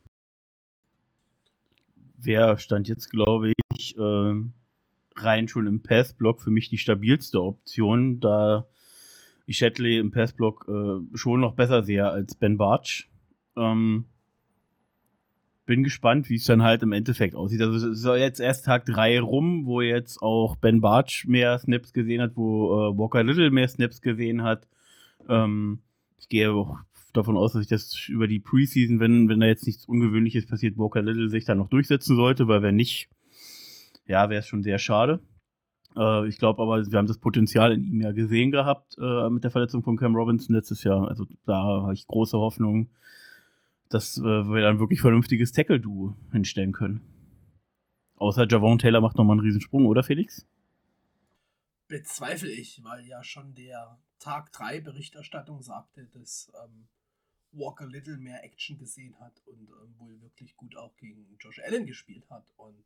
Wer 2.18 2.58
stand 2.58 2.88
jetzt, 2.88 3.10
glaube 3.10 3.52
ich, 3.74 3.96
äh, 3.96 4.34
rein 5.16 5.48
schon 5.48 5.66
im 5.66 5.82
Passblock 5.82 6.42
für 6.42 6.50
mich 6.50 6.68
die 6.68 6.78
stabilste 6.78 7.42
Option, 7.42 8.20
da 8.20 8.66
ich 9.46 9.56
Shetley 9.56 9.98
im 9.98 10.10
Passblock 10.10 10.66
äh, 10.68 11.16
schon 11.16 11.40
noch 11.40 11.54
besser 11.54 11.82
sehe 11.82 12.06
als 12.06 12.34
Ben 12.34 12.58
Bartsch. 12.58 13.08
Ähm, 13.56 14.04
bin 15.64 15.84
gespannt, 15.84 16.28
wie 16.28 16.36
es 16.36 16.44
dann 16.44 16.62
halt 16.62 16.82
im 16.82 16.92
Endeffekt 16.92 17.34
aussieht. 17.34 17.62
Also 17.62 17.88
es 17.88 17.98
ist 17.98 18.04
jetzt 18.04 18.40
erst 18.40 18.66
Tag 18.66 18.84
3 18.86 19.20
rum, 19.20 19.64
wo 19.64 19.80
jetzt 19.80 20.20
auch 20.20 20.56
Ben 20.56 20.82
Bartsch 20.82 21.26
mehr 21.26 21.58
Snaps 21.58 21.94
gesehen 21.94 22.20
hat, 22.20 22.36
wo 22.36 22.74
äh, 22.74 22.98
Walker 22.98 23.22
Little 23.22 23.50
mehr 23.50 23.68
Snaps 23.68 24.02
gesehen 24.02 24.42
hat. 24.42 24.66
Ähm, 25.28 25.80
ich 26.18 26.28
gehe 26.28 26.52
auch 26.52 26.78
davon 27.12 27.36
aus, 27.36 27.52
dass 27.52 27.62
ich 27.62 27.68
das 27.68 28.08
über 28.08 28.26
die 28.26 28.40
Preseason, 28.40 29.00
wenn, 29.00 29.28
wenn 29.28 29.40
da 29.40 29.46
jetzt 29.46 29.66
nichts 29.66 29.86
Ungewöhnliches 29.86 30.46
passiert, 30.46 30.78
Walker 30.78 31.02
Little 31.02 31.28
sich 31.28 31.44
dann 31.44 31.58
noch 31.58 31.68
durchsetzen 31.68 32.16
sollte, 32.16 32.48
weil 32.48 32.62
wenn 32.62 32.76
nicht, 32.76 33.08
ja, 34.06 34.28
wäre 34.30 34.40
es 34.40 34.46
schon 34.46 34.62
sehr 34.62 34.78
schade. 34.78 35.20
Äh, 35.96 36.28
ich 36.28 36.38
glaube 36.38 36.62
aber, 36.62 36.84
wir 36.90 36.98
haben 36.98 37.06
das 37.06 37.18
Potenzial 37.18 37.72
in 37.72 37.84
ihm 37.84 38.00
ja 38.00 38.12
gesehen 38.12 38.50
gehabt 38.50 38.96
äh, 38.98 39.30
mit 39.30 39.44
der 39.44 39.50
Verletzung 39.50 39.82
von 39.82 39.96
Cam 39.96 40.14
Robinson 40.14 40.54
letztes 40.54 40.84
Jahr. 40.84 41.08
Also 41.08 41.26
da 41.46 41.62
habe 41.62 41.94
ich 41.94 42.06
große 42.06 42.38
Hoffnung, 42.38 42.90
dass 43.88 44.18
äh, 44.18 44.22
wir 44.22 44.62
dann 44.62 44.78
wirklich 44.78 45.00
vernünftiges 45.00 45.52
Tackle-Duo 45.52 46.14
hinstellen 46.32 46.72
können. 46.72 47.00
Außer 48.16 48.46
Javon 48.48 48.78
Taylor 48.78 49.00
macht 49.00 49.16
nochmal 49.16 49.34
einen 49.34 49.46
Riesensprung, 49.46 49.86
oder 49.86 50.02
Felix? 50.02 50.46
Bezweifle 51.86 52.50
ich, 52.50 52.82
weil 52.84 53.06
ja 53.06 53.22
schon 53.22 53.54
der 53.54 53.98
Tag 54.18 54.52
3 54.52 54.80
Berichterstattung 54.80 55.62
sagte, 55.62 56.06
dass 56.06 56.52
ähm, 56.64 56.88
Walker 57.52 57.86
Little 57.86 58.18
mehr 58.18 58.44
Action 58.44 58.78
gesehen 58.78 59.18
hat 59.20 59.40
und 59.46 59.70
ähm, 59.70 59.98
wohl 59.98 60.20
wirklich 60.20 60.56
gut 60.56 60.76
auch 60.76 60.96
gegen 60.96 61.36
Josh 61.38 61.60
Allen 61.60 61.86
gespielt 61.86 62.28
hat. 62.30 62.52
Und 62.56 62.84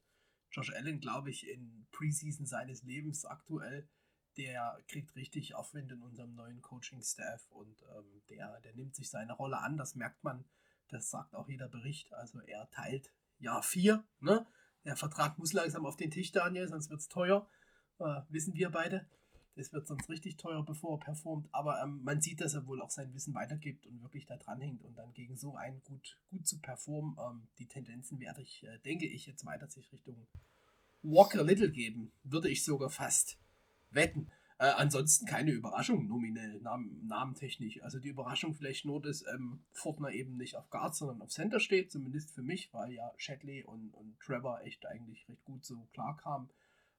Josh 0.50 0.72
Allen, 0.74 1.00
glaube 1.00 1.30
ich, 1.30 1.48
in 1.48 1.86
Preseason 1.92 2.46
seines 2.46 2.82
Lebens 2.82 3.24
aktuell, 3.24 3.88
der 4.36 4.78
kriegt 4.88 5.14
richtig 5.16 5.54
Aufwind 5.54 5.90
in 5.92 6.02
unserem 6.02 6.34
neuen 6.34 6.62
Coaching-Staff 6.62 7.50
und 7.50 7.82
ähm, 7.96 8.22
der, 8.30 8.60
der 8.60 8.74
nimmt 8.74 8.94
sich 8.94 9.10
seine 9.10 9.34
Rolle 9.34 9.58
an, 9.58 9.76
das 9.76 9.94
merkt 9.94 10.24
man 10.24 10.44
das 10.92 11.10
sagt 11.10 11.34
auch 11.34 11.48
jeder 11.48 11.68
Bericht. 11.68 12.12
Also 12.12 12.40
er 12.40 12.70
teilt 12.70 13.10
Jahr 13.38 13.62
4. 13.62 14.04
Ne? 14.20 14.46
Der 14.84 14.96
Vertrag 14.96 15.38
muss 15.38 15.52
langsam 15.52 15.86
auf 15.86 15.96
den 15.96 16.10
Tisch, 16.10 16.32
Daniel, 16.32 16.68
sonst 16.68 16.90
wird 16.90 17.00
es 17.00 17.08
teuer. 17.08 17.48
Äh, 17.98 18.20
wissen 18.28 18.54
wir 18.54 18.70
beide. 18.70 19.08
Das 19.54 19.72
wird 19.72 19.86
sonst 19.86 20.08
richtig 20.08 20.36
teuer, 20.38 20.64
bevor 20.64 20.98
er 20.98 21.04
performt. 21.04 21.48
Aber 21.52 21.82
ähm, 21.82 22.00
man 22.02 22.22
sieht, 22.22 22.40
dass 22.40 22.54
er 22.54 22.66
wohl 22.66 22.80
auch 22.80 22.90
sein 22.90 23.12
Wissen 23.12 23.34
weitergibt 23.34 23.86
und 23.86 24.02
wirklich 24.02 24.26
da 24.26 24.36
dran 24.36 24.60
hängt 24.60 24.82
und 24.82 24.96
dann 24.96 25.12
gegen 25.12 25.36
so 25.36 25.56
einen 25.56 25.82
gut, 25.84 26.18
gut 26.30 26.46
zu 26.46 26.58
performen. 26.58 27.16
Ähm, 27.18 27.48
die 27.58 27.66
Tendenzen 27.66 28.18
werde 28.18 28.40
ich, 28.40 28.64
äh, 28.64 28.78
denke 28.78 29.06
ich, 29.06 29.26
jetzt 29.26 29.44
weiter 29.44 29.68
sich 29.68 29.92
Richtung 29.92 30.26
Walker 31.02 31.42
Little 31.42 31.70
geben. 31.70 32.12
Würde 32.24 32.48
ich 32.48 32.64
sogar 32.64 32.88
fast 32.88 33.38
wetten. 33.90 34.30
Äh, 34.62 34.74
ansonsten 34.76 35.26
keine 35.26 35.50
Überraschung 35.50 36.06
nominell, 36.06 36.60
nam 36.60 37.06
namentechnisch. 37.06 37.82
Also 37.82 37.98
die 37.98 38.10
Überraschung 38.10 38.54
vielleicht 38.54 38.84
nur, 38.84 39.02
dass 39.02 39.26
ähm, 39.26 39.64
Fortner 39.72 40.12
eben 40.12 40.36
nicht 40.36 40.56
auf 40.56 40.70
Guard, 40.70 40.94
sondern 40.94 41.20
auf 41.20 41.30
Center 41.30 41.58
steht, 41.58 41.90
zumindest 41.90 42.30
für 42.30 42.42
mich, 42.42 42.72
weil 42.72 42.92
ja 42.92 43.12
Shadley 43.16 43.64
und, 43.64 43.92
und 43.92 44.18
Trevor 44.20 44.62
echt 44.62 44.86
eigentlich 44.86 45.28
recht 45.28 45.44
gut 45.44 45.64
so 45.64 45.88
klar 45.92 46.16
kamen 46.16 46.48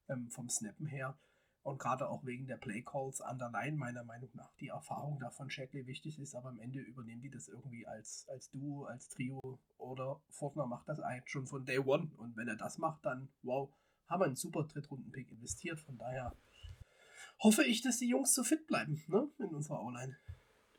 ähm, 0.10 0.30
vom 0.30 0.50
Snappen 0.50 0.88
her. 0.88 1.18
Und 1.64 1.80
gerade 1.80 2.10
auch 2.10 2.26
wegen 2.26 2.46
der 2.46 2.58
Playcalls 2.58 3.22
an 3.22 3.40
der 3.40 3.50
Line, 3.50 3.78
meiner 3.78 4.04
Meinung 4.04 4.30
nach, 4.34 4.54
die 4.60 4.68
Erfahrung 4.68 5.20
davon 5.20 5.50
Shadley 5.50 5.88
wichtig 5.88 6.20
ist, 6.20 6.36
aber 6.36 6.50
am 6.50 6.60
Ende 6.60 6.80
übernehmen 6.80 7.22
die 7.22 7.30
das 7.30 7.48
irgendwie 7.48 7.88
als, 7.88 8.28
als 8.30 8.52
Duo, 8.52 8.84
als 8.84 9.08
Trio 9.08 9.60
oder 9.78 10.22
Fortner 10.30 10.66
macht 10.68 10.90
das 10.90 11.00
eigentlich 11.00 11.30
schon 11.30 11.48
von 11.48 11.66
Day 11.66 11.80
One. 11.80 12.12
Und 12.18 12.36
wenn 12.36 12.50
er 12.50 12.58
das 12.58 12.78
macht, 12.78 13.06
dann 13.06 13.30
wow, 13.44 13.70
haben 14.08 14.22
wir 14.22 14.26
einen 14.26 14.36
super 14.36 14.64
Drittrunden-Pick 14.66 15.32
investiert. 15.32 15.80
Von 15.80 15.98
daher 15.98 16.36
hoffe 17.40 17.64
ich, 17.64 17.82
dass 17.82 17.98
die 17.98 18.10
Jungs 18.10 18.36
so 18.36 18.44
fit 18.44 18.68
bleiben 18.68 19.02
ne, 19.08 19.30
in 19.40 19.56
unserer 19.56 19.82
O-Line. 19.84 20.18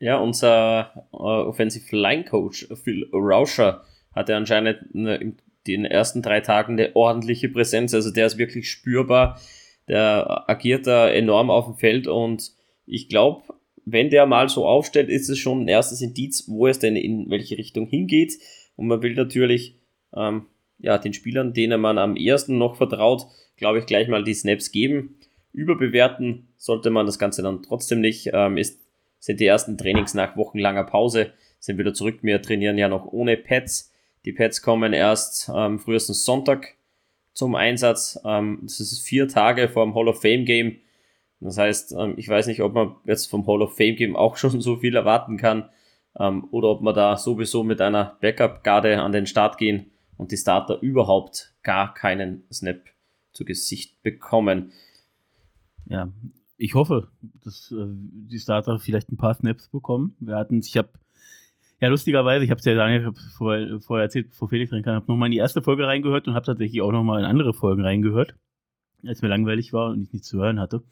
Ja, 0.01 0.18
unser 0.18 1.09
äh, 1.12 1.16
Offensive 1.16 1.97
Line 1.97 2.25
Coach 2.25 2.68
Phil 2.75 3.09
Rauscher 3.12 3.85
hatte 4.14 4.37
anscheinend 4.37 4.94
eine, 4.94 5.16
in 5.16 5.38
den 5.66 5.87
ersten 5.87 6.20
drei 6.20 6.40
Tagen 6.40 6.75
eine 6.75 6.94
ordentliche 6.94 7.49
Präsenz. 7.49 7.94
Also 7.94 8.11
der 8.11 8.27
ist 8.27 8.37
wirklich 8.37 8.70
spürbar. 8.70 9.40
Der 9.88 10.49
agiert 10.49 10.87
da 10.87 11.09
enorm 11.09 11.51
auf 11.51 11.66
dem 11.66 11.77
Feld 11.77 12.07
und 12.07 12.53
ich 12.87 13.09
glaube, 13.09 13.42
wenn 13.85 14.11
der 14.11 14.27
mal 14.27 14.49
so 14.49 14.66
aufstellt, 14.66 15.09
ist 15.11 15.29
es 15.29 15.38
schon 15.38 15.62
ein 15.62 15.68
erstes 15.68 16.01
Indiz, 16.01 16.44
wo 16.49 16.66
es 16.66 16.79
denn 16.79 16.97
in 16.97 17.29
welche 17.31 17.59
Richtung 17.59 17.87
hingeht. 17.87 18.38
Und 18.77 18.87
man 18.87 19.03
will 19.03 19.14
natürlich 19.14 19.77
ähm, 20.16 20.47
ja, 20.79 20.97
den 20.97 21.12
Spielern, 21.12 21.53
denen 21.53 21.81
man 21.81 21.99
am 21.99 22.16
ersten 22.16 22.57
noch 22.57 22.77
vertraut, 22.77 23.27
glaube 23.57 23.79
ich, 23.79 23.87
gleich 23.87 24.09
mal 24.09 24.25
die 24.25 24.35
Snaps 24.35 24.73
geben 24.73 25.16
überbewerten 25.55 26.49
sollte 26.57 26.90
man 26.90 27.07
das 27.07 27.18
Ganze 27.18 27.42
dann 27.42 27.62
trotzdem 27.62 28.01
nicht. 28.01 28.31
Ähm, 28.35 28.59
ist, 28.59 28.81
sind 29.20 29.40
die 29.40 29.47
ersten 29.47 29.79
Trainings 29.79 30.12
nach 30.12 30.37
wochenlanger 30.37 30.85
Pause, 30.85 31.33
sind 31.61 31.79
wieder 31.79 31.94
zurück. 31.94 32.18
Wir 32.23 32.42
trainieren 32.42 32.77
ja 32.77 32.88
noch 32.88 33.07
ohne 33.07 33.37
Pads. 33.38 33.92
Die 34.27 34.33
Pads 34.33 34.61
kommen 34.61 34.92
erst 34.92 35.51
ähm, 35.55 35.79
frühestens 35.79 36.25
Sonntag 36.25 36.75
zum 37.35 37.55
Einsatz. 37.55 38.18
Ähm, 38.25 38.61
das 38.62 38.81
ist 38.81 39.01
vier 39.01 39.29
Tage 39.29 39.68
vor 39.68 39.85
dem 39.85 39.94
Hall 39.94 40.09
of 40.09 40.23
Fame 40.23 40.44
Game. 40.44 40.77
Das 41.40 41.59
heißt, 41.59 41.92
ähm, 41.99 42.14
ich 42.16 42.29
weiß 42.29 42.47
nicht, 42.47 42.62
ob 42.62 42.75
man 42.75 42.97
jetzt 43.05 43.27
vom 43.27 43.47
Hall 43.47 43.62
of 43.62 43.77
Fame 43.77 43.97
Game 43.97 44.16
auch 44.16 44.37
schon 44.38 44.61
so 44.61 44.77
viel 44.77 44.97
erwarten 44.97 45.37
kann 45.37 45.68
ähm, 46.18 46.49
oder 46.51 46.68
ob 46.68 46.81
man 46.81 46.94
da 46.94 47.16
sowieso 47.16 47.64
mit 47.64 47.81
einer 47.81 48.16
Backup-Garde 48.20 49.03
an 49.03 49.12
den 49.12 49.27
Start 49.27 49.59
gehen 49.59 49.90
und 50.16 50.33
die 50.33 50.37
Starter 50.37 50.81
überhaupt 50.81 51.55
gar 51.62 51.92
keinen 51.92 52.44
Snap 52.51 52.81
zu 53.33 53.44
Gesicht 53.44 54.03
bekommen 54.03 54.73
ja, 55.87 56.12
ich 56.57 56.75
hoffe, 56.75 57.09
dass 57.20 57.73
äh, 57.73 57.87
die 57.87 58.38
Starter 58.38 58.79
vielleicht 58.79 59.11
ein 59.11 59.16
paar 59.16 59.35
Snaps 59.35 59.68
bekommen. 59.68 60.16
Wir 60.20 60.37
hatten, 60.37 60.61
ich 60.61 60.77
habe 60.77 60.90
ja, 61.85 61.90
lustigerweise, 61.90 62.44
ich 62.44 62.51
habe 62.51 62.61
es 62.61 62.64
ja 62.64 62.75
Daniel 62.75 63.12
vorher, 63.37 63.79
vorher 63.79 64.05
erzählt, 64.05 64.31
bevor 64.31 64.49
Felix 64.49 64.73
rein 64.73 64.83
kam, 64.83 64.94
habe 64.94 65.07
nochmal 65.07 65.27
in 65.27 65.33
die 65.33 65.38
erste 65.38 65.61
Folge 65.61 65.87
reingehört 65.87 66.27
und 66.27 66.35
habe 66.35 66.47
tatsächlich 66.47 66.81
auch 66.81 66.92
nochmal 66.92 67.20
in 67.20 67.27
andere 67.27 67.53
Folgen 67.53 67.83
reingehört, 67.83 68.35
als 69.07 69.20
mir 69.20 69.29
langweilig 69.29 69.75
war 69.75 69.90
und 69.90 70.01
ich 70.01 70.12
nichts 70.14 70.29
zu 70.29 70.38
hören 70.38 70.59
hatte. 70.59 70.83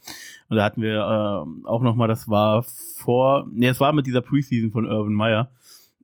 Und 0.50 0.56
da 0.56 0.64
hatten 0.64 0.82
wir 0.82 0.96
äh, 0.96 1.66
auch 1.66 1.80
nochmal, 1.80 2.08
das 2.08 2.28
war 2.28 2.62
vor, 2.98 3.48
ne, 3.50 3.68
es 3.68 3.80
war 3.80 3.94
mit 3.94 4.06
dieser 4.06 4.20
Preseason 4.20 4.70
von 4.70 4.84
Urban 4.84 5.14
Meyer, 5.14 5.50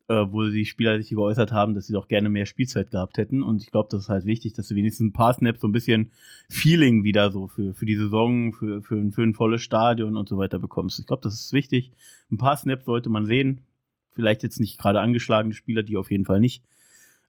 äh, 0.08 0.24
wo 0.30 0.42
die 0.44 0.64
Spieler 0.64 0.96
sich 0.96 1.10
geäußert 1.10 1.52
haben, 1.52 1.74
dass 1.74 1.86
sie 1.86 1.92
doch 1.92 2.08
gerne 2.08 2.30
mehr 2.30 2.46
Spielzeit 2.46 2.90
gehabt 2.90 3.18
hätten. 3.18 3.42
Und 3.42 3.62
ich 3.62 3.70
glaube, 3.70 3.88
das 3.92 4.04
ist 4.04 4.08
halt 4.08 4.24
wichtig, 4.24 4.54
dass 4.54 4.68
du 4.68 4.74
wenigstens 4.74 5.08
ein 5.08 5.12
paar 5.12 5.34
Snaps 5.34 5.60
so 5.60 5.68
ein 5.68 5.72
bisschen 5.72 6.12
Feeling 6.48 7.04
wieder 7.04 7.30
so 7.30 7.46
für, 7.46 7.74
für 7.74 7.84
die 7.84 7.96
Saison, 7.96 8.54
für, 8.54 8.80
für, 8.80 8.94
ein, 8.94 9.12
für 9.12 9.22
ein 9.22 9.34
volles 9.34 9.60
Stadion 9.60 10.16
und 10.16 10.30
so 10.30 10.38
weiter 10.38 10.58
bekommst. 10.58 10.98
Ich 10.98 11.06
glaube, 11.06 11.22
das 11.24 11.34
ist 11.34 11.52
wichtig. 11.52 11.92
Ein 12.30 12.38
paar 12.38 12.56
Snaps 12.56 12.86
sollte 12.86 13.10
man 13.10 13.26
sehen. 13.26 13.60
Vielleicht 14.18 14.42
jetzt 14.42 14.58
nicht 14.58 14.80
gerade 14.80 14.98
angeschlagene 14.98 15.54
Spieler, 15.54 15.84
die 15.84 15.96
auf 15.96 16.10
jeden 16.10 16.24
Fall 16.24 16.40
nicht. 16.40 16.64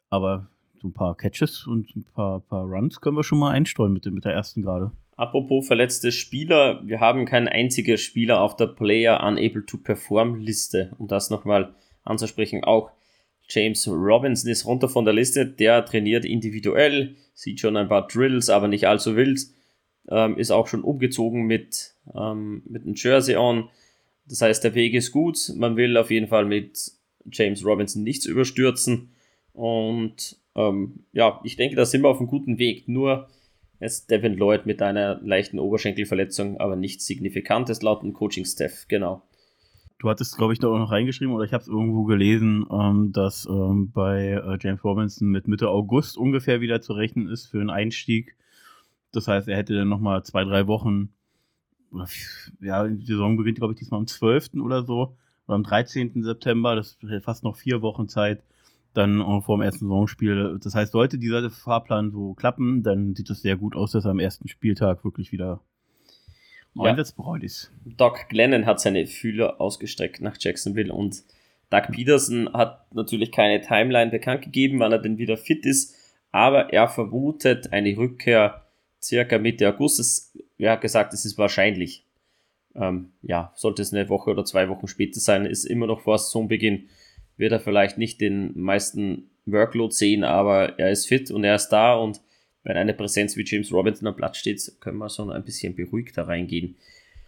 Aber 0.09 0.47
so 0.81 0.87
ein 0.87 0.93
paar 0.93 1.15
Catches 1.15 1.67
und 1.67 1.95
ein 1.95 2.03
paar, 2.03 2.39
paar 2.39 2.63
Runs 2.63 2.99
können 2.99 3.15
wir 3.15 3.23
schon 3.23 3.37
mal 3.37 3.51
einstreuen 3.51 3.93
mit, 3.93 4.07
mit 4.07 4.25
der 4.25 4.33
ersten 4.33 4.63
gerade. 4.63 4.91
Apropos 5.15 5.67
verletzte 5.67 6.11
Spieler, 6.11 6.81
wir 6.83 6.99
haben 6.99 7.25
keinen 7.25 7.47
einzigen 7.47 7.99
Spieler 7.99 8.41
auf 8.41 8.55
der 8.55 8.65
Player 8.65 9.23
Unable 9.23 9.67
to 9.67 9.77
Perform 9.77 10.33
Liste. 10.33 10.95
Und 10.97 11.11
das 11.11 11.29
nochmal 11.29 11.75
anzusprechen. 12.05 12.63
Auch 12.63 12.89
James 13.47 13.87
Robinson 13.87 14.49
ist 14.49 14.65
runter 14.65 14.89
von 14.89 15.05
der 15.05 15.13
Liste. 15.13 15.45
Der 15.45 15.85
trainiert 15.85 16.25
individuell, 16.25 17.17
sieht 17.35 17.59
schon 17.59 17.77
ein 17.77 17.87
paar 17.87 18.07
Drills, 18.07 18.49
aber 18.49 18.67
nicht 18.67 18.87
allzu 18.87 19.15
wild. 19.15 19.41
Ähm, 20.09 20.39
ist 20.39 20.49
auch 20.49 20.65
schon 20.65 20.81
umgezogen 20.81 21.43
mit, 21.43 21.93
ähm, 22.15 22.63
mit 22.65 22.81
einem 22.81 22.95
Jersey 22.95 23.35
on. 23.35 23.69
Das 24.29 24.41
heißt, 24.41 24.63
der 24.63 24.75
Weg 24.75 24.93
ist 24.93 25.11
gut. 25.11 25.51
Man 25.55 25.75
will 25.75 25.97
auf 25.97 26.11
jeden 26.11 26.27
Fall 26.27 26.45
mit 26.45 26.91
James 27.31 27.65
Robinson 27.65 28.03
nichts 28.03 28.25
überstürzen. 28.25 29.09
Und 29.53 30.37
ähm, 30.55 31.03
ja, 31.11 31.41
ich 31.43 31.55
denke, 31.55 31.75
da 31.75 31.85
sind 31.85 32.03
wir 32.03 32.09
auf 32.09 32.19
einem 32.19 32.27
guten 32.27 32.59
Weg. 32.59 32.87
Nur 32.87 33.27
jetzt 33.79 34.11
Devin 34.11 34.35
Lloyd 34.35 34.65
mit 34.65 34.81
einer 34.81 35.19
leichten 35.23 35.59
Oberschenkelverletzung, 35.59 36.59
aber 36.59 36.75
nichts 36.75 37.07
Signifikantes 37.07 37.81
laut 37.81 38.03
dem 38.03 38.13
Coaching-Staff, 38.13 38.87
genau. 38.87 39.23
Du 39.99 40.09
hattest, 40.09 40.37
glaube 40.37 40.53
ich, 40.53 40.59
da 40.59 40.69
auch 40.69 40.77
noch 40.77 40.91
reingeschrieben 40.91 41.33
oder 41.33 41.43
ich 41.43 41.51
habe 41.51 41.61
es 41.61 41.67
irgendwo 41.67 42.03
gelesen, 42.03 42.65
ähm, 42.71 43.11
dass 43.11 43.45
ähm, 43.49 43.91
bei 43.91 44.27
äh, 44.27 44.57
James 44.61 44.83
Robinson 44.83 45.27
mit 45.27 45.47
Mitte 45.47 45.69
August 45.69 46.17
ungefähr 46.17 46.61
wieder 46.61 46.81
zu 46.81 46.93
rechnen 46.93 47.27
ist 47.27 47.47
für 47.47 47.59
einen 47.59 47.69
Einstieg. 47.69 48.37
Das 49.11 49.27
heißt, 49.27 49.49
er 49.49 49.57
hätte 49.57 49.75
dann 49.75 49.89
nochmal 49.89 50.23
zwei, 50.23 50.45
drei 50.45 50.67
Wochen, 50.67 51.09
oder, 51.91 52.07
ja, 52.61 52.87
die 52.87 53.05
Saison 53.05 53.37
beginnt, 53.37 53.57
glaube 53.57 53.73
ich, 53.73 53.79
diesmal 53.79 53.99
am 53.99 54.07
12. 54.07 54.55
oder 54.61 54.83
so, 54.83 55.15
oder 55.47 55.55
am 55.55 55.63
13. 55.63 56.23
September, 56.23 56.75
das 56.75 56.97
ist 57.01 57.23
fast 57.23 57.43
noch 57.43 57.55
vier 57.55 57.81
Wochen 57.81 58.07
Zeit, 58.07 58.43
dann 58.93 59.21
auch 59.21 59.43
vor 59.45 59.57
dem 59.57 59.61
ersten 59.61 59.85
Saisonspiel. 59.85 60.59
Das 60.63 60.75
heißt, 60.75 60.91
sollte 60.91 61.17
dieser 61.17 61.49
Fahrplan 61.49 62.11
so 62.11 62.33
klappen, 62.33 62.83
dann 62.83 63.15
sieht 63.15 63.29
es 63.29 63.41
sehr 63.41 63.55
gut 63.55 63.75
aus, 63.75 63.91
dass 63.91 64.05
er 64.05 64.11
am 64.11 64.19
ersten 64.19 64.47
Spieltag 64.47 65.03
wirklich 65.03 65.31
wieder 65.31 65.61
ja. 66.75 66.83
einsatzbereit 66.83 67.43
ist. 67.43 67.71
Doc 67.85 68.29
Glennon 68.29 68.65
hat 68.65 68.79
seine 68.79 69.05
Fühler 69.07 69.59
ausgestreckt 69.61 70.21
nach 70.21 70.37
Jacksonville 70.39 70.93
und 70.93 71.23
Doug 71.69 71.91
Peterson 71.91 72.51
hat 72.53 72.93
natürlich 72.95 73.31
keine 73.31 73.61
Timeline 73.61 74.09
bekannt 74.09 74.41
gegeben, 74.41 74.79
wann 74.79 74.91
er 74.91 74.99
denn 74.99 75.17
wieder 75.17 75.37
fit 75.37 75.65
ist, 75.65 75.95
aber 76.31 76.73
er 76.73 76.87
vermutet 76.87 77.71
eine 77.71 77.95
Rückkehr 77.95 78.65
circa 79.01 79.37
Mitte 79.37 79.69
August. 79.69 79.99
Er 79.99 80.48
hat 80.67 80.81
gesagt, 80.81 81.13
es 81.13 81.25
ist 81.25 81.37
wahrscheinlich. 81.37 82.05
Ähm, 82.75 83.11
ja, 83.23 83.51
sollte 83.55 83.81
es 83.81 83.93
eine 83.93 84.09
Woche 84.09 84.29
oder 84.29 84.45
zwei 84.45 84.69
Wochen 84.69 84.87
später 84.87 85.19
sein, 85.19 85.45
ist 85.45 85.65
immer 85.65 85.87
noch 85.87 86.01
vor 86.01 86.17
Saisonbeginn, 86.17 86.89
wird 87.37 87.51
er 87.51 87.59
vielleicht 87.59 87.97
nicht 87.97 88.21
den 88.21 88.59
meisten 88.59 89.31
Workload 89.45 89.93
sehen, 89.93 90.23
aber 90.23 90.77
er 90.77 90.91
ist 90.91 91.07
fit 91.07 91.31
und 91.31 91.43
er 91.43 91.55
ist 91.55 91.69
da 91.69 91.95
und 91.95 92.21
wenn 92.63 92.77
eine 92.77 92.93
Präsenz 92.93 93.35
wie 93.37 93.45
James 93.45 93.71
Robinson 93.71 94.07
am 94.07 94.15
Platz 94.15 94.37
steht, 94.37 94.61
können 94.81 94.97
wir 94.97 95.09
so 95.09 95.27
ein 95.29 95.43
bisschen 95.43 95.75
beruhigter 95.75 96.27
reingehen. 96.27 96.75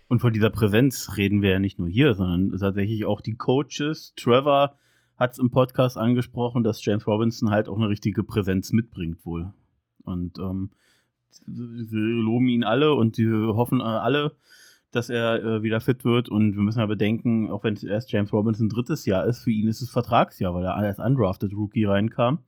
Und 0.07 0.19
von 0.19 0.33
dieser 0.33 0.49
Präsenz 0.49 1.17
reden 1.17 1.41
wir 1.41 1.51
ja 1.51 1.59
nicht 1.59 1.79
nur 1.79 1.87
hier, 1.87 2.13
sondern 2.13 2.51
tatsächlich 2.59 3.05
auch 3.05 3.21
die 3.21 3.35
Coaches. 3.35 4.13
Trevor 4.17 4.77
hat 5.17 5.31
es 5.31 5.39
im 5.39 5.51
Podcast 5.51 5.97
angesprochen, 5.97 6.63
dass 6.63 6.83
James 6.83 7.07
Robinson 7.07 7.49
halt 7.49 7.69
auch 7.69 7.77
eine 7.77 7.87
richtige 7.87 8.23
Präsenz 8.23 8.73
mitbringt 8.73 9.25
wohl. 9.25 9.53
Und 10.03 10.37
ähm, 10.37 10.71
loben 11.47 12.47
ihn 12.47 12.63
alle 12.63 12.93
und 12.93 13.15
sie 13.15 13.27
hoffen 13.27 13.79
äh, 13.79 13.83
alle, 13.83 14.35
dass 14.91 15.09
er 15.09 15.43
äh, 15.43 15.63
wieder 15.63 15.79
fit 15.79 16.03
wird. 16.05 16.29
Und 16.29 16.55
wir 16.55 16.61
müssen 16.61 16.79
ja 16.79 16.85
bedenken, 16.85 17.49
auch 17.49 17.63
wenn 17.63 17.73
es 17.73 17.83
erst 17.83 18.11
James 18.11 18.33
Robinson 18.33 18.69
drittes 18.69 19.05
Jahr 19.05 19.25
ist, 19.25 19.43
für 19.43 19.51
ihn 19.51 19.67
ist 19.67 19.81
es 19.81 19.89
Vertragsjahr, 19.89 20.53
weil 20.53 20.65
er 20.65 20.75
als 20.75 20.99
undrafted 20.99 21.53
Rookie 21.53 21.85
reinkam. 21.85 22.39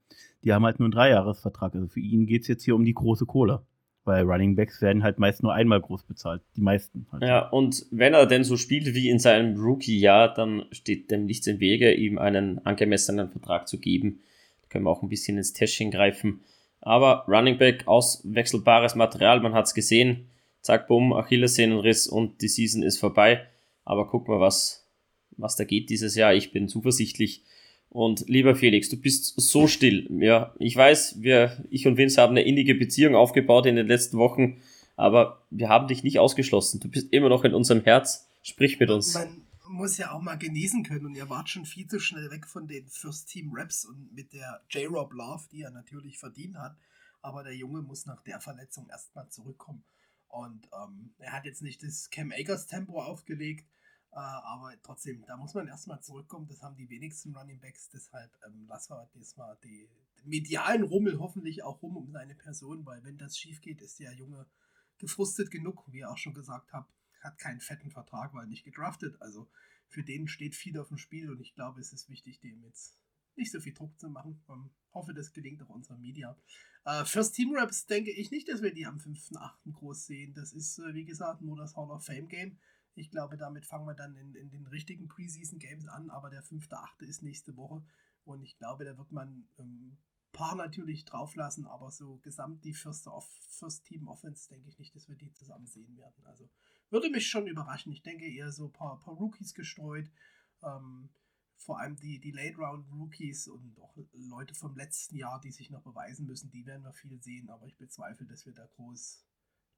Die 0.44 0.52
haben 0.52 0.64
halt 0.64 0.78
nur 0.78 0.86
einen 0.86 0.92
Dreijahresvertrag. 0.92 1.74
Also 1.74 1.88
für 1.88 2.00
ihn 2.00 2.26
geht 2.26 2.42
es 2.42 2.48
jetzt 2.48 2.64
hier 2.64 2.74
um 2.74 2.84
die 2.84 2.94
große 2.94 3.26
Kohle. 3.26 3.62
Weil 4.04 4.24
Running 4.24 4.54
Backs 4.54 4.82
werden 4.82 5.02
halt 5.02 5.18
meist 5.18 5.42
nur 5.42 5.54
einmal 5.54 5.80
groß 5.80 6.02
bezahlt. 6.02 6.42
Die 6.56 6.60
meisten. 6.60 7.06
Halt. 7.10 7.22
Ja, 7.22 7.48
und 7.48 7.86
wenn 7.90 8.12
er 8.12 8.26
denn 8.26 8.44
so 8.44 8.58
spielt 8.58 8.94
wie 8.94 9.08
in 9.08 9.18
seinem 9.18 9.58
Rookie-Jahr, 9.58 10.34
dann 10.34 10.66
steht 10.72 11.10
dem 11.10 11.24
nichts 11.24 11.46
im 11.46 11.58
Wege, 11.58 11.94
ihm 11.94 12.18
einen 12.18 12.58
angemessenen 12.66 13.30
Vertrag 13.30 13.66
zu 13.66 13.78
geben. 13.80 14.20
Da 14.60 14.68
können 14.68 14.84
wir 14.84 14.90
auch 14.90 15.02
ein 15.02 15.08
bisschen 15.08 15.38
ins 15.38 15.54
Täschchen 15.54 15.90
greifen. 15.90 16.40
Aber 16.84 17.24
Running 17.26 17.56
Back, 17.56 17.88
auswechselbares 17.88 18.94
Material, 18.94 19.40
man 19.40 19.54
hat 19.54 19.64
es 19.64 19.72
gesehen. 19.72 20.28
Zack, 20.60 20.86
bumm, 20.86 21.14
Achillessehnenriss 21.14 22.06
und 22.06 22.42
die 22.42 22.48
Season 22.48 22.82
ist 22.82 22.98
vorbei. 22.98 23.46
Aber 23.86 24.06
guck 24.06 24.28
mal, 24.28 24.38
was, 24.38 24.86
was 25.38 25.56
da 25.56 25.64
geht 25.64 25.88
dieses 25.88 26.14
Jahr. 26.14 26.34
Ich 26.34 26.52
bin 26.52 26.68
zuversichtlich. 26.68 27.42
Und 27.88 28.28
lieber 28.28 28.54
Felix, 28.54 28.90
du 28.90 28.98
bist 28.98 29.40
so 29.40 29.66
still. 29.66 30.08
Ja, 30.20 30.54
ich 30.58 30.76
weiß, 30.76 31.22
wir, 31.22 31.64
ich 31.70 31.86
und 31.86 31.96
Vince 31.96 32.20
haben 32.20 32.32
eine 32.32 32.42
innige 32.42 32.74
Beziehung 32.74 33.14
aufgebaut 33.14 33.64
in 33.64 33.76
den 33.76 33.86
letzten 33.86 34.18
Wochen, 34.18 34.60
aber 34.96 35.42
wir 35.50 35.70
haben 35.70 35.88
dich 35.88 36.02
nicht 36.04 36.18
ausgeschlossen. 36.18 36.80
Du 36.80 36.88
bist 36.88 37.12
immer 37.12 37.30
noch 37.30 37.44
in 37.44 37.54
unserem 37.54 37.82
Herz. 37.82 38.28
Sprich 38.42 38.78
mit 38.78 38.90
uns. 38.90 39.14
Man 39.14 39.43
muss 39.74 39.98
ja 39.98 40.12
auch 40.12 40.22
mal 40.22 40.38
genießen 40.38 40.84
können 40.84 41.06
und 41.06 41.14
ihr 41.14 41.28
wart 41.28 41.48
schon 41.48 41.66
viel 41.66 41.86
zu 41.86 42.00
schnell 42.00 42.30
weg 42.30 42.46
von 42.46 42.66
den 42.66 42.88
First 42.88 43.28
Team 43.28 43.50
Raps 43.52 43.84
und 43.84 44.12
mit 44.12 44.32
der 44.32 44.62
J-Rob 44.70 45.12
Love, 45.12 45.46
die 45.50 45.62
er 45.62 45.70
natürlich 45.70 46.18
verdient 46.18 46.56
hat. 46.56 46.76
Aber 47.20 47.42
der 47.42 47.56
Junge 47.56 47.82
muss 47.82 48.06
nach 48.06 48.22
der 48.22 48.40
Verletzung 48.40 48.88
erstmal 48.88 49.28
zurückkommen. 49.28 49.84
Und 50.28 50.68
ähm, 50.72 51.14
er 51.18 51.32
hat 51.32 51.44
jetzt 51.44 51.62
nicht 51.62 51.82
das 51.82 52.10
Cam 52.10 52.32
Akers 52.32 52.66
Tempo 52.66 53.00
aufgelegt, 53.00 53.68
äh, 54.12 54.16
aber 54.16 54.72
trotzdem, 54.82 55.24
da 55.26 55.36
muss 55.36 55.54
man 55.54 55.68
erstmal 55.68 56.00
zurückkommen. 56.02 56.48
Das 56.48 56.62
haben 56.62 56.76
die 56.76 56.88
wenigsten 56.88 57.34
Running 57.34 57.60
Backs. 57.60 57.88
Deshalb 57.88 58.30
ähm, 58.46 58.66
lassen 58.66 58.94
wir 58.94 59.08
diesmal 59.14 59.56
die, 59.62 59.88
medialen 60.24 60.82
Rummel 60.82 61.18
hoffentlich 61.18 61.62
auch 61.62 61.82
rum 61.82 61.96
um 61.96 62.10
seine 62.10 62.34
Person, 62.34 62.84
weil 62.86 63.04
wenn 63.04 63.18
das 63.18 63.38
schief 63.38 63.60
geht, 63.60 63.80
ist 63.80 63.98
der 64.00 64.12
Junge 64.14 64.46
gefrustet 64.98 65.50
genug, 65.50 65.84
wie 65.88 65.98
ihr 65.98 66.10
auch 66.10 66.18
schon 66.18 66.34
gesagt 66.34 66.72
habt. 66.72 66.92
Hat 67.24 67.38
keinen 67.38 67.60
fetten 67.60 67.90
Vertrag, 67.90 68.34
weil 68.34 68.46
nicht 68.46 68.64
gedraftet. 68.64 69.20
Also 69.20 69.50
für 69.88 70.04
den 70.04 70.28
steht 70.28 70.54
viel 70.54 70.78
auf 70.78 70.88
dem 70.88 70.98
Spiel 70.98 71.30
und 71.30 71.40
ich 71.40 71.54
glaube, 71.54 71.80
es 71.80 71.92
ist 71.92 72.08
wichtig, 72.08 72.40
dem 72.40 72.62
jetzt 72.62 72.98
nicht 73.36 73.50
so 73.50 73.60
viel 73.60 73.74
Druck 73.74 73.98
zu 73.98 74.08
machen. 74.08 74.44
Ähm, 74.48 74.70
hoffe, 74.92 75.14
das 75.14 75.32
gelingt 75.32 75.62
auch 75.62 75.68
unserer 75.68 75.96
Media. 75.96 76.38
Äh, 76.84 77.04
First 77.04 77.34
Team 77.34 77.54
Raps 77.56 77.86
denke 77.86 78.12
ich 78.12 78.30
nicht, 78.30 78.48
dass 78.48 78.62
wir 78.62 78.72
die 78.72 78.86
am 78.86 78.98
5.8. 78.98 79.72
groß 79.72 80.06
sehen. 80.06 80.34
Das 80.34 80.52
ist, 80.52 80.78
äh, 80.78 80.94
wie 80.94 81.04
gesagt, 81.04 81.42
nur 81.42 81.56
das 81.56 81.74
Hall 81.76 81.90
of 81.90 82.04
Fame 82.04 82.28
Game. 82.28 82.58
Ich 82.94 83.10
glaube, 83.10 83.36
damit 83.36 83.66
fangen 83.66 83.86
wir 83.86 83.94
dann 83.94 84.14
in, 84.16 84.34
in 84.34 84.50
den 84.50 84.66
richtigen 84.68 85.08
Preseason 85.08 85.58
Games 85.58 85.88
an, 85.88 86.10
aber 86.10 86.30
der 86.30 86.44
5.8. 86.44 87.02
ist 87.04 87.22
nächste 87.22 87.56
Woche 87.56 87.84
und 88.22 88.42
ich 88.44 88.56
glaube, 88.56 88.84
da 88.84 88.96
wird 88.96 89.10
man 89.10 89.48
ähm, 89.58 89.98
paar 90.34 90.54
natürlich 90.54 91.04
drauflassen, 91.04 91.66
aber 91.66 91.90
so 91.90 92.18
gesamt 92.18 92.64
die 92.64 92.74
First, 92.74 93.08
First 93.48 93.84
Team 93.86 94.06
Offense 94.08 94.48
denke 94.48 94.68
ich 94.68 94.78
nicht, 94.78 94.94
dass 94.94 95.08
wir 95.08 95.16
die 95.16 95.32
zusammen 95.32 95.66
sehen 95.66 95.96
werden. 95.96 96.24
Also 96.24 96.50
würde 96.90 97.10
mich 97.10 97.28
schon 97.28 97.46
überraschen. 97.46 97.92
Ich 97.92 98.02
denke 98.02 98.26
eher 98.26 98.52
so 98.52 98.66
ein 98.66 98.72
paar, 98.72 99.00
paar 99.00 99.14
Rookies 99.14 99.54
gestreut. 99.54 100.10
Ähm, 100.62 101.08
vor 101.56 101.80
allem 101.80 101.96
die, 101.96 102.20
die 102.20 102.30
Late 102.30 102.56
Round 102.56 102.86
Rookies 102.92 103.48
und 103.48 103.78
auch 103.80 103.96
Leute 104.12 104.54
vom 104.54 104.76
letzten 104.76 105.16
Jahr, 105.16 105.40
die 105.40 105.50
sich 105.50 105.70
noch 105.70 105.82
beweisen 105.82 106.26
müssen, 106.26 106.50
die 106.50 106.66
werden 106.66 106.82
wir 106.82 106.92
viel 106.92 107.20
sehen, 107.22 107.48
aber 107.48 107.66
ich 107.66 107.76
bezweifle, 107.76 108.26
dass 108.26 108.44
wir 108.44 108.52
da 108.52 108.66
groß 108.76 109.24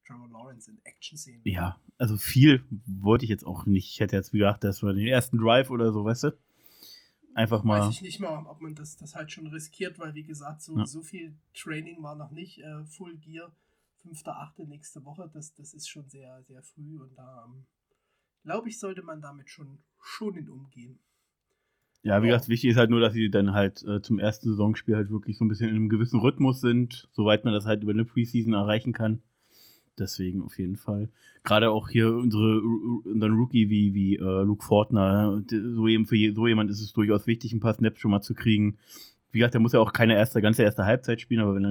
Trevor 0.05 0.29
Lawrence 0.29 0.69
in 0.69 0.79
Action 0.83 1.17
sehen. 1.17 1.41
Ja, 1.43 1.79
also 1.97 2.17
viel 2.17 2.63
wollte 2.85 3.25
ich 3.25 3.29
jetzt 3.29 3.45
auch 3.45 3.65
nicht. 3.65 3.91
Ich 3.91 3.99
hätte 3.99 4.15
jetzt 4.15 4.31
gedacht, 4.31 4.63
dass 4.63 4.81
wir 4.81 4.93
den 4.93 5.07
ersten 5.07 5.37
Drive 5.37 5.69
oder 5.69 5.91
so, 5.91 6.03
weißt 6.03 6.25
du? 6.25 6.37
Einfach 7.33 7.63
mal. 7.63 7.81
Weiß 7.81 7.93
ich 7.93 8.01
nicht 8.01 8.19
mal, 8.19 8.45
ob 8.47 8.61
man 8.61 8.73
das, 8.73 8.97
das 8.97 9.15
halt 9.15 9.31
schon 9.31 9.47
riskiert, 9.47 9.99
weil 9.99 10.15
wie 10.15 10.23
gesagt, 10.23 10.61
so, 10.61 10.77
ja. 10.77 10.85
so 10.85 11.01
viel 11.01 11.35
Training 11.53 12.01
war 12.01 12.15
noch 12.15 12.31
nicht. 12.31 12.59
Äh, 12.59 12.83
Full 12.85 13.17
Gear, 13.17 13.51
5.8. 14.07 14.67
nächste 14.67 15.03
Woche, 15.03 15.29
das, 15.33 15.53
das 15.53 15.73
ist 15.73 15.89
schon 15.89 16.07
sehr, 16.09 16.43
sehr 16.43 16.63
früh 16.63 16.99
und 16.99 17.15
da 17.17 17.45
ähm, 17.45 17.65
glaube 18.43 18.69
ich, 18.69 18.79
sollte 18.79 19.03
man 19.03 19.21
damit 19.21 19.49
schon, 19.49 19.79
schon 20.01 20.35
in 20.35 20.49
umgehen. 20.49 20.99
Ja, 22.03 22.23
wie 22.23 22.27
gesagt, 22.27 22.47
wichtig 22.47 22.69
ist 22.71 22.77
halt 22.77 22.89
nur, 22.89 23.01
dass 23.01 23.13
sie 23.13 23.29
dann 23.29 23.53
halt 23.53 23.83
äh, 23.83 24.01
zum 24.01 24.19
ersten 24.19 24.49
Saisonspiel 24.49 24.95
halt 24.95 25.09
wirklich 25.09 25.37
so 25.37 25.43
ein 25.43 25.49
bisschen 25.49 25.69
in 25.69 25.75
einem 25.75 25.89
gewissen 25.89 26.21
Rhythmus 26.21 26.61
sind, 26.61 27.09
soweit 27.11 27.43
man 27.43 27.53
das 27.53 27.65
halt 27.65 27.83
über 27.83 27.91
eine 27.91 28.05
Preseason 28.05 28.53
erreichen 28.53 28.93
kann. 28.93 29.21
Deswegen 29.99 30.43
auf 30.43 30.57
jeden 30.59 30.77
Fall. 30.77 31.09
Gerade 31.43 31.71
auch 31.71 31.89
hier 31.89 32.13
unsere 32.13 32.61
unseren 32.61 33.33
Rookie 33.33 33.69
wie, 33.69 33.93
wie 33.93 34.15
äh, 34.15 34.43
Luke 34.43 34.63
Fortner, 34.63 35.43
so, 35.49 35.87
eben 35.87 36.05
für 36.05 36.33
so 36.33 36.47
jemand 36.47 36.69
ist 36.69 36.81
es 36.81 36.93
durchaus 36.93 37.25
wichtig, 37.25 37.51
ein 37.51 37.59
paar 37.59 37.73
Snaps 37.73 37.99
schon 37.99 38.11
mal 38.11 38.21
zu 38.21 38.35
kriegen. 38.35 38.77
Wie 39.31 39.39
gesagt, 39.39 39.53
der 39.53 39.61
muss 39.61 39.73
ja 39.73 39.79
auch 39.79 39.93
keine 39.93 40.15
erste, 40.15 40.41
ganze 40.41 40.63
erste 40.63 40.85
Halbzeit 40.85 41.21
spielen, 41.21 41.41
aber 41.41 41.55
wenn 41.55 41.65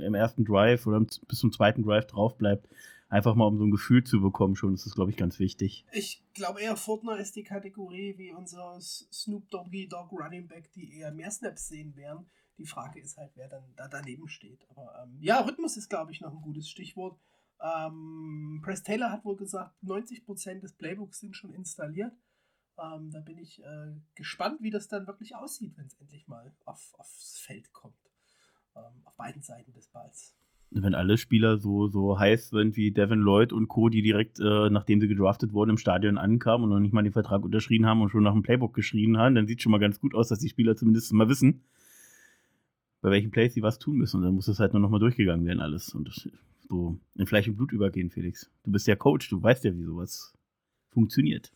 er 0.00 0.06
im 0.06 0.14
ersten 0.14 0.44
Drive 0.44 0.86
oder 0.86 1.00
bis 1.00 1.38
zum 1.38 1.52
zweiten 1.52 1.82
Drive 1.82 2.06
drauf 2.06 2.36
bleibt, 2.36 2.68
einfach 3.08 3.34
mal 3.34 3.46
um 3.46 3.58
so 3.58 3.64
ein 3.64 3.70
Gefühl 3.70 4.02
zu 4.02 4.20
bekommen, 4.22 4.56
schon 4.56 4.74
ist 4.74 4.86
das, 4.86 4.94
glaube 4.94 5.10
ich, 5.10 5.18
ganz 5.18 5.38
wichtig. 5.38 5.84
Ich 5.92 6.24
glaube 6.32 6.62
eher, 6.62 6.76
Fortner 6.76 7.18
ist 7.18 7.36
die 7.36 7.42
Kategorie 7.42 8.14
wie 8.16 8.32
unser 8.32 8.78
Snoop 8.80 9.50
Doggy 9.50 9.86
Dog 9.86 10.10
Running 10.12 10.48
Back, 10.48 10.72
die 10.72 10.96
eher 10.96 11.12
mehr 11.12 11.30
Snaps 11.30 11.68
sehen 11.68 11.94
werden. 11.94 12.26
Die 12.56 12.66
Frage 12.66 13.00
ist 13.00 13.18
halt, 13.18 13.32
wer 13.34 13.48
dann 13.48 13.64
da 13.76 13.88
daneben 13.88 14.28
steht. 14.28 14.66
Aber 14.70 14.94
ähm, 15.02 15.18
ja, 15.20 15.40
Rhythmus 15.40 15.76
ist, 15.76 15.90
glaube 15.90 16.12
ich, 16.12 16.20
noch 16.20 16.32
ein 16.32 16.40
gutes 16.40 16.68
Stichwort. 16.68 17.18
Ähm, 17.60 18.60
Press 18.64 18.82
Taylor 18.82 19.12
hat 19.12 19.24
wohl 19.24 19.36
gesagt, 19.36 19.74
90% 19.84 20.60
des 20.60 20.72
Playbooks 20.72 21.20
sind 21.20 21.36
schon 21.36 21.52
installiert. 21.52 22.12
Ähm, 22.78 23.10
da 23.10 23.20
bin 23.20 23.38
ich 23.38 23.62
äh, 23.62 23.92
gespannt, 24.14 24.58
wie 24.60 24.70
das 24.70 24.88
dann 24.88 25.06
wirklich 25.06 25.36
aussieht, 25.36 25.76
wenn 25.76 25.86
es 25.86 25.94
endlich 25.94 26.26
mal 26.28 26.52
auf, 26.64 26.94
aufs 26.98 27.38
Feld 27.38 27.72
kommt. 27.72 27.94
Ähm, 28.74 29.02
auf 29.04 29.14
beiden 29.16 29.42
Seiten 29.42 29.72
des 29.72 29.88
Balls. 29.88 30.34
Wenn 30.70 30.94
alle 30.94 31.18
Spieler 31.18 31.58
so, 31.58 31.88
so 31.88 32.18
heiß 32.18 32.48
sind 32.48 32.76
wie 32.76 32.92
Devin 32.92 33.20
Lloyd 33.20 33.52
und 33.52 33.68
Co., 33.68 33.90
die 33.90 34.00
direkt, 34.00 34.40
äh, 34.40 34.70
nachdem 34.70 35.02
sie 35.02 35.08
gedraftet 35.08 35.52
wurden, 35.52 35.70
im 35.70 35.76
Stadion 35.76 36.16
ankamen 36.16 36.64
und 36.64 36.70
noch 36.70 36.80
nicht 36.80 36.94
mal 36.94 37.02
den 37.02 37.12
Vertrag 37.12 37.44
unterschrieben 37.44 37.84
haben 37.84 38.00
und 38.00 38.08
schon 38.08 38.22
nach 38.22 38.32
dem 38.32 38.42
Playbook 38.42 38.72
geschrien 38.72 39.18
haben, 39.18 39.34
dann 39.34 39.46
sieht 39.46 39.60
schon 39.60 39.72
mal 39.72 39.78
ganz 39.78 40.00
gut 40.00 40.14
aus, 40.14 40.28
dass 40.28 40.38
die 40.38 40.48
Spieler 40.48 40.74
zumindest 40.74 41.12
mal 41.12 41.28
wissen, 41.28 41.62
bei 43.02 43.10
welchen 43.10 43.30
Plays 43.30 43.52
sie 43.52 43.62
was 43.62 43.78
tun 43.78 43.98
müssen. 43.98 44.18
Und 44.18 44.22
dann 44.22 44.34
muss 44.34 44.46
das 44.46 44.60
halt 44.60 44.72
nur 44.72 44.80
noch 44.80 44.88
mal 44.88 44.98
durchgegangen 44.98 45.44
werden, 45.44 45.60
alles. 45.60 45.94
Und 45.94 46.08
das 46.08 46.26
so 46.72 46.98
in 47.16 47.26
Fleisch 47.26 47.48
und 47.48 47.56
Blut 47.56 47.72
übergehen, 47.72 48.10
Felix. 48.10 48.50
Du 48.64 48.72
bist 48.72 48.86
ja 48.86 48.96
Coach, 48.96 49.28
du 49.28 49.42
weißt 49.42 49.64
ja, 49.64 49.76
wie 49.76 49.84
sowas 49.84 50.32
funktioniert. 50.88 51.52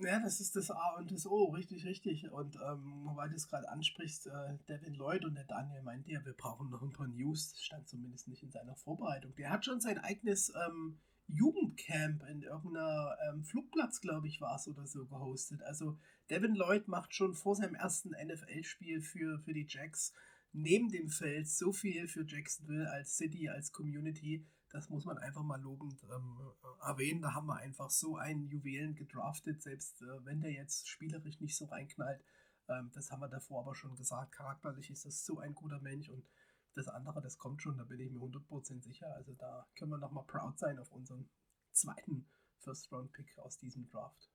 Ja, 0.00 0.20
das 0.20 0.40
ist 0.40 0.56
das 0.56 0.70
A 0.70 0.96
und 0.98 1.10
das 1.10 1.26
O, 1.26 1.46
richtig, 1.46 1.84
richtig. 1.86 2.30
Und 2.30 2.56
ähm, 2.56 3.10
weil 3.14 3.30
du 3.30 3.36
es 3.36 3.48
gerade 3.48 3.68
ansprichst, 3.68 4.26
äh, 4.26 4.58
Devin 4.68 4.94
Lloyd 4.94 5.24
und 5.24 5.34
der 5.34 5.44
Daniel 5.44 5.82
meinte 5.82 6.10
ja, 6.10 6.24
wir 6.24 6.34
brauchen 6.34 6.68
noch 6.68 6.82
ein 6.82 6.92
paar 6.92 7.08
News. 7.08 7.52
Das 7.52 7.62
stand 7.62 7.88
zumindest 7.88 8.28
nicht 8.28 8.42
in 8.42 8.50
seiner 8.50 8.76
Vorbereitung. 8.76 9.34
Der 9.36 9.50
hat 9.50 9.64
schon 9.64 9.80
sein 9.80 9.98
eigenes 9.98 10.52
ähm, 10.54 10.98
Jugendcamp 11.28 12.22
in 12.28 12.42
irgendeiner 12.42 13.16
ähm, 13.28 13.42
Flugplatz, 13.44 14.00
glaube 14.00 14.28
ich, 14.28 14.40
war 14.40 14.56
es 14.56 14.68
oder 14.68 14.86
so 14.86 15.06
gehostet. 15.06 15.62
Also 15.62 15.98
Devin 16.30 16.54
Lloyd 16.54 16.88
macht 16.88 17.14
schon 17.14 17.34
vor 17.34 17.56
seinem 17.56 17.74
ersten 17.74 18.10
NFL-Spiel 18.10 19.00
für, 19.00 19.38
für 19.40 19.54
die 19.54 19.66
Jacks 19.68 20.12
neben 20.52 20.90
dem 20.90 21.08
Feld 21.08 21.48
so 21.48 21.72
viel 21.72 22.08
für 22.08 22.24
Jacksonville 22.26 22.90
als 22.90 23.16
City, 23.16 23.48
als 23.48 23.72
Community. 23.72 24.46
Das 24.70 24.90
muss 24.90 25.04
man 25.04 25.18
einfach 25.18 25.42
mal 25.42 25.60
lobend 25.60 26.02
ähm, 26.12 26.38
erwähnen. 26.82 27.22
Da 27.22 27.34
haben 27.34 27.46
wir 27.46 27.56
einfach 27.56 27.90
so 27.90 28.16
einen 28.16 28.46
Juwelen 28.48 28.94
gedraftet, 28.94 29.62
selbst 29.62 30.02
äh, 30.02 30.24
wenn 30.24 30.40
der 30.40 30.52
jetzt 30.52 30.88
spielerisch 30.88 31.40
nicht 31.40 31.56
so 31.56 31.66
reinknallt. 31.66 32.20
Ähm, 32.68 32.90
das 32.94 33.10
haben 33.10 33.20
wir 33.20 33.28
davor 33.28 33.62
aber 33.62 33.74
schon 33.74 33.94
gesagt. 33.96 34.32
Charakterlich 34.32 34.90
ist 34.90 35.04
das 35.04 35.24
so 35.24 35.38
ein 35.38 35.54
guter 35.54 35.80
Mensch 35.80 36.08
und 36.08 36.26
das 36.74 36.88
andere, 36.88 37.22
das 37.22 37.38
kommt 37.38 37.62
schon, 37.62 37.78
da 37.78 37.84
bin 37.84 38.00
ich 38.00 38.10
mir 38.10 38.18
100% 38.18 38.82
sicher. 38.82 39.06
Also 39.14 39.32
da 39.34 39.66
können 39.76 39.90
wir 39.90 39.98
nochmal 39.98 40.24
proud 40.26 40.58
sein 40.58 40.78
auf 40.78 40.92
unseren 40.92 41.28
zweiten 41.72 42.26
First-Round-Pick 42.58 43.38
aus 43.38 43.56
diesem 43.58 43.88
Draft. 43.88 44.30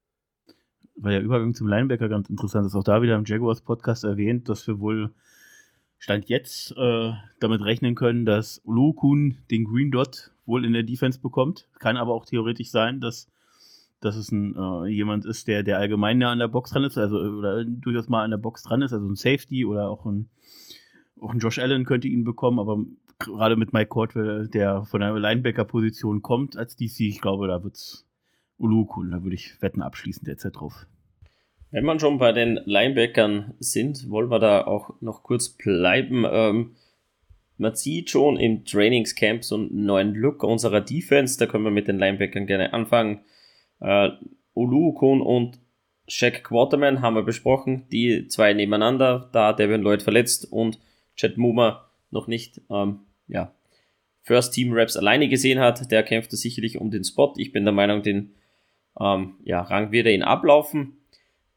Weil 0.96 1.14
der 1.14 1.22
Übergang 1.22 1.54
zum 1.54 1.68
Linebacker 1.68 2.10
ganz 2.10 2.30
interessant 2.30 2.66
ist. 2.66 2.76
Auch 2.76 2.84
da 2.84 3.02
wieder 3.02 3.16
im 3.16 3.26
Jaguars-Podcast 3.26 4.04
erwähnt, 4.04 4.50
dass 4.50 4.66
wir 4.68 4.80
wohl 4.80 5.14
Stand 6.02 6.30
jetzt 6.30 6.76
äh, 6.78 7.12
damit 7.40 7.62
rechnen 7.62 7.94
können, 7.94 8.26
dass 8.26 8.60
Ulukun 8.66 9.38
den 9.52 9.66
Green 9.66 9.92
Dot 9.92 10.32
wohl 10.48 10.66
in 10.66 10.74
der 10.74 10.82
Defense 10.82 11.20
bekommt. 11.20 11.70
Kann 11.78 11.96
aber 11.96 12.16
auch 12.16 12.26
theoretisch 12.26 12.72
sein, 12.72 13.00
dass, 13.00 13.30
dass 14.00 14.16
es 14.16 14.32
ein, 14.32 14.56
äh, 14.56 14.88
jemand 14.88 15.26
ist, 15.26 15.48
der, 15.48 15.62
der 15.62 15.78
allgemein 15.78 16.18
nah 16.18 16.32
an 16.32 16.40
der 16.40 16.48
Box 16.48 16.72
dran 16.72 16.86
ist, 16.86 16.98
also 16.98 17.18
oder 17.20 17.64
durchaus 17.66 18.10
mal 18.10 18.24
an 18.24 18.32
der 18.32 18.40
Box 18.40 18.64
dran 18.64 18.82
ist, 18.82 18.94
also 18.94 19.08
ein 19.08 19.16
Safety 19.16 19.64
oder 19.64 19.92
auch 19.92 20.08
ein, 20.08 20.32
auch 21.22 21.34
ein 21.34 21.40
Josh 21.40 21.60
Allen 21.60 21.86
könnte 21.86 22.08
ihn 22.08 22.24
bekommen, 22.24 22.58
aber 22.58 22.84
gerade 23.20 23.56
mit 23.56 23.72
Mike 23.72 23.90
Cordwell, 23.90 24.48
der 24.48 24.86
von 24.86 25.02
der 25.02 25.14
Linebacker-Position 25.14 26.24
kommt 26.24 26.58
als 26.58 26.76
DC, 26.76 27.02
ich 27.02 27.22
glaube, 27.22 27.48
da 27.48 27.64
wird 27.64 27.76
es 27.76 28.08
Ulukun, 28.58 29.12
da 29.12 29.22
würde 29.22 29.36
ich 29.36 29.62
Wetten 29.62 29.84
abschließen 29.84 30.26
derzeit 30.26 30.56
drauf. 30.56 30.88
Wenn 31.72 31.86
man 31.86 32.00
schon 32.00 32.18
bei 32.18 32.34
den 32.34 32.60
Linebackern 32.66 33.54
sind, 33.60 34.10
wollen 34.10 34.30
wir 34.30 34.40
da 34.40 34.68
auch 34.68 35.02
noch 35.02 35.24
kurz 35.24 35.50
bleiben. 35.50 36.26
Ähm, 36.30 36.76
man 37.58 37.76
sieht 37.76 38.10
schon 38.10 38.38
im 38.38 38.66
Trainingscamp 38.66 39.44
so 39.44 39.56
einen 39.56 39.86
neuen 39.86 40.14
Look 40.14 40.44
unserer 40.44 40.82
Defense. 40.82 41.40
Da 41.40 41.46
können 41.46 41.64
wir 41.64 41.72
mit 41.72 41.88
den 41.88 41.98
Linebackern 41.98 42.46
gerne 42.46 42.74
anfangen. 42.74 43.22
Äh, 43.80 44.10
Olukun 44.54 45.22
und 45.22 45.60
Shaq 46.10 46.44
Quarterman 46.44 47.02
haben 47.02 47.16
wir 47.16 47.24
besprochen. 47.24 47.88
Die 47.90 48.28
zwei 48.28 48.54
nebeneinander, 48.54 49.30
da 49.32 49.54
Devin 49.54 49.82
Lloyd 49.82 50.04
verletzt 50.04 50.52
und 50.52 50.78
Chad 51.16 51.38
Muma 51.38 51.90
noch 52.10 52.28
nicht 52.28 52.60
ähm, 52.70 53.00
ja, 53.28 53.56
First 54.24 54.54
Team 54.54 54.74
Raps 54.74 54.98
alleine 54.98 55.30
gesehen 55.30 55.60
hat. 55.60 55.90
Der 55.90 56.04
kämpft 56.04 56.32
sicherlich 56.32 56.80
um 56.80 56.92
den 56.92 57.06
Spot. 57.06 57.34
Ich 57.38 57.54
bin 57.54 57.64
der 57.64 57.74
Meinung, 57.74 58.04
den 58.04 58.36
ähm, 59.00 59.36
ja, 59.46 59.62
Rang 59.62 59.94
wird 59.94 60.08
er 60.08 60.14
ihn 60.14 60.24
ablaufen. 60.24 60.98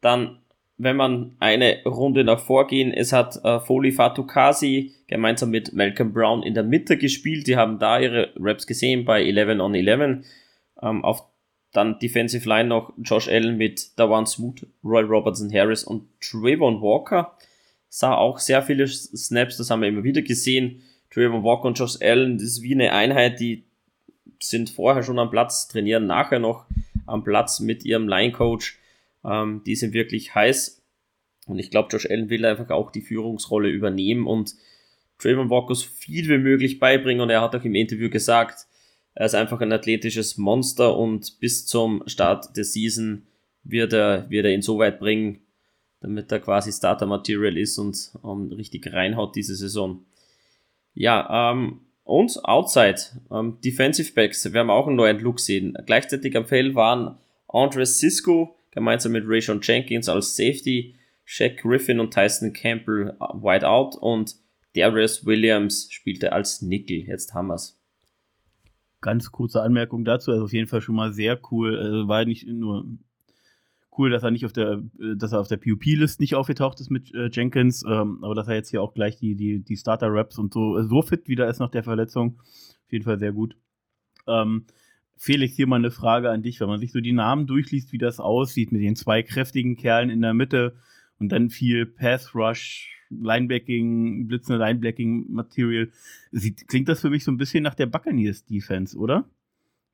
Dann, 0.04 0.40
wenn 0.76 0.96
man 0.96 1.34
eine 1.40 1.82
Runde 1.86 2.24
nach 2.24 2.38
vorgehen, 2.38 2.92
es 2.92 3.14
hat 3.14 3.42
äh, 3.42 3.58
Foley 3.58 3.90
Fatukasi 3.90 4.92
gemeinsam 5.06 5.48
mit 5.48 5.72
Malcolm 5.72 6.12
Brown 6.12 6.42
in 6.42 6.52
der 6.52 6.62
Mitte 6.62 6.98
gespielt. 6.98 7.46
Die 7.46 7.56
haben 7.56 7.78
da 7.78 7.98
ihre 7.98 8.34
Raps 8.36 8.66
gesehen 8.66 9.06
bei 9.06 9.24
11 9.24 9.60
on 9.60 9.74
11. 9.74 10.26
Ähm, 10.82 11.02
auf 11.02 11.22
dann 11.72 11.98
Defensive 12.00 12.46
Line 12.46 12.68
noch 12.68 12.92
Josh 12.98 13.28
Allen 13.28 13.56
mit 13.56 13.98
Dawan 13.98 14.26
Smoot, 14.26 14.66
Roy 14.84 15.04
Robertson 15.04 15.50
Harris 15.50 15.84
und 15.84 16.06
Trayvon 16.20 16.82
Walker. 16.82 17.38
Sah 17.88 18.14
auch 18.14 18.38
sehr 18.38 18.62
viele 18.62 18.86
Snaps, 18.86 19.56
das 19.56 19.70
haben 19.70 19.80
wir 19.80 19.88
immer 19.88 20.04
wieder 20.04 20.20
gesehen. 20.20 20.82
Trayvon 21.10 21.44
Walker 21.44 21.68
und 21.68 21.78
Josh 21.78 21.96
Allen, 22.02 22.36
das 22.36 22.48
ist 22.48 22.62
wie 22.62 22.74
eine 22.74 22.92
Einheit, 22.92 23.40
die 23.40 23.64
sind 24.38 24.68
vorher 24.68 25.02
schon 25.02 25.18
am 25.18 25.30
Platz, 25.30 25.66
trainieren 25.66 26.06
nachher 26.06 26.40
noch 26.40 26.66
am 27.06 27.24
Platz 27.24 27.58
mit 27.58 27.86
ihrem 27.86 28.06
Line 28.06 28.32
Coach. 28.32 28.78
Ähm, 29.24 29.62
die 29.66 29.76
sind 29.76 29.94
wirklich 29.94 30.34
heiß. 30.34 30.82
Und 31.46 31.58
ich 31.58 31.70
glaube, 31.70 31.88
Josh 31.90 32.06
Allen 32.08 32.30
will 32.30 32.44
einfach 32.44 32.70
auch 32.70 32.90
die 32.90 33.02
Führungsrolle 33.02 33.68
übernehmen 33.68 34.26
und 34.26 34.54
Trayvon 35.18 35.50
Walker 35.50 35.74
so 35.74 35.86
viel 35.86 36.28
wie 36.28 36.38
möglich 36.38 36.78
beibringen. 36.78 37.20
Und 37.20 37.30
er 37.30 37.42
hat 37.42 37.54
auch 37.54 37.64
im 37.64 37.74
Interview 37.74 38.10
gesagt, 38.10 38.66
er 39.14 39.26
ist 39.26 39.34
einfach 39.34 39.60
ein 39.60 39.72
athletisches 39.72 40.36
Monster 40.38 40.96
und 40.96 41.38
bis 41.38 41.66
zum 41.66 42.02
Start 42.06 42.56
der 42.56 42.64
Season 42.64 43.26
wird 43.62 43.92
er, 43.92 44.28
wird 44.28 44.44
er 44.44 44.52
ihn 44.52 44.62
so 44.62 44.78
weit 44.78 44.98
bringen, 44.98 45.40
damit 46.00 46.30
er 46.32 46.40
quasi 46.40 46.72
Starter 46.72 47.06
Material 47.06 47.56
ist 47.56 47.78
und 47.78 47.96
um, 48.22 48.50
ähm, 48.50 48.52
richtig 48.52 48.92
reinhaut 48.92 49.36
diese 49.36 49.54
Saison. 49.54 50.04
Ja, 50.94 51.52
ähm, 51.52 51.80
und 52.02 52.44
Outside, 52.44 53.00
ähm, 53.30 53.58
Defensive 53.64 54.12
Backs, 54.12 54.52
wir 54.52 54.60
haben 54.60 54.70
auch 54.70 54.86
einen 54.86 54.96
neuen 54.96 55.18
Look 55.20 55.40
sehen. 55.40 55.76
Gleichzeitig 55.86 56.36
am 56.36 56.44
Feld 56.44 56.74
waren 56.74 57.16
Andre 57.48 57.86
Sisko, 57.86 58.56
gemeinsam 58.74 59.12
mit 59.12 59.24
Rayshon 59.26 59.60
Jenkins 59.62 60.08
als 60.08 60.36
Safety, 60.36 60.96
Shaq 61.24 61.62
Griffin 61.62 62.00
und 62.00 62.12
Tyson 62.12 62.52
Campbell 62.52 63.16
uh, 63.20 63.40
wide 63.40 63.66
out 63.66 63.96
und 63.96 64.36
Darius 64.74 65.24
Williams 65.24 65.88
spielte 65.90 66.32
als 66.32 66.60
Nickel. 66.60 67.06
Jetzt 67.06 67.32
haben 67.32 67.48
wir's. 67.48 67.80
Ganz 69.00 69.30
kurze 69.30 69.62
Anmerkung 69.62 70.04
dazu, 70.04 70.32
also 70.32 70.44
auf 70.44 70.52
jeden 70.52 70.66
Fall 70.66 70.80
schon 70.80 70.96
mal 70.96 71.12
sehr 71.12 71.38
cool. 71.50 71.78
Also 71.78 72.08
war 72.08 72.24
nicht 72.24 72.46
nur 72.46 72.86
cool, 73.96 74.10
dass 74.10 74.22
er 74.22 74.30
nicht 74.30 74.44
auf 74.44 74.52
der, 74.52 74.82
äh, 74.98 75.16
dass 75.16 75.32
er 75.32 75.40
auf 75.40 75.48
der 75.48 75.58
PUP-List 75.58 76.20
nicht 76.20 76.34
aufgetaucht 76.34 76.80
ist 76.80 76.90
mit 76.90 77.14
äh, 77.14 77.28
Jenkins, 77.30 77.84
ähm, 77.86 78.18
aber 78.22 78.34
dass 78.34 78.48
er 78.48 78.54
jetzt 78.54 78.70
hier 78.70 78.82
auch 78.82 78.94
gleich 78.94 79.16
die, 79.16 79.36
die, 79.36 79.62
die 79.62 79.76
Starter-Raps 79.76 80.38
und 80.38 80.52
so, 80.52 80.82
so 80.82 81.02
fit 81.02 81.28
wieder 81.28 81.48
ist 81.48 81.60
nach 81.60 81.70
der 81.70 81.84
Verletzung. 81.84 82.40
Auf 82.40 82.92
jeden 82.92 83.04
Fall 83.04 83.18
sehr 83.18 83.32
gut. 83.32 83.56
Ähm, 84.26 84.66
Felix, 85.16 85.54
hier 85.54 85.66
mal 85.66 85.76
eine 85.76 85.90
Frage 85.90 86.30
an 86.30 86.42
dich. 86.42 86.60
Wenn 86.60 86.68
man 86.68 86.80
sich 86.80 86.92
so 86.92 87.00
die 87.00 87.12
Namen 87.12 87.46
durchliest, 87.46 87.92
wie 87.92 87.98
das 87.98 88.20
aussieht 88.20 88.72
mit 88.72 88.82
den 88.82 88.96
zwei 88.96 89.22
kräftigen 89.22 89.76
Kerlen 89.76 90.10
in 90.10 90.20
der 90.20 90.34
Mitte 90.34 90.76
und 91.18 91.30
dann 91.30 91.50
viel 91.50 91.86
Pass 91.86 92.34
Rush, 92.34 92.90
Linebacking, 93.10 94.26
blitzende 94.26 94.64
Linebacking 94.64 95.32
Material, 95.32 95.90
klingt 96.66 96.88
das 96.88 97.00
für 97.00 97.10
mich 97.10 97.24
so 97.24 97.30
ein 97.30 97.36
bisschen 97.36 97.62
nach 97.62 97.74
der 97.74 97.86
Buccaneers 97.86 98.44
Defense, 98.44 98.96
oder? 98.96 99.28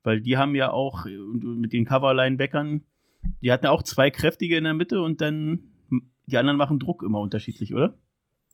Weil 0.02 0.20
die 0.20 0.36
haben 0.36 0.54
ja 0.54 0.70
auch 0.70 1.04
mit 1.04 1.72
den 1.72 1.84
Cover 1.84 2.14
Linebackern, 2.14 2.82
die 3.42 3.52
hatten 3.52 3.66
ja 3.66 3.70
auch 3.70 3.82
zwei 3.82 4.10
kräftige 4.10 4.56
in 4.56 4.64
der 4.64 4.74
Mitte 4.74 5.02
und 5.02 5.20
dann 5.20 5.60
die 6.26 6.38
anderen 6.38 6.56
machen 6.56 6.78
Druck 6.78 7.02
immer 7.02 7.20
unterschiedlich, 7.20 7.74
oder? 7.74 7.98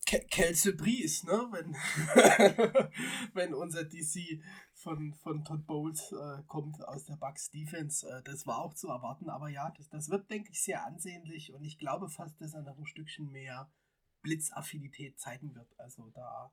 Kelsey 0.07 0.73
Breeze, 0.73 1.27
ne? 1.27 1.49
Wenn, 1.51 1.75
wenn 3.35 3.55
unser 3.55 3.85
DC 3.85 4.41
von, 4.73 5.15
von 5.15 5.45
Todd 5.45 5.67
Bowles 5.67 6.13
äh, 6.13 6.43
kommt 6.47 6.81
aus 6.87 7.05
der 7.07 7.17
Bucks 7.17 7.51
Defense. 7.51 8.09
Äh, 8.09 8.23
das 8.23 8.47
war 8.47 8.59
auch 8.59 8.75
zu 8.75 8.89
erwarten, 8.89 9.29
aber 9.29 9.49
ja, 9.49 9.71
das, 9.77 9.89
das 9.89 10.09
wird, 10.09 10.31
denke 10.31 10.53
ich, 10.53 10.63
sehr 10.63 10.87
ansehnlich 10.87 11.53
und 11.53 11.65
ich 11.65 11.79
glaube 11.79 12.09
fast, 12.09 12.41
dass 12.41 12.55
er 12.55 12.63
noch 12.63 12.79
ein 12.79 12.87
Stückchen 12.87 13.31
mehr 13.33 13.71
Blitzaffinität 14.23 15.19
zeigen 15.19 15.55
wird. 15.55 15.79
Also 15.79 16.11
da 16.11 16.53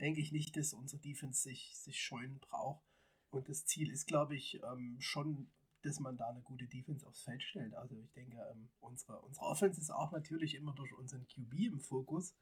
denke 0.00 0.20
ich 0.20 0.32
nicht, 0.32 0.56
dass 0.56 0.72
unsere 0.72 1.00
Defense 1.00 1.42
sich, 1.42 1.76
sich 1.76 2.00
scheuen 2.02 2.38
braucht. 2.38 2.84
Und 3.30 3.48
das 3.48 3.66
Ziel 3.66 3.90
ist, 3.90 4.06
glaube 4.06 4.36
ich, 4.36 4.60
ähm, 4.62 4.96
schon, 5.00 5.50
dass 5.82 6.00
man 6.00 6.16
da 6.16 6.28
eine 6.28 6.42
gute 6.42 6.66
Defense 6.68 7.06
aufs 7.06 7.22
Feld 7.22 7.42
stellt. 7.42 7.74
Also 7.74 7.96
ich 7.96 8.12
denke, 8.12 8.36
ähm, 8.52 8.70
unsere, 8.80 9.20
unsere 9.20 9.46
Offense 9.46 9.80
ist 9.80 9.90
auch 9.90 10.12
natürlich 10.12 10.54
immer 10.54 10.72
durch 10.74 10.92
unseren 10.94 11.26
QB 11.26 11.52
im 11.72 11.80
Fokus. 11.80 12.34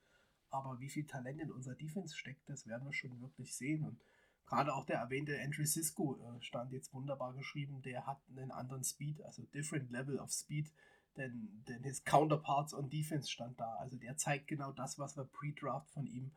Aber 0.52 0.78
wie 0.80 0.90
viel 0.90 1.06
Talent 1.06 1.40
in 1.40 1.50
unserer 1.50 1.74
Defense 1.74 2.14
steckt, 2.14 2.46
das 2.48 2.66
werden 2.66 2.84
wir 2.84 2.92
schon 2.92 3.20
wirklich 3.22 3.56
sehen. 3.56 3.84
Und 3.84 4.04
gerade 4.44 4.74
auch 4.74 4.84
der 4.84 4.98
erwähnte 4.98 5.40
Andrew 5.40 5.64
Cisco 5.64 6.20
äh, 6.20 6.42
stand 6.42 6.72
jetzt 6.72 6.92
wunderbar 6.92 7.32
geschrieben. 7.32 7.80
Der 7.82 8.06
hat 8.06 8.20
einen 8.28 8.52
anderen 8.52 8.84
Speed, 8.84 9.22
also 9.22 9.42
different 9.54 9.90
level 9.90 10.18
of 10.18 10.30
speed, 10.30 10.70
denn, 11.16 11.64
denn 11.66 11.82
his 11.82 12.04
counterparts 12.04 12.74
on 12.74 12.90
defense 12.90 13.30
stand 13.30 13.58
da. 13.58 13.76
Also 13.76 13.96
der 13.96 14.18
zeigt 14.18 14.46
genau 14.46 14.72
das, 14.72 14.98
was 14.98 15.16
wir 15.16 15.24
pre-draft 15.24 15.90
von 15.90 16.06
ihm 16.06 16.32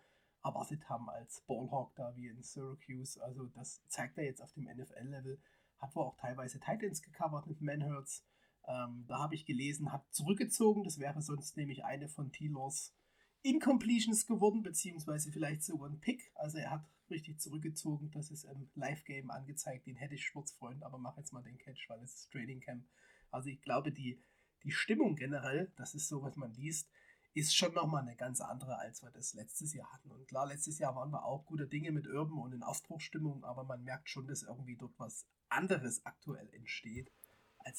erwartet 0.45 0.88
haben 0.88 1.10
als 1.10 1.41
Ballhawk 1.41 1.93
da 1.95 2.15
wie 2.15 2.28
in 2.28 2.41
Syracuse. 2.41 3.21
Also 3.21 3.47
das 3.47 3.86
zeigt 3.89 4.17
er 4.17 4.23
jetzt 4.23 4.41
auf 4.41 4.54
dem 4.54 4.63
NFL-Level. 4.63 5.38
Hat 5.80 5.93
wohl 5.93 6.04
auch 6.04 6.15
teilweise 6.15 6.62
Titans 6.62 7.01
gecovert 7.01 7.47
mit 7.47 7.60
Manhurts. 7.60 8.23
Ähm, 8.65 9.04
da 9.08 9.19
habe 9.19 9.36
ich 9.36 9.45
gelesen, 9.45 9.91
hat 9.91 10.06
zurückgezogen. 10.13 10.86
Das 10.86 10.99
wäre 10.99 11.21
sonst 11.21 11.58
nämlich 11.58 11.84
eine 11.84 12.08
von 12.08 12.32
T-Laws 12.32 12.93
Incompletions 13.45 14.25
geworden, 14.25 14.63
beziehungsweise 14.63 15.31
vielleicht 15.31 15.63
sogar 15.63 15.89
ein 15.89 15.99
Pick. 15.99 16.31
Also 16.36 16.58
er 16.58 16.71
hat 16.71 16.86
richtig 17.10 17.39
zurückgezogen. 17.39 18.10
Das 18.12 18.31
ist 18.31 18.45
im 18.45 18.69
Live-Game 18.73 19.29
angezeigt. 19.29 19.86
Den 19.86 19.95
hätte 19.95 20.15
ich 20.15 20.25
Schmutzfreund, 20.25 20.84
aber 20.84 20.97
mach 20.97 21.15
jetzt 21.17 21.31
mal 21.31 21.43
den 21.43 21.58
Catch, 21.58 21.88
weil 21.89 22.01
es 22.01 22.15
ist 22.15 22.31
Trading 22.31 22.60
Camp. 22.60 22.84
Also 23.29 23.49
ich 23.49 23.62
glaube, 23.62 23.91
die, 23.91 24.19
die 24.63 24.71
Stimmung 24.71 25.15
generell, 25.15 25.71
das 25.75 25.93
ist 25.93 26.08
so, 26.08 26.23
was 26.23 26.36
man 26.36 26.53
liest, 26.53 26.89
ist 27.36 27.55
schon 27.55 27.73
nochmal 27.73 28.01
eine 28.01 28.15
ganz 28.15 28.41
andere, 28.41 28.79
als 28.79 29.03
wir 29.03 29.12
das 29.12 29.34
letztes 29.34 29.73
Jahr 29.73 29.91
hatten. 29.91 30.10
Und 30.10 30.27
klar, 30.27 30.47
letztes 30.47 30.79
Jahr 30.79 30.95
waren 30.95 31.12
wir 31.12 31.25
auch 31.25 31.45
gute 31.45 31.67
Dinge 31.67 31.91
mit 31.91 32.08
Urban 32.08 32.39
und 32.39 32.53
in 32.53 32.63
Aufbruchstimmung, 32.63 33.43
aber 33.43 33.63
man 33.63 33.84
merkt 33.84 34.10
schon, 34.10 34.25
dass 34.25 34.41
irgendwie 34.41 34.77
dort 34.77 34.97
was 34.97 35.27
anderes 35.49 36.03
aktuell 36.05 36.49
entsteht. 36.53 37.12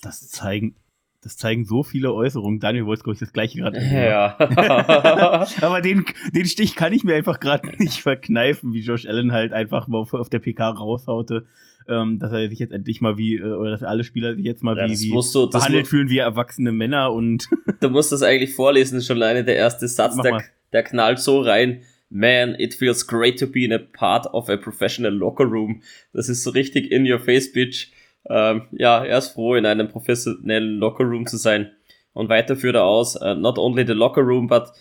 das 0.02 0.28
zeigen, 0.28 0.76
Das 1.22 1.36
zeigen 1.36 1.64
so 1.64 1.82
viele 1.82 2.12
Äußerungen. 2.12 2.60
Daniel 2.60 2.86
wollte, 2.86 3.02
glaube 3.02 3.14
ich, 3.14 3.20
das 3.20 3.32
gleiche 3.32 3.58
gerade. 3.58 3.78
Ja. 3.82 4.36
Aber 5.60 5.80
den, 5.80 6.04
den 6.32 6.46
Stich 6.46 6.76
kann 6.76 6.92
ich 6.92 7.04
mir 7.04 7.14
einfach 7.16 7.40
gerade 7.40 7.68
nicht 7.78 8.00
verkneifen, 8.02 8.72
wie 8.72 8.80
Josh 8.80 9.06
Allen 9.06 9.32
halt 9.32 9.52
einfach 9.52 9.88
mal 9.88 9.98
auf, 9.98 10.14
auf 10.14 10.28
der 10.28 10.38
PK 10.38 10.68
raushaute, 10.70 11.46
ähm, 11.88 12.18
dass 12.18 12.32
er 12.32 12.48
sich 12.48 12.58
jetzt 12.58 12.72
endlich 12.72 13.00
mal 13.00 13.16
wie, 13.18 13.36
äh, 13.36 13.42
oder 13.42 13.70
dass 13.70 13.82
alle 13.82 14.04
Spieler 14.04 14.34
sich 14.36 14.44
jetzt 14.44 14.62
mal 14.62 14.76
Ja, 14.76 14.86
wie, 14.88 14.98
wie 15.00 15.10
du- 15.10 15.50
behandelt 15.50 15.86
fühlen 15.88 16.08
wie 16.10 16.18
erwachsene 16.18 16.72
Männer 16.72 17.12
und 17.12 17.48
Du 17.80 17.90
musst 17.90 18.12
das 18.12 18.22
eigentlich 18.22 18.54
vorlesen, 18.54 19.00
schon 19.02 19.16
alleine 19.22 19.44
der 19.44 19.56
erste 19.56 19.88
Satz, 19.88 20.16
der, 20.22 20.42
der 20.72 20.82
knallt 20.82 21.18
so 21.18 21.40
rein. 21.40 21.82
Man, 22.08 22.54
it 22.54 22.74
feels 22.74 23.04
great 23.08 23.36
to 23.40 23.48
be 23.48 23.64
in 23.64 23.72
a 23.72 23.78
part 23.78 24.26
of 24.32 24.48
a 24.48 24.56
professional 24.56 25.12
locker 25.12 25.44
room. 25.44 25.82
Das 26.12 26.28
ist 26.28 26.44
so 26.44 26.50
richtig 26.50 26.92
in 26.92 27.10
your 27.10 27.18
face, 27.18 27.52
bitch. 27.52 27.88
Ähm, 28.28 28.62
ja, 28.72 29.04
er 29.04 29.18
ist 29.18 29.28
froh, 29.28 29.54
in 29.54 29.66
einem 29.66 29.88
professionellen 29.88 30.78
locker 30.78 31.04
room 31.04 31.26
zu 31.26 31.36
sein. 31.36 31.70
Und 32.12 32.28
weiter 32.28 32.56
führt 32.56 32.76
er 32.76 32.84
aus, 32.84 33.20
uh, 33.20 33.34
not 33.34 33.58
only 33.58 33.86
the 33.86 33.92
locker 33.92 34.22
room, 34.22 34.46
but 34.46 34.72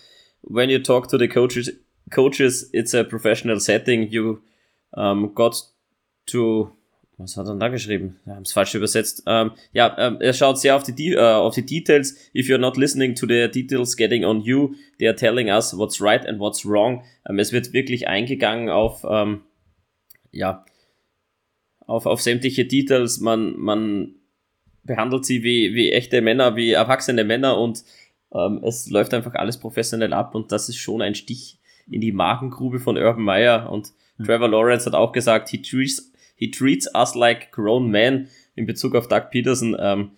when 0.42 0.70
you 0.70 0.78
talk 0.78 1.08
to 1.08 1.18
the 1.18 1.28
coaches, 1.28 1.70
coaches, 2.10 2.70
it's 2.72 2.94
a 2.94 3.04
professional 3.04 3.60
setting. 3.60 4.08
You 4.08 4.42
um, 4.92 5.34
got 5.34 5.56
to 6.26 6.72
was 7.18 7.36
hat 7.36 7.46
er 7.46 7.52
denn 7.52 7.60
da 7.60 7.68
geschrieben? 7.68 8.20
Wir 8.24 8.34
haben 8.34 8.42
es 8.42 8.52
falsch 8.52 8.74
übersetzt. 8.74 9.22
Ähm, 9.26 9.52
ja, 9.72 9.96
ähm, 9.98 10.18
er 10.20 10.34
schaut 10.34 10.58
sehr 10.58 10.76
auf 10.76 10.82
die, 10.82 10.94
De- 10.94 11.14
äh, 11.14 11.20
auf 11.20 11.54
die 11.54 11.64
Details. 11.64 12.14
If 12.34 12.48
you're 12.48 12.58
not 12.58 12.76
listening 12.76 13.14
to 13.14 13.26
the 13.26 13.48
details 13.50 13.96
getting 13.96 14.24
on 14.24 14.42
you, 14.42 14.74
they 14.98 15.08
are 15.08 15.16
telling 15.16 15.48
us 15.48 15.76
what's 15.76 16.00
right 16.00 16.26
and 16.26 16.38
what's 16.38 16.66
wrong. 16.66 17.04
Ähm, 17.28 17.38
es 17.38 17.52
wird 17.52 17.72
wirklich 17.72 18.06
eingegangen 18.06 18.68
auf, 18.68 19.04
ähm, 19.08 19.42
ja, 20.30 20.66
auf, 21.86 22.06
auf 22.06 22.20
sämtliche 22.20 22.64
Details. 22.64 23.20
Man, 23.20 23.58
man 23.58 24.14
behandelt 24.84 25.24
sie 25.24 25.42
wie, 25.42 25.74
wie 25.74 25.92
echte 25.92 26.20
Männer, 26.20 26.56
wie 26.56 26.72
erwachsene 26.72 27.24
Männer 27.24 27.58
und 27.58 27.84
ähm, 28.32 28.60
es 28.64 28.90
läuft 28.90 29.14
einfach 29.14 29.34
alles 29.34 29.58
professionell 29.58 30.12
ab 30.12 30.34
und 30.34 30.52
das 30.52 30.68
ist 30.68 30.76
schon 30.76 31.02
ein 31.02 31.14
Stich 31.14 31.58
in 31.88 32.00
die 32.00 32.12
Magengrube 32.12 32.80
von 32.80 32.96
Urban 32.96 33.22
Meyer 33.22 33.70
und 33.70 33.92
Trevor 34.24 34.48
Lawrence 34.48 34.86
hat 34.86 34.94
auch 34.94 35.12
gesagt, 35.12 35.48
he 35.50 35.60
treats, 35.60 36.10
he 36.36 36.50
treats 36.50 36.88
us 36.94 37.14
like 37.14 37.52
grown 37.52 37.90
men 37.90 38.28
in 38.54 38.66
Bezug 38.66 38.94
auf 38.94 39.08
Doug 39.08 39.30
Peterson. 39.30 39.76
Ähm, 39.78 40.12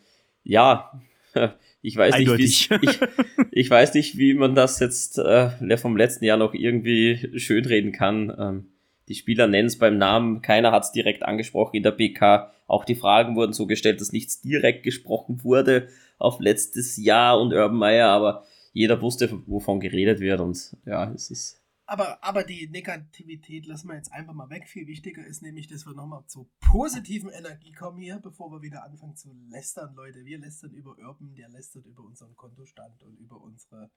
ja, 0.44 0.92
ich 1.82 1.96
weiß 1.96 2.14
Eindeutig. 2.14 2.70
nicht, 2.70 2.82
ich, 2.82 3.00
ich 3.50 3.70
weiß 3.70 3.94
nicht, 3.94 4.16
wie 4.16 4.34
man 4.34 4.54
das 4.54 4.78
jetzt 4.80 5.18
äh, 5.18 5.76
vom 5.76 5.96
letzten 5.96 6.24
Jahr 6.24 6.36
noch 6.36 6.54
irgendwie 6.54 7.38
schönreden 7.38 7.92
kann. 7.92 8.34
Ähm, 8.38 8.66
die 9.08 9.14
Spieler 9.14 9.46
nennen 9.46 9.68
es 9.68 9.78
beim 9.78 9.98
Namen, 9.98 10.42
keiner 10.42 10.72
hat 10.72 10.84
es 10.84 10.92
direkt 10.92 11.22
angesprochen 11.22 11.76
in 11.76 11.82
der 11.82 11.92
PK. 11.92 12.52
Auch 12.66 12.84
die 12.84 12.94
Fragen 12.94 13.36
wurden 13.36 13.52
so 13.52 13.66
gestellt, 13.66 14.00
dass 14.00 14.12
nichts 14.12 14.40
direkt 14.40 14.82
gesprochen 14.82 15.42
wurde 15.42 15.88
auf 16.18 16.40
letztes 16.40 16.96
Jahr 16.96 17.40
und 17.40 17.52
Urban 17.52 17.78
Meyer, 17.78 18.08
aber 18.08 18.44
jeder 18.72 19.00
wusste, 19.00 19.42
wovon 19.46 19.80
geredet 19.80 20.20
wird 20.20 20.40
und 20.40 20.76
ja, 20.84 21.10
es 21.12 21.30
ist 21.30 21.62
Aber, 21.86 22.22
aber 22.22 22.44
die 22.44 22.68
Negativität 22.68 23.66
lassen 23.66 23.88
wir 23.88 23.96
jetzt 23.96 24.12
einfach 24.12 24.34
mal 24.34 24.50
weg. 24.50 24.68
Viel 24.68 24.86
wichtiger 24.86 25.26
ist 25.26 25.42
nämlich, 25.42 25.68
dass 25.68 25.86
wir 25.86 25.94
nochmal 25.94 26.24
zur 26.26 26.46
positiven 26.60 27.30
Energie 27.30 27.72
kommen 27.72 27.98
hier, 27.98 28.18
bevor 28.18 28.52
wir 28.52 28.60
wieder 28.60 28.84
anfangen 28.84 29.16
zu 29.16 29.32
lästern, 29.48 29.94
Leute. 29.94 30.24
Wir 30.24 30.38
lästern 30.38 30.72
über 30.72 30.96
Urban, 30.98 31.34
der 31.34 31.48
lästert 31.48 31.86
über 31.86 32.04
unseren 32.04 32.36
Kontostand 32.36 33.02
und 33.02 33.16
über 33.16 33.40
unsere 33.40 33.90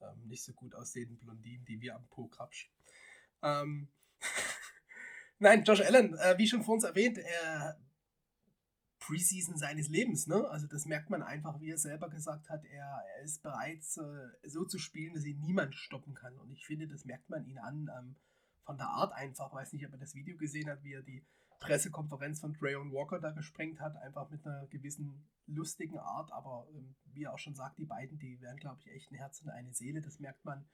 ähm, 0.00 0.26
nicht 0.26 0.44
so 0.44 0.52
gut 0.52 0.74
aussehenden 0.74 1.18
Blondinen, 1.18 1.64
die 1.64 1.80
wir 1.80 1.96
am 1.96 2.06
Po 2.08 2.26
krapschen. 2.26 2.70
Ähm, 3.42 3.88
Nein, 5.38 5.64
Josh 5.64 5.80
Allen, 5.80 6.14
äh, 6.14 6.36
wie 6.38 6.48
schon 6.48 6.62
vor 6.62 6.74
uns 6.74 6.84
erwähnt, 6.84 7.18
er 7.18 7.78
Preseason 8.98 9.56
seines 9.56 9.88
Lebens, 9.88 10.26
ne? 10.26 10.48
Also 10.50 10.66
das 10.66 10.84
merkt 10.84 11.10
man 11.10 11.22
einfach, 11.22 11.60
wie 11.60 11.70
er 11.70 11.78
selber 11.78 12.10
gesagt 12.10 12.50
hat, 12.50 12.64
er, 12.64 13.04
er 13.16 13.22
ist 13.22 13.42
bereit, 13.42 13.78
äh, 13.78 14.48
so 14.48 14.64
zu 14.64 14.78
spielen, 14.78 15.14
dass 15.14 15.24
ihn 15.24 15.40
niemand 15.40 15.74
stoppen 15.74 16.14
kann. 16.14 16.36
Und 16.38 16.50
ich 16.50 16.66
finde, 16.66 16.88
das 16.88 17.04
merkt 17.04 17.30
man 17.30 17.46
ihn 17.46 17.58
an, 17.58 17.88
ähm, 17.98 18.16
von 18.64 18.76
der 18.76 18.88
Art 18.88 19.12
einfach. 19.14 19.52
Weiß 19.54 19.72
nicht, 19.72 19.86
ob 19.86 19.92
er 19.92 19.98
das 19.98 20.14
Video 20.14 20.36
gesehen 20.36 20.68
hat, 20.68 20.82
wie 20.82 20.92
er 20.92 21.02
die 21.02 21.24
Pressekonferenz 21.60 22.40
von 22.40 22.52
Drayon 22.52 22.92
Walker 22.92 23.18
da 23.18 23.30
gesprengt 23.30 23.80
hat, 23.80 23.96
einfach 23.96 24.30
mit 24.30 24.46
einer 24.46 24.66
gewissen 24.66 25.26
lustigen 25.46 25.98
Art, 25.98 26.30
aber 26.32 26.68
ähm, 26.74 26.94
wie 27.12 27.24
er 27.24 27.32
auch 27.32 27.38
schon 27.38 27.54
sagt, 27.54 27.78
die 27.78 27.86
beiden, 27.86 28.18
die 28.18 28.40
wären, 28.40 28.58
glaube 28.58 28.80
ich, 28.80 28.92
echt 28.92 29.10
ein 29.10 29.16
Herz 29.16 29.40
und 29.40 29.50
eine 29.50 29.72
Seele, 29.72 30.00
das 30.00 30.20
merkt 30.20 30.44
man. 30.44 30.68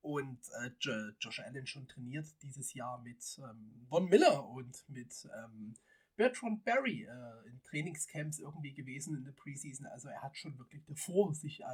Und 0.00 0.38
äh, 0.62 0.70
Jo- 0.80 1.12
Josh 1.20 1.40
Allen 1.40 1.66
schon 1.66 1.88
trainiert 1.88 2.26
dieses 2.42 2.72
Jahr 2.74 2.98
mit 3.02 3.22
ähm, 3.38 3.86
Von 3.88 4.08
Miller 4.08 4.48
und 4.48 4.88
mit 4.88 5.28
ähm, 5.44 5.74
Bertrand 6.16 6.64
Barry 6.64 7.04
äh, 7.04 7.48
in 7.48 7.60
Trainingscamps 7.64 8.38
irgendwie 8.38 8.72
gewesen 8.74 9.16
in 9.16 9.24
der 9.24 9.32
Preseason. 9.32 9.86
Also 9.86 10.08
er 10.08 10.22
hat 10.22 10.36
schon 10.36 10.56
wirklich 10.58 10.84
davor 10.84 11.34
sich 11.34 11.60
äh, 11.60 11.64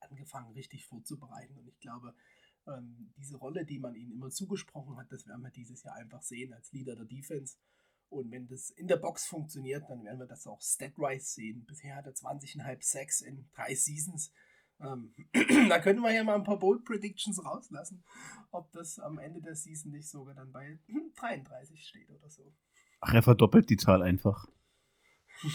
angefangen, 0.00 0.52
richtig 0.52 0.84
vorzubereiten. 0.86 1.56
Und 1.56 1.68
ich 1.68 1.78
glaube, 1.80 2.14
ähm, 2.66 3.12
diese 3.16 3.36
Rolle, 3.36 3.64
die 3.64 3.78
man 3.78 3.94
ihm 3.94 4.12
immer 4.12 4.30
zugesprochen 4.30 4.96
hat, 4.96 5.10
das 5.10 5.26
werden 5.26 5.42
wir 5.42 5.50
dieses 5.50 5.82
Jahr 5.82 5.96
einfach 5.96 6.22
sehen 6.22 6.52
als 6.52 6.72
Leader 6.72 6.94
der 6.96 7.06
Defense. 7.06 7.56
Und 8.08 8.30
wenn 8.30 8.46
das 8.46 8.70
in 8.70 8.86
der 8.86 8.96
Box 8.98 9.26
funktioniert, 9.26 9.88
dann 9.90 10.04
werden 10.04 10.20
wir 10.20 10.26
das 10.26 10.46
auch 10.46 10.60
statwise 10.62 11.26
sehen. 11.26 11.64
Bisher 11.66 11.96
hat 11.96 12.06
er 12.06 12.14
20,5 12.14 12.82
Sacks 12.82 13.20
in 13.20 13.48
drei 13.54 13.74
Seasons. 13.74 14.32
Ähm, 14.80 15.14
da 15.68 15.78
können 15.78 16.00
wir 16.00 16.12
ja 16.12 16.24
mal 16.24 16.34
ein 16.34 16.44
paar 16.44 16.58
Bold 16.58 16.84
Predictions 16.84 17.42
rauslassen, 17.44 18.04
ob 18.50 18.70
das 18.72 18.98
am 18.98 19.18
Ende 19.18 19.40
der 19.40 19.54
Season 19.54 19.92
nicht 19.92 20.08
sogar 20.08 20.34
dann 20.34 20.52
bei 20.52 20.78
33 21.18 21.82
steht 21.82 22.10
oder 22.10 22.28
so. 22.28 22.52
ach, 23.00 23.14
er 23.14 23.22
verdoppelt 23.22 23.70
die 23.70 23.76
Zahl 23.76 24.02
einfach. 24.02 24.46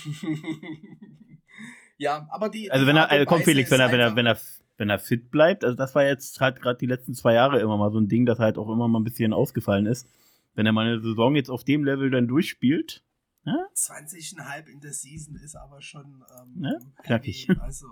ja, 1.97 2.27
aber 2.29 2.49
die. 2.49 2.71
Also 2.71 2.85
wenn 2.87 2.95
er, 2.95 3.09
also 3.09 3.25
komm 3.25 3.41
Felix, 3.41 3.69
wenn 3.71 3.79
er, 3.79 3.91
wenn 3.91 3.99
er, 3.99 4.15
wenn 4.15 4.25
er, 4.25 4.39
wenn 4.77 4.89
er 4.89 4.99
fit 4.99 5.31
bleibt, 5.31 5.63
also 5.63 5.75
das 5.75 5.93
war 5.95 6.03
jetzt 6.03 6.39
halt 6.39 6.61
gerade 6.61 6.77
die 6.77 6.85
letzten 6.85 7.13
zwei 7.13 7.33
Jahre 7.33 7.59
immer 7.59 7.77
mal 7.77 7.91
so 7.91 7.99
ein 7.99 8.07
Ding, 8.07 8.25
das 8.25 8.39
halt 8.39 8.57
auch 8.57 8.69
immer 8.69 8.87
mal 8.87 8.99
ein 8.99 9.03
bisschen 9.03 9.33
ausgefallen 9.33 9.85
ist. 9.85 10.07
Wenn 10.53 10.65
er 10.65 10.71
mal 10.71 10.85
eine 10.85 11.01
Saison 11.01 11.35
jetzt 11.35 11.49
auf 11.49 11.63
dem 11.63 11.83
Level 11.83 12.09
dann 12.09 12.27
durchspielt, 12.27 13.03
20,5 13.45 14.67
in 14.67 14.79
der 14.81 14.93
Season 14.93 15.35
ist 15.35 15.55
aber 15.55 15.81
schon 15.81 16.23
ähm, 16.39 16.61
Ne? 16.61 16.79
Knackig. 17.03 17.49
Also, 17.59 17.87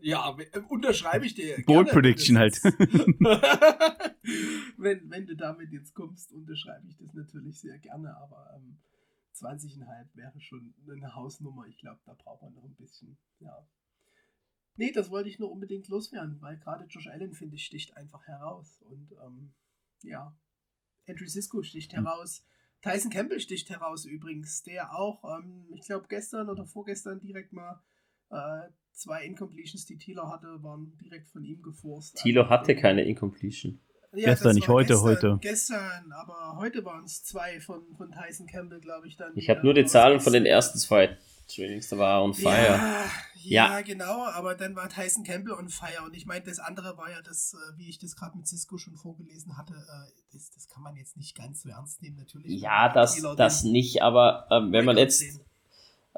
ja, 0.00 0.36
äh, 0.38 0.60
unterschreibe 0.68 1.26
ich 1.26 1.34
dir. 1.34 1.62
Bold 1.66 1.88
Prediction 1.88 2.38
halt. 2.38 2.62
wenn, 4.76 5.10
wenn 5.10 5.26
du 5.26 5.36
damit 5.36 5.72
jetzt 5.72 5.94
kommst, 5.94 6.32
unterschreibe 6.32 6.86
ich 6.88 6.96
das 6.96 7.12
natürlich 7.14 7.60
sehr 7.60 7.78
gerne, 7.78 8.16
aber 8.16 8.50
ähm, 8.56 8.78
20,5 9.34 10.14
wäre 10.14 10.40
schon 10.40 10.74
eine 10.90 11.14
Hausnummer. 11.14 11.66
Ich 11.66 11.78
glaube, 11.78 12.00
da 12.04 12.14
braucht 12.14 12.42
man 12.42 12.54
noch 12.54 12.64
ein 12.64 12.74
bisschen, 12.76 13.16
ja. 13.40 13.66
Nee, 14.76 14.92
das 14.92 15.10
wollte 15.10 15.28
ich 15.28 15.38
nur 15.38 15.50
unbedingt 15.50 15.88
loswerden, 15.88 16.40
weil 16.40 16.58
gerade 16.58 16.84
Josh 16.84 17.08
Allen, 17.08 17.32
finde 17.32 17.56
ich, 17.56 17.64
sticht 17.64 17.96
einfach 17.96 18.26
heraus. 18.26 18.82
Und 18.82 19.12
ähm, 19.24 19.54
ja, 20.02 20.36
Andrew 21.08 21.26
Sisko 21.26 21.62
sticht 21.62 21.94
Hm. 21.94 22.04
heraus. 22.04 22.44
Tyson 22.82 23.10
Campbell 23.10 23.40
sticht 23.40 23.70
heraus 23.70 24.04
übrigens, 24.04 24.62
der 24.62 24.94
auch, 24.94 25.38
ähm, 25.38 25.66
ich 25.72 25.86
glaube, 25.86 26.06
gestern 26.08 26.50
oder 26.50 26.66
vorgestern 26.66 27.20
direkt 27.20 27.52
mal 27.52 27.82
äh, 28.30 28.68
zwei 28.92 29.24
Incompletions, 29.24 29.84
die 29.86 29.98
Thieler 29.98 30.30
hatte, 30.30 30.62
waren 30.62 30.96
direkt 31.02 31.28
von 31.28 31.44
ihm 31.44 31.62
geforst. 31.62 32.16
Thilo 32.16 32.42
Also, 32.42 32.50
hatte 32.50 32.76
keine 32.76 33.02
Incompletion. 33.04 33.80
ja, 34.14 34.30
Gestern, 34.30 34.54
nicht 34.54 34.68
heute, 34.68 34.94
gestern, 34.94 35.04
heute. 35.08 35.38
Gestern, 35.40 36.12
aber 36.12 36.56
heute 36.58 36.84
waren 36.84 37.04
es 37.04 37.22
zwei 37.24 37.60
von, 37.60 37.82
von 37.96 38.10
Tyson 38.10 38.46
Campbell, 38.46 38.80
glaube 38.80 39.06
ich, 39.08 39.16
dann. 39.16 39.32
Ich 39.36 39.50
habe 39.50 39.62
nur 39.62 39.74
die 39.74 39.84
Zahlen 39.84 40.20
von 40.20 40.32
den 40.32 40.46
ersten 40.46 40.78
zwei 40.78 41.16
Trainings, 41.48 41.88
da 41.88 41.98
war 41.98 42.18
er 42.18 42.24
on 42.24 42.34
fire. 42.34 42.50
ja, 42.54 43.04
ja, 43.44 43.68
Ja. 43.78 43.80
genau, 43.82 44.24
aber 44.26 44.56
dann 44.56 44.74
war 44.74 44.88
Tyson 44.88 45.22
Campbell 45.22 45.52
on 45.54 45.68
fire 45.68 46.02
und 46.04 46.14
ich 46.16 46.26
meine, 46.26 46.44
das 46.44 46.58
andere 46.58 46.96
war 46.96 47.08
ja 47.10 47.22
das, 47.22 47.54
äh, 47.54 47.78
wie 47.78 47.88
ich 47.88 47.98
das 48.00 48.16
gerade 48.16 48.36
mit 48.36 48.48
Cisco 48.48 48.78
schon 48.78 48.96
vorgelesen 48.96 49.56
hatte, 49.56 49.74
äh, 49.74 50.10
das, 50.32 50.50
das 50.50 50.66
kann 50.68 50.82
man 50.82 50.96
jetzt 50.96 51.16
nicht 51.16 51.36
ganz 51.36 51.62
so 51.62 51.68
ernst 51.68 52.02
nehmen, 52.02 52.16
natürlich. 52.16 52.60
Ja, 52.60 52.92
das, 52.92 53.22
das 53.36 53.62
nicht, 53.62 54.02
aber 54.02 54.48
ähm, 54.50 54.72
wenn 54.72 54.84
man 54.84 54.96
jetzt 54.96 55.18
sehen. 55.20 55.40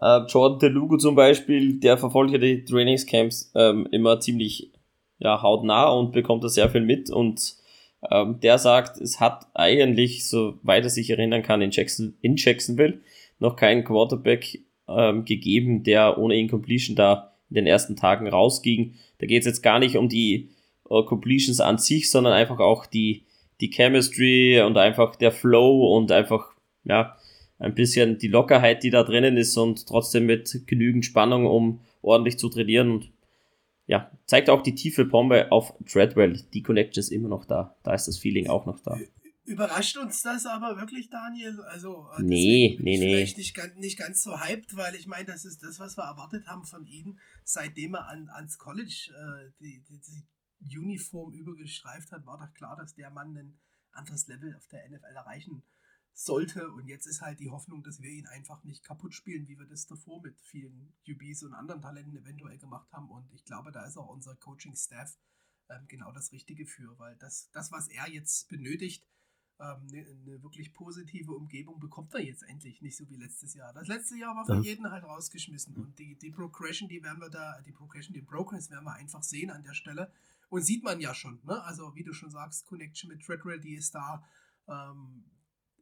Äh, 0.01 0.21
Jordan 0.29 0.59
DeLugo 0.59 0.97
zum 0.97 1.15
Beispiel, 1.15 1.79
der 1.79 1.99
verfolgt 1.99 2.33
ja 2.33 2.39
die 2.39 2.65
Trainingscamps 2.65 3.53
ähm, 3.55 3.89
immer 3.91 4.21
ziemlich 4.21 4.73
ja, 5.19 5.43
hautnah 5.43 5.89
und 5.89 6.13
bekommt 6.13 6.45
da 6.45 6.49
sehr 6.49 6.71
viel 6.71 6.83
mit 6.83 7.11
und 7.11 7.57
ähm, 8.11 8.39
der 8.41 8.59
sagt, 8.59 9.01
es 9.01 9.21
hat 9.21 9.47
eigentlich, 9.55 10.29
soweit 10.29 10.85
er 10.85 10.91
sich 10.91 11.11
erinnern 11.11 11.43
kann, 11.43 11.63
in, 11.63 11.71
Jackson, 11.71 12.17
in 12.21 12.37
Jacksonville 12.37 13.01
noch 13.41 13.57
keinen 13.57 13.85
Quarterback 13.85 14.61
ähm, 14.89 15.25
gegeben, 15.25 15.83
der 15.83 16.19
ohne 16.19 16.37
Incompletion 16.37 16.95
da 16.95 17.33
in 17.51 17.57
den 17.57 17.67
ersten 17.67 17.97
Tagen 17.97 18.29
rausging. 18.29 18.95
Da 19.19 19.27
geht 19.27 19.41
es 19.41 19.47
jetzt 19.47 19.63
gar 19.63 19.79
nicht 19.79 19.97
um 19.97 20.09
die 20.09 20.51
äh, 20.91 21.03
Completions 21.03 21.61
an 21.61 21.79
sich, 21.79 22.11
sondern 22.11 22.33
einfach 22.33 22.61
auch 22.61 22.87
die, 22.87 23.25
die 23.61 23.71
Chemistry 23.71 24.61
und 24.61 24.77
einfach 24.77 25.17
der 25.17 25.33
Flow 25.33 25.97
und 25.97 26.13
einfach, 26.13 26.53
ja, 26.85 27.17
ein 27.59 27.75
bisschen 27.75 28.19
die 28.19 28.29
Lockerheit, 28.29 28.83
die 28.83 28.91
da 28.91 29.03
drinnen 29.03 29.37
ist 29.37 29.57
und 29.57 29.87
trotzdem 29.87 30.27
mit 30.27 30.67
genügend 30.67 31.05
Spannung, 31.05 31.47
um 31.47 31.81
ordentlich 32.03 32.39
zu 32.39 32.49
trainieren 32.49 32.91
und 32.91 33.11
ja, 33.87 34.11
zeigt 34.27 34.51
auch 34.51 34.63
die 34.63 34.75
tiefe 34.75 35.07
Bombe 35.07 35.51
auf 35.51 35.73
Treadwell. 35.91 36.43
Die 36.53 36.63
Connection 36.63 37.01
ist 37.01 37.11
immer 37.11 37.29
noch 37.29 37.47
da. 37.47 37.75
Da 37.83 37.95
ist 37.95 38.07
das 38.07 38.19
Feeling 38.19 38.49
auch 38.49 38.67
noch 38.67 38.81
da. 38.81 38.99
Überrascht 39.45 39.97
uns 39.97 40.21
das 40.21 40.45
aber 40.45 40.77
wirklich, 40.77 41.09
Daniel? 41.09 41.59
Also, 41.63 42.07
äh, 42.19 42.23
nee, 42.23 42.77
nee, 42.83 42.99
nee. 42.99 43.15
Vielleicht 43.15 43.39
nicht, 43.39 43.55
ganz, 43.55 43.75
nicht 43.77 43.99
ganz 43.99 44.23
so 44.23 44.39
hyped, 44.39 44.77
weil 44.77 44.95
ich 44.95 45.07
meine, 45.07 45.25
das 45.25 45.47
ist 45.47 45.63
das, 45.63 45.81
was 45.81 45.97
wir 45.97 46.05
erwartet 46.05 46.47
haben 46.47 46.67
von 46.67 46.87
ihm, 46.87 47.19
seitdem 47.45 47.95
er 47.95 48.09
an, 48.09 48.29
ans 48.29 48.59
College 48.59 49.11
äh, 49.11 49.51
die, 49.59 49.83
die, 49.89 50.27
die 50.61 50.79
Uniform 50.79 51.33
übergestreift 51.33 52.13
hat, 52.13 52.27
war 52.27 52.39
doch 52.39 52.53
klar, 52.53 52.77
dass 52.77 52.95
der 52.95 53.09
Mann 53.09 53.35
ein 53.35 53.59
anderes 53.93 54.27
Level 54.27 54.55
auf 54.55 54.67
der 54.69 54.87
NFL 54.87 55.17
erreichen 55.17 55.63
sollte. 56.19 56.71
Und 56.73 56.89
jetzt 56.89 57.07
ist 57.07 57.21
halt 57.21 57.39
die 57.39 57.51
Hoffnung, 57.51 57.83
dass 57.83 58.03
wir 58.03 58.11
ihn 58.11 58.27
einfach 58.27 58.65
nicht 58.65 58.85
kaputt 58.85 59.15
spielen, 59.15 59.47
wie 59.47 59.59
wir 59.59 59.67
das 59.67 59.87
davor 59.87 60.21
mit 60.21 60.41
vielen 60.41 60.93
UBs 61.07 61.45
und 61.45 61.55
anderen 61.55 61.81
Talenten 61.81 62.17
eventuell 62.17 62.59
gemacht 62.59 62.91
haben. 62.93 63.09
Und 63.09 63.33
ich 63.33 63.45
glaube, 63.45 63.71
da 63.71 63.85
ist 63.85 63.97
auch 63.97 64.09
unser 64.09 64.35
Coaching-Staff 64.35 65.17
ähm, 65.69 65.87
genau 65.87 66.11
das 66.13 66.33
Richtige 66.33 66.67
für, 66.67 66.99
weil 66.99 67.17
das, 67.17 67.51
das 67.53 67.71
was 67.71 67.89
er 67.89 68.09
jetzt 68.09 68.49
benötigt, 68.49 69.07
ähm, 69.61 69.87
eine, 69.93 70.07
eine, 70.07 70.43
wirklich 70.43 70.73
positive 70.73 71.33
Umgebung 71.33 71.79
bekommt 71.79 72.15
er 72.15 72.21
jetzt 72.21 72.43
endlich, 72.43 72.81
nicht 72.83 72.97
so 72.97 73.09
wie 73.09 73.17
letztes 73.17 73.55
Jahr. 73.55 73.73
Das 73.73 73.87
letzte 73.87 74.17
Jahr 74.17 74.35
war 74.35 74.45
für 74.47 74.61
jeden 74.61 74.91
halt 74.91 75.05
rausgeschmissen 75.05 75.75
und 75.77 75.99
die, 75.99 76.17
die 76.17 76.31
Progression, 76.31 76.89
die 76.89 77.03
werden 77.03 77.21
wir 77.21 77.31
da, 77.31 77.61
die 77.63 77.73
Progression, 77.73 78.15
die 78.15 78.23
Progress 78.23 78.71
werden 78.71 78.85
wir 78.85 78.95
einfach 78.95 79.23
sehen 79.23 79.51
an 79.51 79.63
der 79.63 79.75
Stelle 79.75 80.13
und 80.49 80.63
sieht 80.63 80.85
man 80.85 81.01
ja 81.01 81.15
schon, 81.15 81.41
ne? 81.45 81.63
Also 81.65 81.95
wie 81.97 82.05
du 82.05 82.13
schon 82.13 82.31
sagst, 82.31 82.67
Connection 82.67 83.11
mit 83.11 83.23
Treadwell, 83.23 83.61
die 83.61 83.75
ist 83.75 83.95
da. 83.95 84.25
Ähm, 84.69 85.25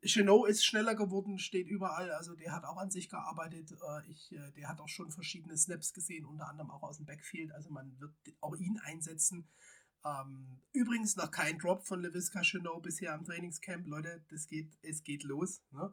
Chenot 0.07 0.48
ist 0.48 0.64
schneller 0.64 0.94
geworden, 0.94 1.38
steht 1.38 1.68
überall. 1.68 2.11
Also 2.12 2.34
der 2.34 2.52
hat 2.52 2.64
auch 2.64 2.76
an 2.76 2.90
sich 2.90 3.09
gearbeitet. 3.09 3.72
Äh, 3.72 4.11
ich, 4.11 4.32
äh, 4.32 4.52
der 4.52 4.68
hat 4.68 4.80
auch 4.80 4.88
schon 4.88 5.11
verschiedene 5.11 5.57
Snaps 5.57 5.92
gesehen, 5.92 6.24
unter 6.24 6.48
anderem 6.48 6.70
auch 6.70 6.82
aus 6.82 6.96
dem 6.96 7.07
Backfield. 7.07 7.52
Also 7.52 7.70
man 7.70 7.98
wird 8.00 8.14
auch 8.40 8.57
ihn 8.57 8.78
einsetzen. 8.84 9.48
Ähm, 10.04 10.62
übrigens 10.72 11.16
noch 11.16 11.30
kein 11.30 11.59
Drop 11.59 11.86
von 11.86 12.00
LeVisca 12.00 12.42
Chenot 12.42 12.82
bisher 12.82 13.14
am 13.14 13.24
Trainingscamp. 13.24 13.86
Leute, 13.86 14.24
das 14.30 14.46
geht, 14.46 14.78
es 14.82 15.02
geht 15.02 15.24
los. 15.24 15.62
Ne? 15.70 15.92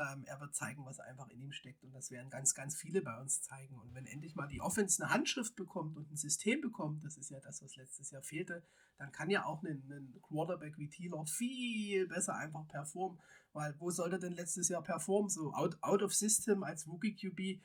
Ähm, 0.00 0.24
er 0.26 0.40
wird 0.40 0.54
zeigen, 0.54 0.84
was 0.84 1.00
einfach 1.00 1.28
in 1.30 1.40
ihm 1.40 1.52
steckt. 1.52 1.82
Und 1.82 1.92
das 1.92 2.10
werden 2.10 2.30
ganz, 2.30 2.54
ganz 2.54 2.76
viele 2.76 3.02
bei 3.02 3.20
uns 3.20 3.42
zeigen. 3.42 3.76
Und 3.78 3.94
wenn 3.94 4.06
endlich 4.06 4.36
mal 4.36 4.46
die 4.46 4.60
Offense 4.60 5.02
eine 5.02 5.12
Handschrift 5.12 5.56
bekommt 5.56 5.96
und 5.96 6.10
ein 6.10 6.16
System 6.16 6.60
bekommt, 6.60 7.04
das 7.04 7.16
ist 7.16 7.30
ja 7.30 7.40
das, 7.40 7.62
was 7.62 7.74
letztes 7.76 8.10
Jahr 8.10 8.22
fehlte, 8.22 8.62
dann 8.98 9.10
kann 9.10 9.30
ja 9.30 9.44
auch 9.44 9.62
ein, 9.64 9.82
ein 9.90 10.20
Quarterback 10.22 10.78
wie 10.78 10.88
Thieler 10.88 11.24
viel 11.26 12.06
besser 12.06 12.36
einfach 12.36 12.66
performen. 12.68 13.18
Weil 13.52 13.74
wo 13.78 13.90
sollte 13.90 14.18
denn 14.18 14.34
letztes 14.34 14.68
Jahr 14.68 14.82
performen? 14.82 15.30
So 15.30 15.52
out, 15.52 15.76
out 15.82 16.02
of 16.02 16.14
system 16.14 16.62
als 16.62 16.86
Rookie 16.86 17.16
QB, 17.16 17.40
äh, 17.40 17.60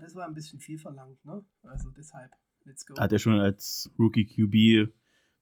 das 0.00 0.14
war 0.14 0.26
ein 0.26 0.34
bisschen 0.34 0.58
viel 0.58 0.78
verlangt. 0.78 1.24
Ne? 1.24 1.44
Also 1.62 1.90
deshalb, 1.90 2.32
let's 2.64 2.84
go. 2.84 2.96
Hat 2.98 3.12
er 3.12 3.18
schon 3.18 3.38
als 3.38 3.92
Rookie 3.98 4.26
QB 4.26 4.92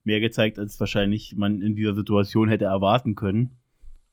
mehr 0.03 0.19
gezeigt, 0.19 0.59
als 0.59 0.79
wahrscheinlich 0.79 1.35
man 1.35 1.61
in 1.61 1.75
dieser 1.75 1.95
Situation 1.95 2.49
hätte 2.49 2.65
erwarten 2.65 3.15
können. 3.15 3.57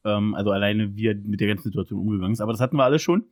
Ähm, 0.05 0.35
also 0.35 0.51
alleine, 0.51 0.97
wie 0.97 1.07
er 1.07 1.15
mit 1.15 1.41
der 1.41 1.49
ganzen 1.49 1.65
Situation 1.65 2.01
umgegangen 2.01 2.33
ist. 2.33 2.41
Aber 2.41 2.53
das 2.53 2.61
hatten 2.61 2.77
wir 2.77 2.85
alles 2.85 3.03
schon. 3.03 3.25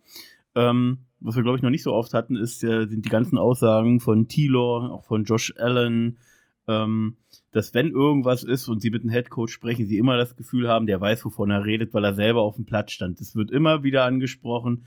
Ähm, 0.55 0.99
was 1.21 1.37
wir, 1.37 1.43
glaube 1.43 1.57
ich, 1.57 1.63
noch 1.63 1.71
nicht 1.71 1.83
so 1.83 1.93
oft 1.93 2.15
hatten, 2.15 2.37
ist, 2.37 2.65
äh, 2.65 2.87
sind 2.87 3.05
die 3.05 3.11
ganzen 3.11 3.39
Aussagen 3.39 4.01
von 4.01 4.29
Taylor, 4.29 4.91
auch 4.93 5.05
von 5.05 5.25
Josh 5.25 5.55
Allen, 5.59 6.19
ähm, 6.67 7.17
dass 7.53 7.75
wenn 7.75 7.91
irgendwas 7.91 8.43
ist 8.43 8.69
und 8.69 8.81
sie 8.81 8.91
mit 8.91 9.03
dem 9.03 9.11
Headcoach 9.11 9.51
sprechen, 9.51 9.87
sie 9.87 9.99
immer 9.99 10.17
das 10.17 10.37
Gefühl 10.37 10.69
haben, 10.69 10.87
der 10.87 11.01
weiß, 11.01 11.25
wovon 11.25 11.51
er 11.51 11.65
redet, 11.65 11.93
weil 11.95 12.05
er 12.05 12.15
selber 12.15 12.43
auf 12.43 12.57
dem 12.57 12.65
Platz 12.65 12.93
stand. 12.93 13.21
Das 13.21 13.35
wird 13.35 13.51
immer 13.51 13.83
wieder 13.83 14.05
angesprochen 14.05 14.87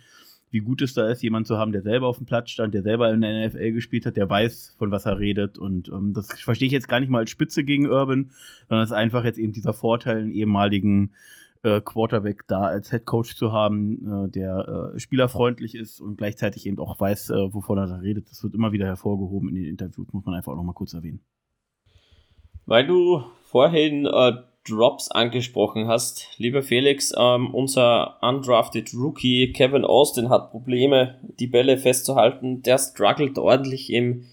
wie 0.53 0.59
gut 0.59 0.83
es 0.83 0.93
da 0.93 1.09
ist, 1.09 1.23
jemanden 1.23 1.47
zu 1.47 1.57
haben, 1.57 1.71
der 1.71 1.81
selber 1.81 2.07
auf 2.07 2.17
dem 2.17 2.27
Platz 2.27 2.51
stand, 2.51 2.75
der 2.75 2.83
selber 2.83 3.11
in 3.11 3.21
der 3.21 3.47
NFL 3.47 3.71
gespielt 3.71 4.05
hat, 4.05 4.17
der 4.17 4.29
weiß, 4.29 4.75
von 4.77 4.91
was 4.91 5.07
er 5.07 5.17
redet. 5.17 5.57
Und 5.57 5.89
ähm, 5.89 6.13
das 6.13 6.27
verstehe 6.39 6.67
ich 6.67 6.71
jetzt 6.71 6.87
gar 6.87 6.99
nicht 6.99 7.09
mal 7.09 7.19
als 7.19 7.31
Spitze 7.31 7.63
gegen 7.63 7.87
Urban, 7.87 8.29
sondern 8.69 8.83
es 8.83 8.91
ist 8.91 8.95
einfach 8.95 9.23
jetzt 9.23 9.39
eben 9.39 9.51
dieser 9.51 9.73
Vorteil, 9.73 10.19
einen 10.19 10.31
ehemaligen 10.31 11.13
äh, 11.63 11.81
Quarterback 11.81 12.45
da 12.47 12.61
als 12.61 12.91
Head 12.91 13.05
Coach 13.05 13.35
zu 13.35 13.51
haben, 13.51 14.25
äh, 14.25 14.29
der 14.29 14.93
äh, 14.95 14.99
spielerfreundlich 14.99 15.75
ist 15.75 15.99
und 15.99 16.17
gleichzeitig 16.17 16.65
eben 16.65 16.79
auch 16.79 16.99
weiß, 16.99 17.31
äh, 17.31 17.53
wovon 17.53 17.77
er 17.77 17.87
da 17.87 17.95
redet. 17.95 18.29
Das 18.29 18.43
wird 18.43 18.53
immer 18.53 18.71
wieder 18.71 18.85
hervorgehoben 18.85 19.49
in 19.49 19.55
den 19.55 19.65
Interviews, 19.65 20.11
muss 20.11 20.25
man 20.25 20.35
einfach 20.35 20.51
auch 20.51 20.57
nochmal 20.57 20.75
kurz 20.75 20.93
erwähnen. 20.93 21.21
Weil 22.65 22.85
du 22.85 23.23
vorhin 23.43 24.05
äh, 24.05 24.33
Drops 24.65 25.11
angesprochen 25.11 25.87
hast. 25.87 26.29
Lieber 26.37 26.63
Felix, 26.63 27.13
ähm, 27.17 27.53
unser 27.53 28.17
undrafted 28.21 28.93
Rookie 28.93 29.51
Kevin 29.51 29.83
Austin 29.83 30.29
hat 30.29 30.51
Probleme, 30.51 31.19
die 31.39 31.47
Bälle 31.47 31.77
festzuhalten. 31.77 32.61
Der 32.61 32.77
struggelt 32.77 33.37
ordentlich 33.37 33.91
im 33.91 34.25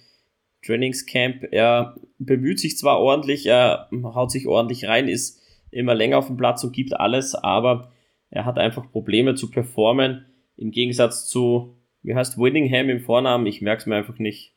Trainingscamp. 0.65 1.49
Er 1.51 1.97
bemüht 2.19 2.61
sich 2.61 2.77
zwar 2.77 3.01
ordentlich, 3.01 3.47
er 3.47 3.89
haut 4.05 4.31
sich 4.31 4.47
ordentlich 4.47 4.87
rein, 4.87 5.09
ist 5.09 5.40
immer 5.71 5.95
länger 5.95 6.19
auf 6.19 6.27
dem 6.27 6.37
Platz 6.37 6.65
und 6.65 6.73
gibt 6.73 6.99
alles, 6.99 7.35
aber 7.35 7.93
er 8.31 8.45
hat 8.45 8.59
einfach 8.59 8.91
Probleme 8.91 9.35
zu 9.35 9.51
performen. 9.51 10.27
Im 10.57 10.71
Gegensatz 10.71 11.29
zu, 11.29 11.77
wie 12.03 12.15
heißt 12.15 12.39
Winningham 12.39 12.91
im 12.91 13.01
Vornamen, 13.01 13.47
ich 13.47 13.61
merke 13.61 13.81
es 13.81 13.87
mir 13.87 13.97
einfach 13.97 14.19
nicht. 14.19 14.55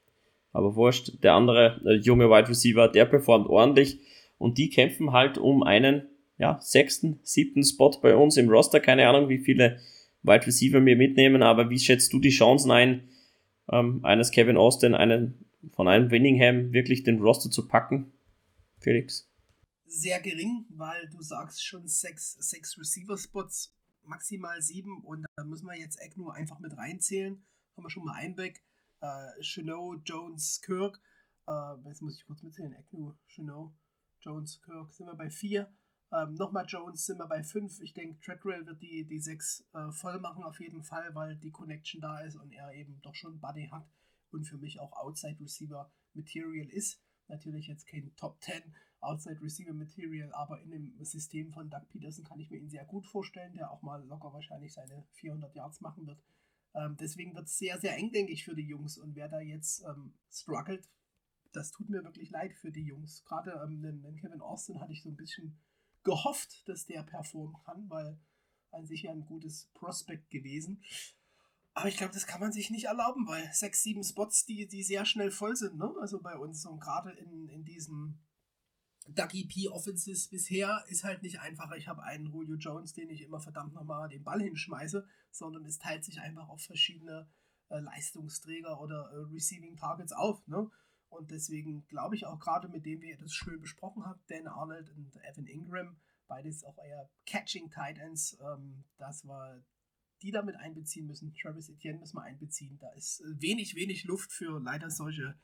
Aber 0.51 0.75
wurscht, 0.75 1.23
der 1.23 1.33
andere 1.33 1.81
der 1.83 1.97
junge 1.97 2.29
Wide 2.29 2.49
Receiver, 2.49 2.87
der 2.87 3.05
performt 3.05 3.47
ordentlich 3.47 3.99
und 4.37 4.57
die 4.57 4.69
kämpfen 4.69 5.11
halt 5.11 5.37
um 5.37 5.63
einen 5.63 6.03
ja, 6.37 6.59
sechsten, 6.61 7.19
siebten 7.23 7.63
Spot 7.63 7.91
bei 8.01 8.15
uns 8.15 8.37
im 8.37 8.49
Roster. 8.49 8.79
Keine 8.79 9.07
Ahnung, 9.07 9.29
wie 9.29 9.39
viele 9.39 9.79
Wide 10.21 10.45
Receiver 10.45 10.83
wir 10.85 10.95
mitnehmen, 10.95 11.41
aber 11.41 11.69
wie 11.69 11.79
schätzt 11.79 12.13
du 12.13 12.19
die 12.19 12.29
Chancen 12.29 12.71
ein, 12.71 13.09
ähm, 13.71 13.99
eines 14.03 14.31
Kevin 14.31 14.57
Austin, 14.57 14.93
einen 14.93 15.45
von 15.71 15.87
einem 15.87 16.11
Winningham 16.11 16.73
wirklich 16.73 17.03
den 17.03 17.19
Roster 17.19 17.49
zu 17.49 17.67
packen? 17.67 18.11
Felix? 18.79 19.32
Sehr 19.95 20.19
gering, 20.21 20.65
weil 20.69 21.07
du 21.09 21.21
sagst 21.21 21.63
schon 21.63 21.87
sechs, 21.87 22.33
sechs 22.33 22.79
Receiver-Spots, 22.79 23.75
maximal 24.01 24.59
sieben 24.59 25.03
und 25.03 25.23
da 25.35 25.43
müssen 25.43 25.67
wir 25.67 25.77
jetzt 25.77 25.99
nur 26.17 26.33
einfach 26.33 26.57
mit 26.57 26.75
reinzählen. 26.75 27.45
Haben 27.77 27.85
wir 27.85 27.91
schon 27.91 28.05
mal 28.05 28.37
weg. 28.37 28.63
Äh, 29.01 29.39
Chenot, 29.41 30.01
Jones, 30.09 30.59
Kirk. 30.61 30.99
Äh, 31.47 31.75
jetzt 31.85 32.01
muss 32.01 32.17
ich 32.17 32.25
kurz 32.25 32.41
mitzählen. 32.41 32.73
Ecknu, 32.73 33.13
Chenot, 33.27 33.71
Jones, 34.19 34.59
Kirk 34.63 34.91
sind 34.95 35.05
wir 35.05 35.13
bei 35.13 35.29
4. 35.29 35.71
Ähm, 36.11 36.33
Nochmal 36.33 36.65
Jones 36.67 37.05
sind 37.05 37.19
wir 37.19 37.27
bei 37.27 37.43
5. 37.43 37.79
Ich 37.81 37.93
denke, 37.93 38.19
Treadwell 38.19 38.65
wird 38.65 38.81
die, 38.81 39.05
die 39.05 39.19
6 39.19 39.67
äh, 39.73 39.91
voll 39.91 40.19
machen 40.19 40.43
auf 40.43 40.59
jeden 40.59 40.81
Fall, 40.81 41.13
weil 41.13 41.35
die 41.35 41.51
Connection 41.51 42.01
da 42.01 42.19
ist 42.21 42.35
und 42.35 42.51
er 42.51 42.73
eben 42.73 42.99
doch 43.03 43.13
schon 43.13 43.39
Buddy 43.39 43.67
hat 43.67 43.87
und 44.31 44.45
für 44.45 44.57
mich 44.57 44.79
auch 44.79 44.91
Outside 44.93 45.39
Receiver 45.39 45.91
Material 46.15 46.67
ist. 46.71 46.99
Natürlich 47.27 47.67
jetzt 47.67 47.85
kein 47.85 48.11
Top 48.15 48.41
10 48.41 48.63
Outside 49.03 49.41
Receiver 49.41 49.73
Material, 49.73 50.31
aber 50.33 50.61
in 50.61 50.71
dem 50.71 51.03
System 51.03 51.51
von 51.51 51.69
Doug 51.69 51.87
Peterson 51.89 52.23
kann 52.23 52.39
ich 52.39 52.49
mir 52.49 52.57
ihn 52.57 52.69
sehr 52.69 52.85
gut 52.85 53.05
vorstellen, 53.05 53.53
der 53.53 53.71
auch 53.71 53.81
mal 53.81 54.03
locker 54.05 54.33
wahrscheinlich 54.33 54.73
seine 54.73 55.03
400 55.13 55.53
Yards 55.55 55.81
machen 55.81 56.07
wird. 56.07 56.21
Ähm, 56.75 56.97
deswegen 56.99 57.35
wird 57.35 57.47
es 57.47 57.57
sehr, 57.57 57.79
sehr 57.79 57.95
eng, 57.97 58.11
denke 58.11 58.31
ich, 58.31 58.43
für 58.43 58.55
die 58.55 58.67
Jungs. 58.67 58.97
Und 58.97 59.15
wer 59.15 59.27
da 59.27 59.39
jetzt 59.39 59.83
ähm, 59.83 60.13
struggelt, 60.31 60.89
das 61.51 61.71
tut 61.71 61.89
mir 61.89 62.03
wirklich 62.03 62.31
leid 62.31 62.53
für 62.53 62.71
die 62.71 62.83
Jungs. 62.83 63.23
Gerade 63.25 63.51
ähm, 63.63 63.81
den, 63.81 64.15
Kevin 64.17 64.41
Austin 64.41 64.81
hatte 64.81 64.93
ich 64.93 65.03
so 65.03 65.09
ein 65.09 65.15
bisschen 65.15 65.57
gehofft, 66.03 66.67
dass 66.67 66.85
der 66.85 67.03
performen 67.03 67.55
kann, 67.63 67.89
weil 67.89 68.17
an 68.71 68.87
sich 68.87 69.03
ja 69.03 69.11
ein 69.11 69.25
gutes 69.25 69.69
Prospect 69.73 70.29
gewesen. 70.31 70.83
Aber 71.75 71.87
ich 71.87 71.97
glaube, 71.97 72.13
das 72.13 72.27
kann 72.27 72.41
man 72.41 72.51
sich 72.51 72.69
nicht 72.69 72.85
erlauben, 72.85 73.27
weil 73.27 73.51
sechs, 73.53 73.81
sieben 73.81 74.03
Spots, 74.03 74.45
die, 74.45 74.67
die 74.67 74.83
sehr 74.83 75.05
schnell 75.05 75.31
voll 75.31 75.55
sind, 75.55 75.77
ne? 75.77 75.91
Also 75.99 76.21
bei 76.21 76.35
uns. 76.35 76.65
Und 76.65 76.79
gerade 76.79 77.11
in, 77.11 77.49
in 77.49 77.63
diesen 77.63 78.19
Ducky 79.07 79.45
P 79.45 79.69
Offenses 79.69 80.27
bisher 80.27 80.83
ist 80.87 81.03
halt 81.03 81.23
nicht 81.23 81.39
einfach, 81.39 81.71
ich 81.73 81.87
habe 81.87 82.03
einen 82.03 82.27
Julio 82.27 82.55
Jones, 82.55 82.93
den 82.93 83.09
ich 83.09 83.21
immer 83.21 83.39
verdammt 83.39 83.73
nochmal 83.73 84.09
den 84.09 84.23
Ball 84.23 84.41
hinschmeiße, 84.41 85.05
sondern 85.31 85.65
es 85.65 85.77
teilt 85.77 86.05
sich 86.05 86.21
einfach 86.21 86.47
auf 86.47 86.61
verschiedene 86.61 87.29
äh, 87.69 87.79
Leistungsträger 87.79 88.79
oder 88.79 89.11
äh, 89.11 89.33
Receiving 89.33 89.75
Targets 89.75 90.13
auf, 90.13 90.47
ne? 90.47 90.69
Und 91.09 91.29
deswegen 91.29 91.85
glaube 91.87 92.15
ich 92.15 92.25
auch 92.25 92.39
gerade 92.39 92.69
mit 92.69 92.85
dem, 92.85 93.01
wie 93.01 93.09
ihr 93.09 93.17
das 93.17 93.33
schön 93.33 93.61
besprochen 93.61 94.03
habt, 94.03 94.29
Dan 94.31 94.47
Arnold 94.47 94.89
und 94.89 95.15
Evan 95.23 95.45
Ingram, 95.45 95.97
beides 96.27 96.63
auch 96.63 96.77
eher 96.79 97.07
Catching 97.27 97.69
Tight 97.69 97.99
Ends, 97.99 98.37
ähm, 98.41 98.83
dass 98.97 99.23
wir 99.23 99.63
die 100.23 100.31
damit 100.31 100.55
einbeziehen 100.55 101.05
müssen. 101.05 101.33
Travis 101.35 101.69
Etienne 101.69 101.99
müssen 101.99 102.15
wir 102.15 102.23
einbeziehen. 102.23 102.79
Da 102.79 102.89
ist 102.93 103.19
äh, 103.19 103.41
wenig, 103.41 103.75
wenig 103.75 104.05
Luft 104.05 104.31
für 104.31 104.59
leider 104.59 104.89
solche 104.89 105.37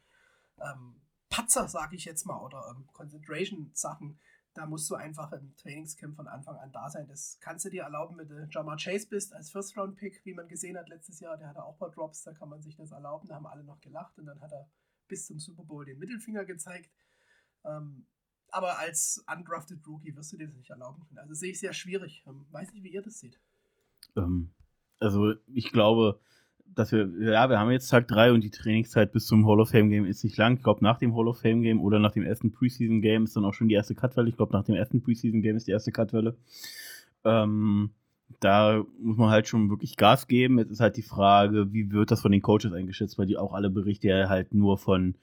ähm, 0.59 1.01
Patzer, 1.29 1.67
sage 1.67 1.95
ich 1.95 2.05
jetzt 2.05 2.25
mal, 2.25 2.41
oder 2.43 2.75
ähm, 2.75 2.87
Concentration-Sachen. 2.91 4.19
Da 4.53 4.65
musst 4.65 4.89
du 4.89 4.95
einfach 4.95 5.31
im 5.31 5.55
Trainingscamp 5.55 6.15
von 6.15 6.27
Anfang 6.27 6.57
an 6.57 6.71
da 6.71 6.89
sein. 6.89 7.07
Das 7.07 7.37
kannst 7.39 7.65
du 7.65 7.69
dir 7.69 7.83
erlauben, 7.83 8.17
wenn 8.17 8.27
du 8.27 8.47
Jamar 8.49 8.77
Chase 8.77 9.07
bist 9.07 9.33
als 9.33 9.51
First-Round-Pick, 9.51 10.25
wie 10.25 10.33
man 10.33 10.47
gesehen 10.47 10.77
hat 10.77 10.89
letztes 10.89 11.19
Jahr. 11.19 11.37
Der 11.37 11.49
hatte 11.49 11.63
auch 11.63 11.73
ein 11.73 11.79
paar 11.79 11.91
Drops, 11.91 12.23
da 12.23 12.33
kann 12.33 12.49
man 12.49 12.61
sich 12.61 12.75
das 12.75 12.91
erlauben. 12.91 13.27
Da 13.27 13.35
haben 13.35 13.45
alle 13.45 13.63
noch 13.63 13.79
gelacht 13.79 14.17
und 14.17 14.25
dann 14.25 14.41
hat 14.41 14.51
er 14.51 14.67
bis 15.07 15.27
zum 15.27 15.39
Super 15.39 15.63
Bowl 15.63 15.85
den 15.85 15.99
Mittelfinger 15.99 16.45
gezeigt. 16.45 16.89
Ähm, 17.63 18.07
aber 18.51 18.79
als 18.79 19.23
undrafted 19.31 19.85
Rookie 19.87 20.15
wirst 20.15 20.33
du 20.33 20.37
dir 20.37 20.47
das 20.47 20.55
nicht 20.55 20.71
erlauben 20.71 21.05
können. 21.05 21.19
Also 21.19 21.35
sehe 21.35 21.51
ich 21.51 21.59
sehr 21.59 21.73
schwierig. 21.73 22.23
Ähm, 22.27 22.47
weiß 22.49 22.73
nicht, 22.73 22.83
wie 22.83 22.91
ihr 22.91 23.03
das 23.03 23.19
seht. 23.19 23.39
Ähm, 24.15 24.51
also 24.99 25.33
ich 25.47 25.71
glaube, 25.71 26.19
dass 26.75 26.91
wir, 26.91 27.09
ja, 27.19 27.49
wir 27.49 27.59
haben 27.59 27.71
jetzt 27.71 27.89
Tag 27.89 28.07
3 28.07 28.31
und 28.31 28.43
die 28.43 28.49
Trainingszeit 28.49 29.11
bis 29.11 29.25
zum 29.25 29.47
Hall 29.47 29.59
of 29.59 29.69
Fame 29.69 29.89
Game 29.89 30.05
ist 30.05 30.23
nicht 30.23 30.37
lang. 30.37 30.55
Ich 30.57 30.63
glaube, 30.63 30.83
nach 30.83 30.97
dem 30.97 31.15
Hall 31.15 31.27
of 31.27 31.41
Fame 31.41 31.61
Game 31.61 31.81
oder 31.81 31.99
nach 31.99 32.11
dem 32.11 32.23
ersten 32.23 32.51
Preseason 32.51 33.01
Game 33.01 33.25
ist 33.25 33.35
dann 33.35 33.45
auch 33.45 33.53
schon 33.53 33.67
die 33.67 33.75
erste 33.75 33.95
Cutwelle. 33.95 34.29
Ich 34.29 34.37
glaube, 34.37 34.53
nach 34.53 34.63
dem 34.63 34.75
ersten 34.75 35.01
Preseason 35.01 35.41
Game 35.41 35.55
ist 35.55 35.67
die 35.67 35.71
erste 35.71 35.91
Cutwelle. 35.91 36.37
Ähm, 37.25 37.91
da 38.39 38.83
muss 39.01 39.17
man 39.17 39.29
halt 39.29 39.47
schon 39.47 39.69
wirklich 39.69 39.97
Gas 39.97 40.27
geben. 40.27 40.59
Jetzt 40.59 40.71
ist 40.71 40.79
halt 40.79 40.97
die 40.97 41.01
Frage, 41.01 41.73
wie 41.73 41.91
wird 41.91 42.11
das 42.11 42.21
von 42.21 42.31
den 42.31 42.41
Coaches 42.41 42.73
eingeschätzt, 42.73 43.17
weil 43.17 43.25
die 43.25 43.37
auch 43.37 43.53
alle 43.53 43.69
Berichte 43.69 44.07
ja 44.07 44.29
halt 44.29 44.53
nur 44.53 44.77
von 44.77 45.15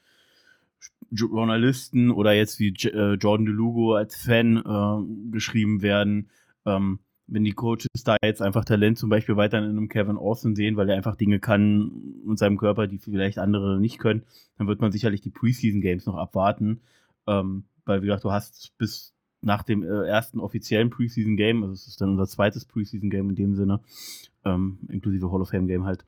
Journalisten 1.10 2.10
oder 2.10 2.32
jetzt 2.32 2.58
wie 2.58 2.68
äh, 2.68 3.14
Jordan 3.14 3.46
DeLugo 3.46 3.94
als 3.94 4.16
Fan 4.16 4.56
äh, 4.56 5.30
geschrieben 5.32 5.82
werden. 5.82 6.30
Ähm, 6.64 6.98
wenn 7.28 7.44
die 7.44 7.52
Coaches 7.52 7.88
da 8.04 8.16
jetzt 8.22 8.42
einfach 8.42 8.64
Talent 8.64 8.98
zum 8.98 9.10
Beispiel 9.10 9.36
weiter 9.36 9.58
in 9.58 9.64
einem 9.64 9.88
Kevin 9.88 10.16
Austin 10.16 10.54
sehen, 10.54 10.76
weil 10.76 10.88
er 10.88 10.96
einfach 10.96 11.16
Dinge 11.16 11.40
kann 11.40 11.90
mit 12.24 12.38
seinem 12.38 12.56
Körper, 12.56 12.86
die 12.86 12.98
vielleicht 12.98 13.38
andere 13.38 13.80
nicht 13.80 13.98
können, 13.98 14.22
dann 14.58 14.68
wird 14.68 14.80
man 14.80 14.92
sicherlich 14.92 15.20
die 15.20 15.30
Preseason 15.30 15.80
Games 15.80 16.06
noch 16.06 16.16
abwarten. 16.16 16.80
Ähm, 17.26 17.64
weil, 17.84 18.02
wie 18.02 18.06
gesagt, 18.06 18.24
du 18.24 18.32
hast 18.32 18.76
bis 18.78 19.14
nach 19.40 19.62
dem 19.62 19.82
äh, 19.82 20.06
ersten 20.06 20.40
offiziellen 20.40 20.90
Preseason 20.90 21.36
Game, 21.36 21.62
also 21.62 21.72
es 21.72 21.86
ist 21.86 22.00
dann 22.00 22.10
unser 22.10 22.26
zweites 22.26 22.64
Preseason 22.64 23.10
Game 23.10 23.30
in 23.30 23.36
dem 23.36 23.54
Sinne, 23.54 23.80
ähm, 24.44 24.78
inklusive 24.88 25.30
Hall 25.30 25.40
of 25.40 25.50
Fame 25.50 25.66
Game 25.66 25.84
halt, 25.84 26.04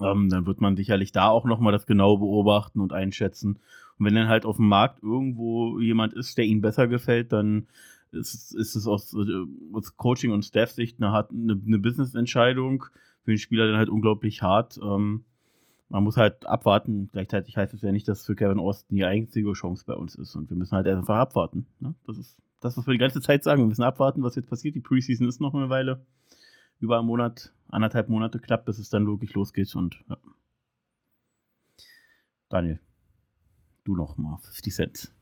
ähm, 0.00 0.28
dann 0.28 0.46
wird 0.46 0.60
man 0.60 0.76
sicherlich 0.76 1.12
da 1.12 1.28
auch 1.28 1.44
nochmal 1.44 1.72
das 1.72 1.86
genau 1.86 2.16
beobachten 2.16 2.80
und 2.80 2.92
einschätzen. 2.92 3.58
Und 3.98 4.06
wenn 4.06 4.14
dann 4.14 4.28
halt 4.28 4.46
auf 4.46 4.56
dem 4.56 4.68
Markt 4.68 5.02
irgendwo 5.02 5.78
jemand 5.78 6.14
ist, 6.14 6.38
der 6.38 6.44
ihnen 6.44 6.60
besser 6.60 6.88
gefällt, 6.88 7.32
dann 7.32 7.66
ist, 8.12 8.54
ist 8.54 8.74
es 8.76 8.86
aus, 8.86 9.14
äh, 9.14 9.46
aus 9.72 9.96
Coaching- 9.96 10.32
und 10.32 10.44
Staff-Sicht 10.44 11.00
eine, 11.00 11.12
eine, 11.12 11.60
eine 11.66 11.78
Business-Entscheidung. 11.78 12.84
Für 13.24 13.32
den 13.32 13.38
Spieler 13.38 13.66
dann 13.66 13.76
halt 13.76 13.88
unglaublich 13.88 14.42
hart. 14.42 14.78
Ähm, 14.82 15.24
man 15.88 16.04
muss 16.04 16.16
halt 16.16 16.46
abwarten. 16.46 17.08
Gleichzeitig 17.12 17.56
heißt 17.56 17.74
es 17.74 17.82
ja 17.82 17.92
nicht, 17.92 18.08
dass 18.08 18.24
für 18.24 18.36
Kevin 18.36 18.60
Austin 18.60 18.96
die 18.96 19.04
einzige 19.04 19.52
Chance 19.52 19.84
bei 19.86 19.94
uns 19.94 20.14
ist. 20.14 20.36
Und 20.36 20.48
wir 20.48 20.56
müssen 20.56 20.76
halt 20.76 20.86
einfach 20.86 21.16
abwarten. 21.16 21.66
Ne? 21.80 21.94
Das 22.06 22.16
ist 22.16 22.38
das, 22.60 22.76
was 22.76 22.86
wir 22.86 22.92
die 22.92 22.98
ganze 22.98 23.20
Zeit 23.20 23.42
sagen. 23.42 23.62
Wir 23.62 23.66
müssen 23.66 23.82
abwarten, 23.82 24.22
was 24.22 24.36
jetzt 24.36 24.48
passiert. 24.48 24.74
Die 24.74 24.80
Preseason 24.80 25.28
ist 25.28 25.40
noch 25.40 25.54
eine 25.54 25.68
Weile. 25.68 26.06
Über 26.78 26.98
einen 26.98 27.06
Monat, 27.06 27.52
anderthalb 27.68 28.08
Monate 28.08 28.38
knapp, 28.38 28.64
bis 28.64 28.78
es 28.78 28.88
dann 28.88 29.06
wirklich 29.06 29.34
losgeht. 29.34 29.74
Und 29.74 30.02
ja. 30.08 30.16
Daniel, 32.48 32.80
du 33.84 33.96
noch 33.96 34.16
mal 34.16 34.38
50 34.38 34.74
Cent. 34.74 35.12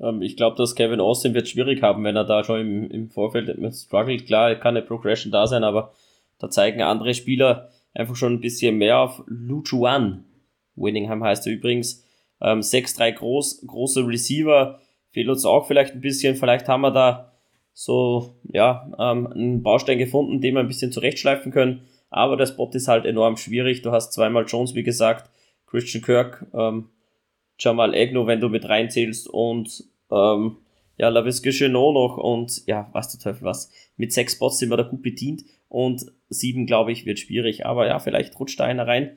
Ähm, 0.00 0.22
ich 0.22 0.36
glaube, 0.36 0.56
dass 0.56 0.74
Kevin 0.74 1.00
Austin 1.00 1.34
wird 1.34 1.48
schwierig 1.48 1.82
haben, 1.82 2.04
wenn 2.04 2.16
er 2.16 2.24
da 2.24 2.44
schon 2.44 2.60
im, 2.60 2.90
im 2.90 3.10
Vorfeld 3.10 3.56
mit 3.58 3.74
struggelt. 3.74 4.26
Klar, 4.26 4.54
kann 4.56 4.76
eine 4.76 4.84
Progression 4.84 5.32
da 5.32 5.46
sein, 5.46 5.64
aber 5.64 5.92
da 6.38 6.50
zeigen 6.50 6.82
andere 6.82 7.14
Spieler 7.14 7.70
einfach 7.94 8.16
schon 8.16 8.34
ein 8.34 8.40
bisschen 8.40 8.76
mehr 8.78 8.98
auf 8.98 9.22
Luchuan. 9.26 10.24
Winningham 10.76 11.22
heißt 11.22 11.46
er 11.46 11.52
übrigens. 11.52 12.04
Ähm, 12.40 12.60
6-3 12.60 13.12
groß, 13.12 13.66
große 13.66 14.06
Receiver. 14.06 14.80
Fehlt 15.10 15.28
uns 15.28 15.44
auch 15.44 15.66
vielleicht 15.66 15.94
ein 15.94 16.00
bisschen. 16.00 16.36
Vielleicht 16.36 16.68
haben 16.68 16.80
wir 16.80 16.90
da 16.90 17.32
so, 17.72 18.34
ja, 18.44 18.90
ähm, 18.98 19.26
einen 19.26 19.62
Baustein 19.62 19.98
gefunden, 19.98 20.40
den 20.40 20.54
wir 20.54 20.60
ein 20.60 20.68
bisschen 20.68 20.92
zurechtschleifen 20.92 21.52
können. 21.52 21.82
Aber 22.08 22.36
der 22.36 22.46
Spot 22.46 22.70
ist 22.72 22.88
halt 22.88 23.04
enorm 23.04 23.36
schwierig. 23.36 23.82
Du 23.82 23.92
hast 23.92 24.12
zweimal 24.12 24.46
Jones, 24.46 24.74
wie 24.74 24.82
gesagt, 24.82 25.30
Christian 25.66 26.02
Kirk, 26.02 26.46
ähm, 26.54 26.88
Jamal 27.58 27.94
Egno, 27.94 28.26
wenn 28.26 28.40
du 28.40 28.48
mit 28.48 28.68
reinzählst 28.68 29.28
und 29.28 29.84
ähm, 30.10 30.56
ja, 30.96 31.08
Lavisca 31.08 31.50
Chenot 31.50 31.94
noch 31.94 32.18
und 32.18 32.66
ja, 32.66 32.88
was 32.92 33.08
der 33.08 33.20
Teufel 33.20 33.44
was. 33.44 33.70
Mit 33.96 34.12
sechs 34.12 34.34
Spots 34.34 34.58
sind 34.58 34.70
wir 34.70 34.76
da 34.76 34.82
gut 34.82 35.02
bedient 35.02 35.44
und 35.68 36.04
sieben, 36.28 36.66
glaube 36.66 36.92
ich, 36.92 37.06
wird 37.06 37.18
schwierig. 37.18 37.64
Aber 37.64 37.86
ja, 37.86 37.98
vielleicht 37.98 38.38
rutscht 38.38 38.60
da 38.60 38.64
einer 38.64 38.86
rein. 38.86 39.16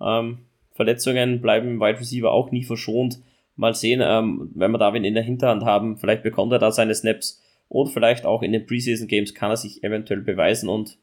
Ähm, 0.00 0.38
Verletzungen 0.72 1.40
bleiben 1.40 1.68
im 1.68 1.80
Wide 1.80 2.00
Receiver 2.00 2.32
auch 2.32 2.50
nie 2.50 2.64
verschont. 2.64 3.20
Mal 3.54 3.74
sehen, 3.74 4.00
ähm, 4.02 4.50
wenn 4.54 4.72
wir 4.72 4.78
Darwin 4.78 5.04
in 5.04 5.14
der 5.14 5.22
Hinterhand 5.22 5.64
haben, 5.64 5.96
vielleicht 5.98 6.22
bekommt 6.22 6.52
er 6.52 6.58
da 6.58 6.72
seine 6.72 6.94
Snaps 6.94 7.40
und 7.68 7.88
vielleicht 7.88 8.24
auch 8.24 8.42
in 8.42 8.52
den 8.52 8.66
Preseason 8.66 9.06
Games 9.06 9.34
kann 9.34 9.50
er 9.50 9.56
sich 9.56 9.84
eventuell 9.84 10.22
beweisen 10.22 10.68
und 10.68 10.98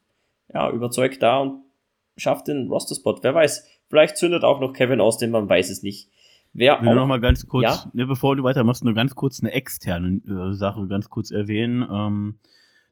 ja, 0.52 0.70
überzeugt 0.70 1.22
da 1.22 1.38
und 1.38 1.62
schafft 2.16 2.48
den 2.48 2.68
Roster-Spot. 2.68 3.18
Wer 3.22 3.34
weiß, 3.34 3.66
vielleicht 3.88 4.16
zündet 4.16 4.44
auch 4.44 4.60
noch 4.60 4.72
Kevin 4.72 5.00
Austin, 5.00 5.30
man 5.30 5.48
weiß 5.48 5.70
es 5.70 5.82
nicht. 5.82 6.10
Wer 6.52 6.82
will 6.82 6.94
noch 6.94 7.06
mal 7.06 7.20
ganz 7.20 7.46
kurz, 7.46 7.64
ja? 7.64 7.90
ne, 7.92 8.06
bevor 8.06 8.34
du 8.36 8.42
weitermachst, 8.42 8.84
nur 8.84 8.94
ganz 8.94 9.14
kurz 9.14 9.40
eine 9.40 9.52
externe 9.52 10.20
äh, 10.26 10.52
Sache 10.52 10.86
ganz 10.88 11.08
kurz 11.08 11.30
erwähnen. 11.30 11.86
Ähm, 11.90 12.38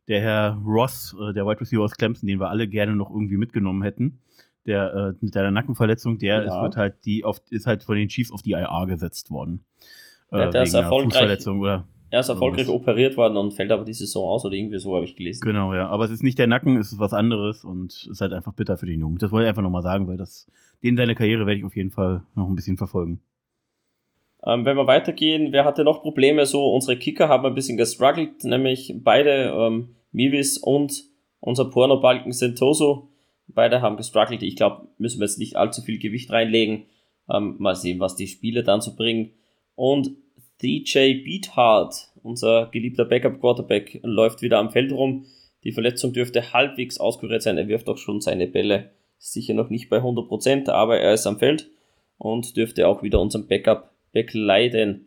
der 0.06 0.20
Herr 0.20 0.62
Ross, 0.64 1.14
äh, 1.20 1.32
der 1.32 1.44
Wide 1.46 1.60
Receiver 1.60 1.82
aus 1.82 1.96
Clemson, 1.96 2.26
den 2.26 2.40
wir 2.40 2.50
alle 2.50 2.68
gerne 2.68 2.94
noch 2.94 3.10
irgendwie 3.10 3.36
mitgenommen 3.36 3.82
hätten, 3.82 4.20
der 4.66 4.94
äh, 4.94 5.12
mit 5.20 5.34
seiner 5.34 5.50
Nackenverletzung, 5.50 6.18
der 6.18 6.36
ja. 6.36 6.42
ist, 6.42 6.62
wird 6.62 6.76
halt 6.76 7.04
die 7.04 7.24
auf, 7.24 7.40
ist 7.50 7.66
halt 7.66 7.82
von 7.82 7.96
den 7.96 8.08
Chiefs 8.08 8.30
auf 8.30 8.42
die 8.42 8.52
IR 8.52 8.86
gesetzt 8.86 9.30
worden. 9.30 9.64
Äh, 10.30 10.38
ja, 10.38 10.50
der 10.50 10.62
ist 10.62 10.74
erfolgreich. 10.74 11.44
Oder 11.48 11.84
er 12.10 12.20
ist 12.20 12.28
erfolgreich 12.28 12.66
sowas. 12.66 12.80
operiert 12.80 13.16
worden 13.16 13.36
und 13.36 13.52
fällt 13.52 13.70
aber 13.70 13.84
die 13.84 13.92
Saison 13.92 14.28
aus 14.28 14.44
oder 14.44 14.54
irgendwie 14.54 14.78
so, 14.78 14.94
habe 14.94 15.04
ich 15.04 15.14
gelesen. 15.14 15.42
Genau, 15.44 15.74
ja. 15.74 15.88
Aber 15.88 16.04
es 16.04 16.10
ist 16.10 16.22
nicht 16.22 16.38
der 16.38 16.46
Nacken, 16.46 16.78
es 16.78 16.92
ist 16.92 16.98
was 16.98 17.12
anderes 17.12 17.64
und 17.64 18.08
ist 18.10 18.20
halt 18.20 18.32
einfach 18.32 18.54
bitter 18.54 18.78
für 18.78 18.86
den 18.86 19.00
Jungen. 19.00 19.18
Das 19.18 19.30
wollte 19.30 19.44
ich 19.44 19.48
einfach 19.48 19.62
nochmal 19.62 19.82
sagen, 19.82 20.08
weil 20.08 20.16
das, 20.16 20.50
den 20.82 20.96
seine 20.96 21.14
Karriere 21.14 21.46
werde 21.46 21.58
ich 21.58 21.64
auf 21.64 21.76
jeden 21.76 21.90
Fall 21.90 22.22
noch 22.34 22.48
ein 22.48 22.54
bisschen 22.54 22.78
verfolgen. 22.78 23.20
Ähm, 24.48 24.64
wenn 24.64 24.78
wir 24.78 24.86
weitergehen, 24.86 25.52
wer 25.52 25.66
hatte 25.66 25.84
noch 25.84 26.00
Probleme? 26.00 26.46
So, 26.46 26.72
unsere 26.72 26.98
Kicker 26.98 27.28
haben 27.28 27.44
ein 27.44 27.54
bisschen 27.54 27.76
gestruggelt, 27.76 28.44
nämlich 28.44 28.94
beide, 28.96 29.54
ähm, 29.54 29.96
Mivis 30.10 30.56
und 30.56 31.04
unser 31.40 31.66
Porno-Balken 31.66 32.32
Sentoso. 32.32 33.10
Beide 33.46 33.82
haben 33.82 33.98
gestruggelt. 33.98 34.42
Ich 34.42 34.56
glaube, 34.56 34.88
müssen 34.96 35.20
wir 35.20 35.26
jetzt 35.26 35.38
nicht 35.38 35.56
allzu 35.56 35.82
viel 35.82 35.98
Gewicht 35.98 36.30
reinlegen. 36.30 36.86
Ähm, 37.30 37.56
mal 37.58 37.74
sehen, 37.74 38.00
was 38.00 38.16
die 38.16 38.26
Spiele 38.26 38.64
dann 38.64 38.80
so 38.80 38.96
bringen. 38.96 39.32
Und 39.74 40.12
DJ 40.62 41.22
Beathard, 41.22 42.10
unser 42.22 42.68
geliebter 42.72 43.04
Backup-Quarterback, 43.04 44.00
läuft 44.02 44.40
wieder 44.40 44.58
am 44.58 44.70
Feld 44.70 44.92
rum. 44.92 45.26
Die 45.62 45.72
Verletzung 45.72 46.14
dürfte 46.14 46.54
halbwegs 46.54 46.98
auskuriert 46.98 47.42
sein. 47.42 47.58
Er 47.58 47.68
wirft 47.68 47.88
auch 47.90 47.98
schon 47.98 48.22
seine 48.22 48.46
Bälle. 48.46 48.92
sicher 49.18 49.52
noch 49.52 49.68
nicht 49.68 49.90
bei 49.90 49.98
100%, 49.98 50.70
aber 50.70 51.00
er 51.00 51.12
ist 51.12 51.26
am 51.26 51.38
Feld 51.38 51.68
und 52.16 52.56
dürfte 52.56 52.88
auch 52.88 53.02
wieder 53.02 53.20
unseren 53.20 53.46
Backup 53.46 53.90
bekleiden. 54.18 55.06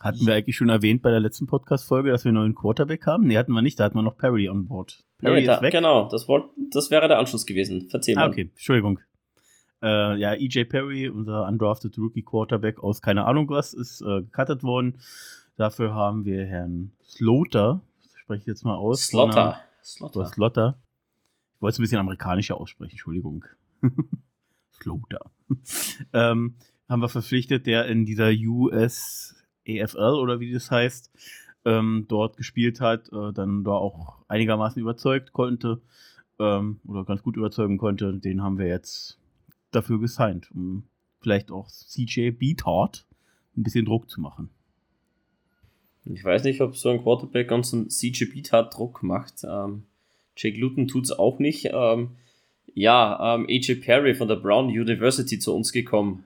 Hatten 0.00 0.24
wir 0.24 0.34
eigentlich 0.34 0.56
schon 0.56 0.68
erwähnt 0.68 1.02
bei 1.02 1.10
der 1.10 1.20
letzten 1.20 1.46
Podcast-Folge, 1.46 2.10
dass 2.10 2.24
wir 2.24 2.30
einen 2.30 2.38
neuen 2.38 2.54
Quarterback 2.54 3.06
haben? 3.06 3.26
Nee, 3.26 3.36
hatten 3.36 3.52
wir 3.52 3.60
nicht, 3.60 3.78
da 3.78 3.84
hatten 3.84 3.98
wir 3.98 4.02
noch 4.02 4.16
Perry 4.16 4.48
on 4.48 4.66
board. 4.66 5.04
Perry 5.18 5.40
nee, 5.40 5.46
da, 5.46 5.56
ist 5.56 5.62
weg. 5.62 5.72
Genau, 5.72 6.08
das, 6.08 6.28
wollt, 6.28 6.44
das 6.70 6.90
wäre 6.90 7.08
der 7.08 7.18
Anschluss 7.18 7.44
gewesen. 7.44 7.88
Verzeih 7.90 8.14
mal. 8.14 8.24
Ah, 8.24 8.28
okay, 8.28 8.42
Entschuldigung. 8.52 9.00
Äh, 9.82 10.16
ja, 10.16 10.34
EJ 10.34 10.64
Perry, 10.66 11.08
unser 11.08 11.46
undrafted 11.46 11.98
Rookie 11.98 12.22
Quarterback 12.22 12.82
aus 12.82 13.02
keine 13.02 13.24
Ahnung 13.24 13.48
was, 13.50 13.74
ist 13.74 14.00
äh, 14.00 14.22
gecuttet 14.22 14.62
worden. 14.62 15.00
Dafür 15.56 15.92
haben 15.92 16.24
wir 16.24 16.46
Herrn 16.46 16.92
Slaughter, 17.02 17.82
spreche 18.14 18.42
ich 18.42 18.46
jetzt 18.46 18.64
mal 18.64 18.76
aus. 18.76 19.08
Slaughter. 19.08 19.60
Slaughter. 19.82 20.26
Slaughter. 20.26 20.78
Ich 21.56 21.62
wollte 21.62 21.74
es 21.74 21.78
ein 21.78 21.82
bisschen 21.82 21.98
amerikanischer 21.98 22.58
aussprechen, 22.58 22.92
Entschuldigung. 22.92 23.44
Slaughter. 24.80 25.30
ähm, 26.14 26.54
haben 26.90 27.00
wir 27.00 27.08
verpflichtet, 27.08 27.66
der 27.66 27.86
in 27.86 28.04
dieser 28.04 28.30
USAFL 28.30 30.14
oder 30.20 30.40
wie 30.40 30.52
das 30.52 30.70
heißt, 30.70 31.10
ähm, 31.64 32.06
dort 32.08 32.36
gespielt 32.36 32.80
hat, 32.80 33.08
äh, 33.12 33.32
dann 33.32 33.64
da 33.64 33.70
auch 33.70 34.16
einigermaßen 34.28 34.80
überzeugt 34.82 35.32
konnte 35.32 35.80
ähm, 36.38 36.80
oder 36.86 37.04
ganz 37.04 37.22
gut 37.22 37.36
überzeugen 37.36 37.78
konnte. 37.78 38.12
Den 38.14 38.42
haben 38.42 38.58
wir 38.58 38.66
jetzt 38.66 39.18
dafür 39.70 40.00
gesigned, 40.00 40.50
um 40.52 40.84
vielleicht 41.20 41.52
auch 41.52 41.68
CJ 41.68 42.30
Beathard 42.30 43.06
ein 43.56 43.62
bisschen 43.62 43.84
Druck 43.84 44.10
zu 44.10 44.20
machen. 44.20 44.50
Ich 46.06 46.24
weiß 46.24 46.44
nicht, 46.44 46.60
ob 46.60 46.76
so 46.76 46.88
ein 46.88 47.02
Quarterback 47.02 47.52
uns 47.52 47.72
ein 47.72 47.88
CJ 47.88 48.24
Beathard 48.32 48.76
Druck 48.76 49.02
macht. 49.02 49.44
Ähm, 49.44 49.84
Jake 50.34 50.58
Luton 50.58 50.88
tut 50.88 51.04
es 51.04 51.12
auch 51.12 51.38
nicht. 51.38 51.68
Ähm, 51.72 52.16
ja, 52.74 53.34
ähm, 53.34 53.46
AJ 53.48 53.76
Perry 53.76 54.14
von 54.14 54.28
der 54.28 54.36
Brown 54.36 54.66
University 54.66 55.38
zu 55.38 55.54
uns 55.54 55.72
gekommen 55.72 56.24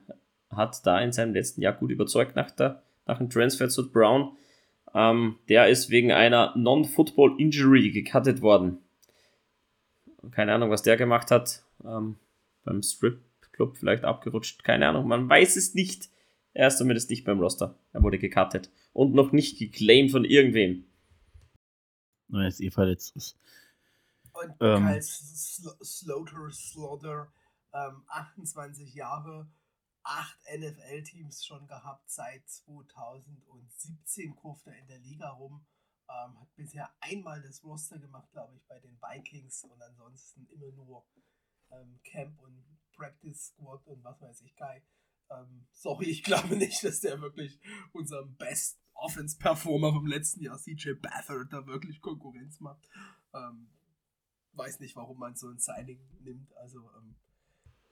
hat 0.55 0.85
da 0.85 0.99
in 0.99 1.11
seinem 1.11 1.33
letzten 1.33 1.61
Jahr 1.61 1.73
gut 1.73 1.91
überzeugt 1.91 2.35
nach, 2.35 2.51
der, 2.51 2.83
nach 3.05 3.17
dem 3.17 3.29
Transfer 3.29 3.69
zu 3.69 3.91
Brown. 3.91 4.37
Ähm, 4.93 5.37
der 5.49 5.67
ist 5.67 5.89
wegen 5.89 6.11
einer 6.11 6.55
Non-Football-Injury 6.55 7.91
gecuttet 7.91 8.41
worden. 8.41 8.79
Keine 10.31 10.53
Ahnung, 10.53 10.69
was 10.69 10.83
der 10.83 10.97
gemacht 10.97 11.31
hat. 11.31 11.63
Ähm, 11.83 12.15
beim 12.63 12.81
Strip-Club 12.81 13.77
vielleicht 13.77 14.03
abgerutscht. 14.03 14.63
Keine 14.63 14.87
Ahnung, 14.87 15.07
man 15.07 15.29
weiß 15.29 15.55
es 15.55 15.73
nicht. 15.75 16.09
Er 16.53 16.67
ist 16.67 16.77
zumindest 16.77 17.09
nicht 17.09 17.25
beim 17.25 17.39
Roster. 17.39 17.77
Er 17.91 18.01
wurde 18.01 18.17
gecuttet. 18.17 18.71
Und 18.93 19.13
noch 19.13 19.31
nicht 19.31 19.59
geclaimed 19.59 20.11
von 20.11 20.25
irgendwem. 20.25 20.85
Er 22.31 22.47
ist 22.47 22.61
eh 22.61 22.71
verletzt 22.71 23.15
ist. 23.15 23.37
Und 24.33 24.53
ähm, 24.61 24.85
Kyle 24.85 25.01
Slaughter, 25.01 26.49
Slaughter 26.51 27.27
ähm, 27.73 28.03
28 28.07 28.93
Jahre, 28.95 29.47
acht 30.05 30.39
NFL-Teams 30.55 31.43
schon 31.45 31.67
gehabt 31.67 32.09
seit 32.09 32.47
2017, 32.47 34.35
kurft 34.35 34.67
er 34.67 34.77
in 34.77 34.87
der 34.87 34.99
Liga 34.99 35.29
rum. 35.31 35.65
Ähm, 36.07 36.39
hat 36.39 36.55
bisher 36.55 36.95
einmal 36.99 37.41
das 37.41 37.63
Roster 37.63 37.97
gemacht, 37.97 38.31
glaube 38.31 38.55
ich, 38.55 38.63
bei 38.67 38.79
den 38.79 38.95
Vikings 39.01 39.63
und 39.63 39.81
ansonsten 39.81 40.45
immer 40.49 40.71
nur 40.71 41.03
ähm, 41.71 41.99
Camp 42.03 42.39
und 42.39 42.63
Practice 42.95 43.47
Squad 43.47 43.85
und 43.87 44.03
was 44.03 44.21
weiß 44.21 44.41
ich, 44.41 44.55
Kai. 44.55 44.85
Ähm, 45.31 45.67
sorry, 45.71 46.05
ich 46.05 46.23
glaube 46.23 46.55
nicht, 46.55 46.83
dass 46.83 47.01
der 47.01 47.19
wirklich 47.21 47.59
unserem 47.91 48.35
Best 48.37 48.79
Offense 48.93 49.37
Performer 49.37 49.91
vom 49.91 50.05
letzten 50.05 50.41
Jahr, 50.41 50.57
CJ 50.57 50.93
Beathard, 51.01 51.51
da 51.51 51.65
wirklich 51.65 51.99
Konkurrenz 52.01 52.59
macht. 52.59 52.87
Ähm, 53.33 53.69
weiß 54.53 54.79
nicht, 54.79 54.95
warum 54.95 55.19
man 55.19 55.35
so 55.35 55.49
ein 55.49 55.59
Signing 55.59 55.99
nimmt. 56.21 56.55
Also, 56.57 56.79
ähm, 56.97 57.15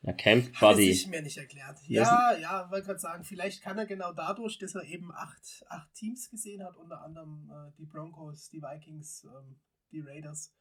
ja, 0.04 0.12
Camp 0.14 0.52
Buddy. 0.60 0.60
Hat 0.60 0.76
sich 0.76 1.08
mir 1.08 1.22
nicht 1.22 1.38
erklärt. 1.38 1.80
Ja, 1.88 2.36
ja, 2.38 2.70
wollte 2.70 2.88
gerade 2.88 3.00
sagen, 3.00 3.24
vielleicht 3.24 3.62
kann 3.62 3.78
er 3.78 3.86
genau 3.86 4.12
dadurch, 4.12 4.58
dass 4.58 4.76
er 4.76 4.84
eben 4.84 5.14
acht, 5.14 5.66
acht 5.70 5.94
Teams 5.94 6.30
gesehen 6.30 6.64
hat, 6.64 6.76
unter 6.76 7.02
anderem 7.02 7.50
äh, 7.50 7.72
die 7.78 7.86
Broncos, 7.86 8.50
die 8.50 8.62
Vikings, 8.62 9.24
ähm, 9.24 9.60
die 9.92 10.02
Raiders. 10.02 10.54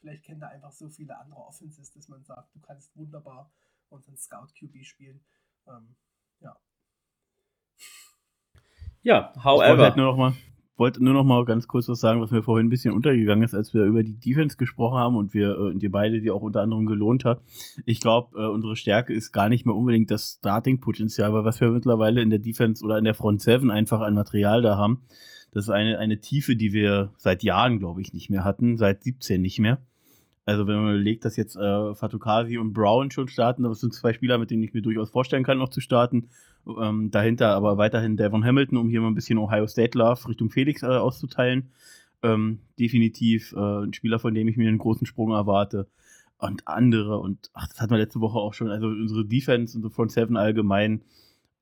Vielleicht 0.00 0.24
kennt 0.24 0.42
er 0.42 0.50
einfach 0.50 0.72
so 0.72 0.88
viele 0.90 1.18
andere 1.18 1.40
Offenses, 1.40 1.90
dass 1.92 2.08
man 2.08 2.24
sagt, 2.24 2.54
du 2.54 2.60
kannst 2.60 2.94
wunderbar 2.94 3.50
unseren 3.88 4.18
Scout 4.18 4.48
QB 4.58 4.84
spielen. 4.84 5.24
Ähm, 5.66 5.96
ja. 6.40 6.60
Ja, 9.02 9.32
however. 9.42 9.74
Ich 9.74 9.80
halt 9.80 9.96
nur 9.96 10.06
noch 10.06 10.16
mal, 10.16 10.34
wollte 10.80 11.04
nur 11.04 11.12
noch 11.12 11.24
mal 11.24 11.44
ganz 11.44 11.68
kurz 11.68 11.88
was 11.88 12.00
sagen, 12.00 12.22
was 12.22 12.30
mir 12.30 12.42
vorhin 12.42 12.66
ein 12.66 12.70
bisschen 12.70 12.94
untergegangen 12.94 13.44
ist, 13.44 13.54
als 13.54 13.74
wir 13.74 13.84
über 13.84 14.02
die 14.02 14.18
Defense 14.18 14.56
gesprochen 14.56 14.98
haben 14.98 15.14
und 15.14 15.34
wir 15.34 15.50
äh, 15.50 15.74
die 15.76 15.90
beide, 15.90 16.20
die 16.20 16.30
auch 16.30 16.40
unter 16.40 16.62
anderem 16.62 16.86
gelohnt 16.86 17.24
hat. 17.26 17.42
Ich 17.84 18.00
glaube, 18.00 18.36
äh, 18.36 18.46
unsere 18.46 18.74
Stärke 18.74 19.12
ist 19.12 19.30
gar 19.30 19.50
nicht 19.50 19.66
mehr 19.66 19.76
unbedingt 19.76 20.10
das 20.10 20.38
Starting-Potenzial, 20.38 21.32
weil 21.34 21.44
was 21.44 21.60
wir 21.60 21.68
mittlerweile 21.68 22.22
in 22.22 22.30
der 22.30 22.38
Defense 22.38 22.82
oder 22.82 22.96
in 22.96 23.04
der 23.04 23.14
Front 23.14 23.42
7 23.42 23.70
einfach 23.70 24.00
an 24.00 24.14
Material 24.14 24.62
da 24.62 24.78
haben, 24.78 25.02
das 25.52 25.64
ist 25.64 25.70
eine, 25.70 25.98
eine 25.98 26.20
Tiefe, 26.20 26.56
die 26.56 26.72
wir 26.72 27.12
seit 27.18 27.42
Jahren, 27.42 27.78
glaube 27.78 28.00
ich, 28.00 28.14
nicht 28.14 28.30
mehr 28.30 28.44
hatten, 28.44 28.78
seit 28.78 29.04
17 29.04 29.40
nicht 29.42 29.58
mehr. 29.58 29.82
Also 30.46 30.66
wenn 30.66 30.76
man 30.76 30.94
überlegt, 30.94 31.26
dass 31.26 31.36
jetzt 31.36 31.56
äh, 31.56 31.94
Fatukasi 31.94 32.56
und 32.56 32.72
Brown 32.72 33.10
schon 33.10 33.28
starten, 33.28 33.64
das 33.64 33.80
sind 33.80 33.92
zwei 33.92 34.14
Spieler, 34.14 34.38
mit 34.38 34.50
denen 34.50 34.62
ich 34.62 34.72
mir 34.72 34.82
durchaus 34.82 35.10
vorstellen 35.10 35.44
kann, 35.44 35.58
noch 35.58 35.68
zu 35.68 35.80
starten. 35.80 36.30
Ähm, 36.66 37.10
dahinter 37.10 37.54
aber 37.54 37.78
weiterhin 37.78 38.16
Devon 38.16 38.44
Hamilton, 38.44 38.78
um 38.78 38.88
hier 38.88 39.00
mal 39.00 39.08
ein 39.08 39.14
bisschen 39.14 39.38
Ohio 39.38 39.66
State 39.66 39.96
Love 39.96 40.28
Richtung 40.28 40.50
Felix 40.50 40.82
äh, 40.82 40.86
auszuteilen. 40.86 41.70
Ähm, 42.22 42.60
definitiv 42.78 43.52
äh, 43.52 43.84
ein 43.84 43.94
Spieler, 43.94 44.18
von 44.18 44.34
dem 44.34 44.48
ich 44.48 44.56
mir 44.56 44.68
einen 44.68 44.78
großen 44.78 45.06
Sprung 45.06 45.32
erwarte. 45.32 45.88
Und 46.38 46.66
andere, 46.66 47.18
und 47.18 47.50
ach, 47.52 47.68
das 47.68 47.80
hatten 47.80 47.90
wir 47.90 47.98
letzte 47.98 48.20
Woche 48.20 48.38
auch 48.38 48.54
schon, 48.54 48.70
also 48.70 48.86
unsere 48.86 49.26
Defense, 49.26 49.76
unsere 49.76 49.92
Front 49.92 50.12
Seven 50.12 50.36
allgemein. 50.36 51.02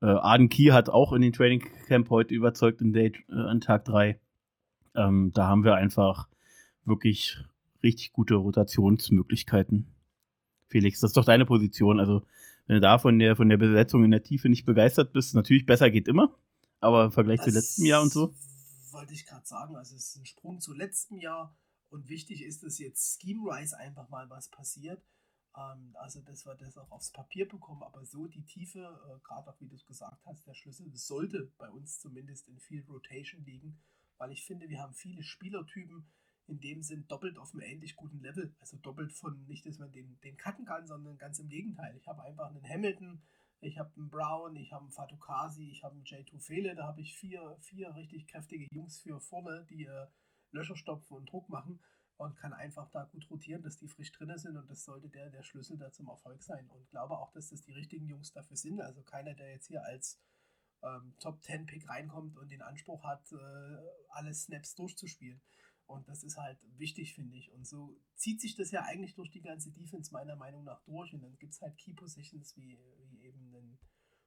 Äh, 0.01 0.05
Arden 0.05 0.49
Key 0.49 0.71
hat 0.71 0.89
auch 0.89 1.11
in 1.11 1.21
den 1.21 1.33
Training 1.33 1.65
Camp 1.87 2.09
heute 2.09 2.33
überzeugt 2.33 2.81
in 2.81 2.93
Date 2.93 3.17
äh, 3.29 3.35
an 3.35 3.59
Tag 3.59 3.85
3. 3.85 4.19
Ähm, 4.95 5.31
da 5.33 5.47
haben 5.47 5.63
wir 5.63 5.75
einfach 5.75 6.27
wirklich 6.85 7.37
richtig 7.83 8.13
gute 8.13 8.35
Rotationsmöglichkeiten. 8.35 9.87
Felix, 10.67 10.99
das 10.99 11.09
ist 11.09 11.17
doch 11.17 11.25
deine 11.25 11.45
Position. 11.45 11.99
Also, 11.99 12.23
wenn 12.69 12.75
du 12.75 12.81
da 12.81 12.99
von 12.99 13.17
der, 13.17 13.35
von 13.35 13.49
der 13.49 13.57
Besetzung 13.57 14.03
in 14.03 14.11
der 14.11 14.21
Tiefe 14.21 14.47
nicht 14.47 14.63
begeistert 14.63 15.11
bist, 15.11 15.33
natürlich 15.33 15.65
besser 15.65 15.89
geht 15.89 16.07
immer, 16.07 16.37
aber 16.79 17.05
im 17.05 17.11
Vergleich 17.11 17.39
das 17.39 17.45
zu 17.47 17.51
letztem 17.51 17.85
Jahr 17.85 18.03
und 18.03 18.11
so. 18.11 18.35
Wollte 18.91 19.11
ich 19.11 19.25
gerade 19.25 19.45
sagen, 19.47 19.75
also 19.75 19.95
es 19.95 20.09
ist 20.09 20.17
ein 20.17 20.25
Sprung 20.27 20.61
zu 20.61 20.73
letztem 20.73 21.17
Jahr 21.17 21.57
und 21.89 22.09
wichtig 22.09 22.43
ist, 22.43 22.61
dass 22.61 22.77
jetzt 22.77 23.19
Scheme-Rise 23.19 23.75
einfach 23.75 24.07
mal 24.09 24.29
was 24.29 24.49
passiert. 24.49 25.03
Ähm, 25.57 25.95
also, 25.95 26.21
dass 26.21 26.45
wir 26.45 26.53
das 26.53 26.77
auch 26.77 26.91
aufs 26.91 27.11
Papier 27.11 27.47
bekommen, 27.47 27.81
aber 27.81 28.05
so 28.05 28.27
die 28.27 28.45
Tiefe, 28.45 28.79
äh, 28.81 29.19
gerade 29.23 29.49
auch 29.49 29.59
wie 29.59 29.67
du 29.67 29.75
es 29.75 29.87
gesagt 29.87 30.23
hast, 30.27 30.45
der 30.45 30.53
Schlüssel 30.53 30.91
sollte 30.93 31.51
bei 31.57 31.71
uns 31.71 31.99
zumindest 31.99 32.47
in 32.49 32.59
viel 32.59 32.85
Rotation 32.87 33.43
liegen, 33.45 33.81
weil 34.19 34.31
ich 34.31 34.45
finde, 34.45 34.69
wir 34.69 34.79
haben 34.79 34.93
viele 34.93 35.23
Spielertypen, 35.23 36.07
in 36.49 36.59
dem 36.59 36.81
Sinn 36.81 37.07
doppelt 37.07 37.37
auf 37.37 37.53
einem 37.53 37.61
ähnlich 37.61 37.95
guten 37.95 38.19
Level. 38.21 38.53
Also 38.59 38.77
doppelt 38.77 39.13
von 39.13 39.45
nicht, 39.47 39.65
dass 39.65 39.79
man 39.79 39.91
den, 39.91 40.19
den 40.21 40.37
cutten 40.37 40.65
kann, 40.65 40.87
sondern 40.87 41.17
ganz 41.17 41.39
im 41.39 41.49
Gegenteil. 41.49 41.95
Ich 41.97 42.07
habe 42.07 42.23
einfach 42.23 42.49
einen 42.49 42.67
Hamilton, 42.67 43.21
ich 43.61 43.77
habe 43.77 43.91
einen 43.95 44.09
Brown, 44.09 44.55
ich 44.55 44.71
habe 44.71 44.83
einen 44.83 44.91
Fatukasi, 44.91 45.69
ich 45.69 45.83
habe 45.83 45.95
einen 45.95 46.03
J2 46.03 46.39
Fele, 46.39 46.75
da 46.75 46.87
habe 46.87 47.01
ich 47.01 47.15
vier, 47.15 47.57
vier 47.59 47.93
richtig 47.95 48.27
kräftige 48.27 48.67
Jungs 48.71 48.99
für 48.99 49.19
vorne, 49.19 49.65
die 49.69 49.85
äh, 49.85 50.07
Löcher 50.51 50.75
stopfen 50.75 51.17
und 51.17 51.31
Druck 51.31 51.49
machen 51.49 51.79
und 52.17 52.35
kann 52.35 52.53
einfach 52.53 52.89
da 52.89 53.03
gut 53.05 53.29
rotieren, 53.29 53.61
dass 53.61 53.77
die 53.77 53.87
frisch 53.87 54.11
drin 54.11 54.37
sind 54.37 54.57
und 54.57 54.69
das 54.69 54.83
sollte 54.83 55.09
der, 55.09 55.29
der 55.29 55.43
Schlüssel 55.43 55.77
da 55.77 55.91
zum 55.91 56.07
Erfolg 56.07 56.41
sein. 56.43 56.69
Und 56.69 56.89
glaube 56.89 57.17
auch, 57.17 57.31
dass 57.31 57.49
das 57.49 57.61
die 57.61 57.71
richtigen 57.71 58.07
Jungs 58.07 58.31
dafür 58.31 58.57
sind. 58.57 58.81
Also 58.81 59.01
keiner, 59.03 59.33
der 59.35 59.51
jetzt 59.51 59.67
hier 59.67 59.83
als 59.83 60.19
ähm, 60.83 61.13
Top 61.19 61.41
10 61.43 61.65
Pick 61.65 61.87
reinkommt 61.87 62.37
und 62.37 62.51
den 62.51 62.61
Anspruch 62.61 63.03
hat, 63.03 63.31
äh, 63.31 63.77
alle 64.09 64.33
Snaps 64.33 64.75
durchzuspielen. 64.75 65.41
Und 65.89 66.07
das 66.07 66.23
ist 66.23 66.37
halt 66.37 66.59
wichtig, 66.77 67.15
finde 67.15 67.35
ich. 67.35 67.51
Und 67.51 67.65
so 67.65 67.99
zieht 68.13 68.39
sich 68.39 68.55
das 68.55 68.69
ja 68.69 68.83
eigentlich 68.83 69.15
durch 69.15 69.31
die 69.31 69.41
ganze 69.41 69.71
Defense 69.71 70.13
meiner 70.13 70.35
Meinung 70.35 70.63
nach 70.63 70.83
durch. 70.83 71.15
Und 71.15 71.21
dann 71.21 71.35
gibt 71.39 71.53
es 71.53 71.61
halt 71.61 71.79
Key 71.79 71.93
Positions 71.93 72.55
wie, 72.57 72.77
wie 73.09 73.23
eben 73.23 73.39
einen 73.55 73.79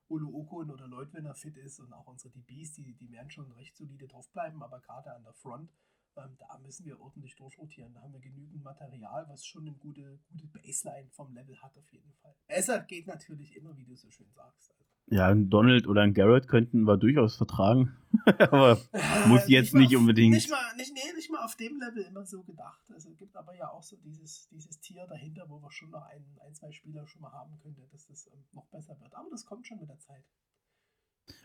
Ulu 0.09 0.41
Okun 0.41 0.71
oder 0.73 0.89
Lloyd, 0.89 1.13
wenn 1.13 1.25
er 1.25 1.37
fit 1.37 1.57
ist. 1.57 1.79
Und 1.79 1.93
auch 1.93 2.09
unsere 2.09 2.31
DBs, 2.31 2.73
die, 2.73 2.95
die 2.95 3.13
werden 3.13 3.31
schon 3.31 3.49
recht 3.53 3.77
solide 3.77 4.09
draufbleiben. 4.09 4.61
Aber 4.61 4.81
gerade 4.81 5.15
an 5.15 5.23
der 5.23 5.35
Front, 5.35 5.71
ähm, 6.17 6.37
da 6.37 6.59
müssen 6.59 6.85
wir 6.85 7.01
ordentlich 7.01 7.37
durchrotieren. 7.37 7.95
Da 7.95 8.03
haben 8.03 8.13
wir 8.13 8.21
genügend 8.21 8.65
Material, 8.65 9.29
was 9.29 9.47
schon 9.47 9.69
eine 9.69 9.77
gute, 9.77 10.19
gute 10.31 10.49
Baseline 10.49 11.11
vom 11.11 11.33
Level 11.33 11.57
hat 11.63 11.79
auf 11.79 11.93
jeden 11.93 12.13
Fall. 12.15 12.35
Besser 12.49 12.81
geht 12.81 13.07
natürlich 13.07 13.55
immer, 13.55 13.77
wie 13.77 13.85
du 13.85 13.95
so 13.95 14.11
schön 14.11 14.33
sagst. 14.33 14.73
Also. 14.73 14.92
Ja, 15.07 15.29
ein 15.29 15.51
Donald 15.51 15.87
oder 15.87 16.03
ein 16.03 16.15
Garrett 16.15 16.49
könnten 16.49 16.85
wir 16.85 16.97
durchaus 16.97 17.37
vertragen. 17.37 17.97
aber 18.39 18.79
äh, 18.93 19.29
muss 19.29 19.49
jetzt 19.49 19.75
nicht, 19.75 19.91
nicht 19.91 19.97
unbedingt. 19.97 20.35
Nicht 20.35 20.51
mal, 20.51 20.77
nicht, 20.77 20.93
nee, 20.95 21.17
nicht 21.17 21.31
mal 21.31 21.45
auf 21.45 21.57
dem 21.57 21.79
Level 21.79 22.03
immer 22.03 22.25
so 22.25 22.43
gedacht. 22.43 22.81
Also 22.93 23.11
es 23.11 23.17
gibt 23.17 23.37
aber 23.37 23.55
ja 23.57 23.71
auch 23.71 23.83
so 23.83 23.97
dieses, 24.05 24.49
dieses 24.51 24.81
Tier 24.81 25.07
dahinter, 25.07 25.45
wo 25.49 25.61
wir 25.61 25.71
schon 25.71 25.91
noch 25.91 26.07
ein, 26.07 26.25
ein 26.45 26.55
zwei 26.55 26.71
Spieler 26.73 27.07
schon 27.07 27.23
mal 27.23 27.33
haben 27.33 27.59
könnte, 27.63 27.83
dass 27.91 28.07
das 28.07 28.27
ähm, 28.33 28.45
noch 28.53 28.67
besser 28.67 28.97
wird. 29.01 29.15
Aber 29.15 29.29
das 29.31 29.45
kommt 29.45 29.67
schon 29.67 29.81
mit 29.81 29.89
der 29.89 29.99
Zeit. 29.99 30.25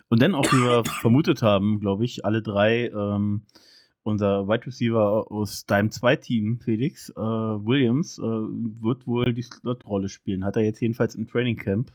Und 0.10 0.22
dann 0.22 0.36
auch, 0.36 0.46
wie 0.52 0.64
wir 0.64 0.84
vermutet 1.02 1.42
haben, 1.42 1.80
glaube 1.80 2.06
ich, 2.06 2.26
alle 2.26 2.42
drei, 2.42 2.88
ähm, 2.88 3.46
unser 4.04 4.48
Wide 4.48 4.66
Receiver 4.66 5.32
aus 5.32 5.66
deinem 5.66 5.92
Zweiteam, 5.92 6.60
Felix, 6.60 7.10
äh, 7.10 7.16
Williams, 7.16 8.18
äh, 8.20 8.22
wird 8.22 9.06
wohl 9.08 9.34
die 9.34 9.44
Slot-Rolle 9.44 10.10
spielen. 10.10 10.46
Hat 10.46 10.56
er 10.56 10.64
jetzt 10.64 10.80
jedenfalls 10.80 11.16
im 11.16 11.28
Training 11.28 11.58
Camp 11.58 11.92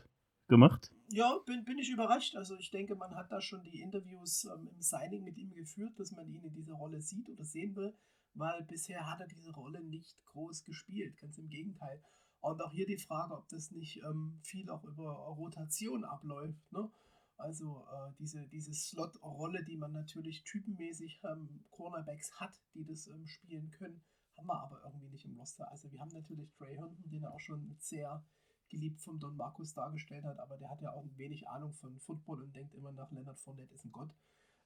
gemacht? 0.47 0.91
Ja, 1.15 1.37
bin, 1.45 1.63
bin 1.63 1.77
ich 1.77 1.91
überrascht. 1.91 2.35
Also 2.35 2.57
ich 2.57 2.71
denke, 2.71 2.95
man 2.95 3.13
hat 3.13 3.31
da 3.31 3.39
schon 3.39 3.61
die 3.61 3.81
Interviews 3.81 4.45
ähm, 4.45 4.67
im 4.67 4.81
Signing 4.81 5.23
mit 5.23 5.37
ihm 5.37 5.53
geführt, 5.53 5.99
dass 5.99 6.11
man 6.11 6.27
ihn 6.27 6.43
in 6.43 6.55
dieser 6.55 6.73
Rolle 6.73 7.01
sieht 7.01 7.29
oder 7.29 7.45
sehen 7.45 7.75
will, 7.75 7.95
weil 8.33 8.63
bisher 8.63 9.07
hat 9.07 9.19
er 9.19 9.27
diese 9.27 9.51
Rolle 9.53 9.83
nicht 9.83 10.17
groß 10.25 10.63
gespielt. 10.63 11.15
Ganz 11.17 11.37
im 11.37 11.49
Gegenteil. 11.49 12.01
Und 12.39 12.63
auch 12.63 12.71
hier 12.71 12.87
die 12.87 12.97
Frage, 12.97 13.37
ob 13.37 13.47
das 13.49 13.69
nicht 13.69 13.97
ähm, 13.97 14.39
viel 14.41 14.71
auch 14.71 14.83
über 14.85 15.11
Rotation 15.11 16.03
abläuft. 16.03 16.71
Ne? 16.71 16.91
Also 17.37 17.85
äh, 17.91 18.13
diese, 18.17 18.47
diese 18.47 18.73
Slot-Rolle, 18.73 19.63
die 19.65 19.77
man 19.77 19.91
natürlich 19.91 20.43
typenmäßig 20.45 21.21
ähm, 21.25 21.63
Cornerbacks 21.69 22.39
hat, 22.39 22.59
die 22.73 22.85
das 22.85 23.05
ähm, 23.05 23.27
spielen 23.27 23.69
können, 23.69 24.01
haben 24.35 24.47
wir 24.47 24.59
aber 24.59 24.81
irgendwie 24.83 25.09
nicht 25.09 25.25
im 25.25 25.37
Roster. 25.37 25.69
Also 25.69 25.91
wir 25.91 25.99
haben 25.99 26.11
natürlich 26.11 26.51
Trey 26.53 26.75
Herndon, 26.75 27.07
den 27.07 27.21
er 27.21 27.35
auch 27.35 27.39
schon 27.39 27.75
sehr 27.77 28.25
geliebt 28.69 29.01
von 29.01 29.19
Don 29.19 29.35
Markus 29.35 29.73
dargestellt 29.73 30.23
hat, 30.25 30.39
aber 30.39 30.57
der 30.57 30.69
hat 30.69 30.81
ja 30.81 30.91
auch 30.91 31.05
wenig 31.15 31.47
Ahnung 31.47 31.73
von 31.73 31.99
Football 31.99 32.41
und 32.41 32.55
denkt 32.55 32.73
immer 32.73 32.91
nach, 32.91 33.11
Leonard 33.11 33.39
Fournette 33.39 33.73
ist 33.73 33.85
ein 33.85 33.91
Gott. 33.91 34.13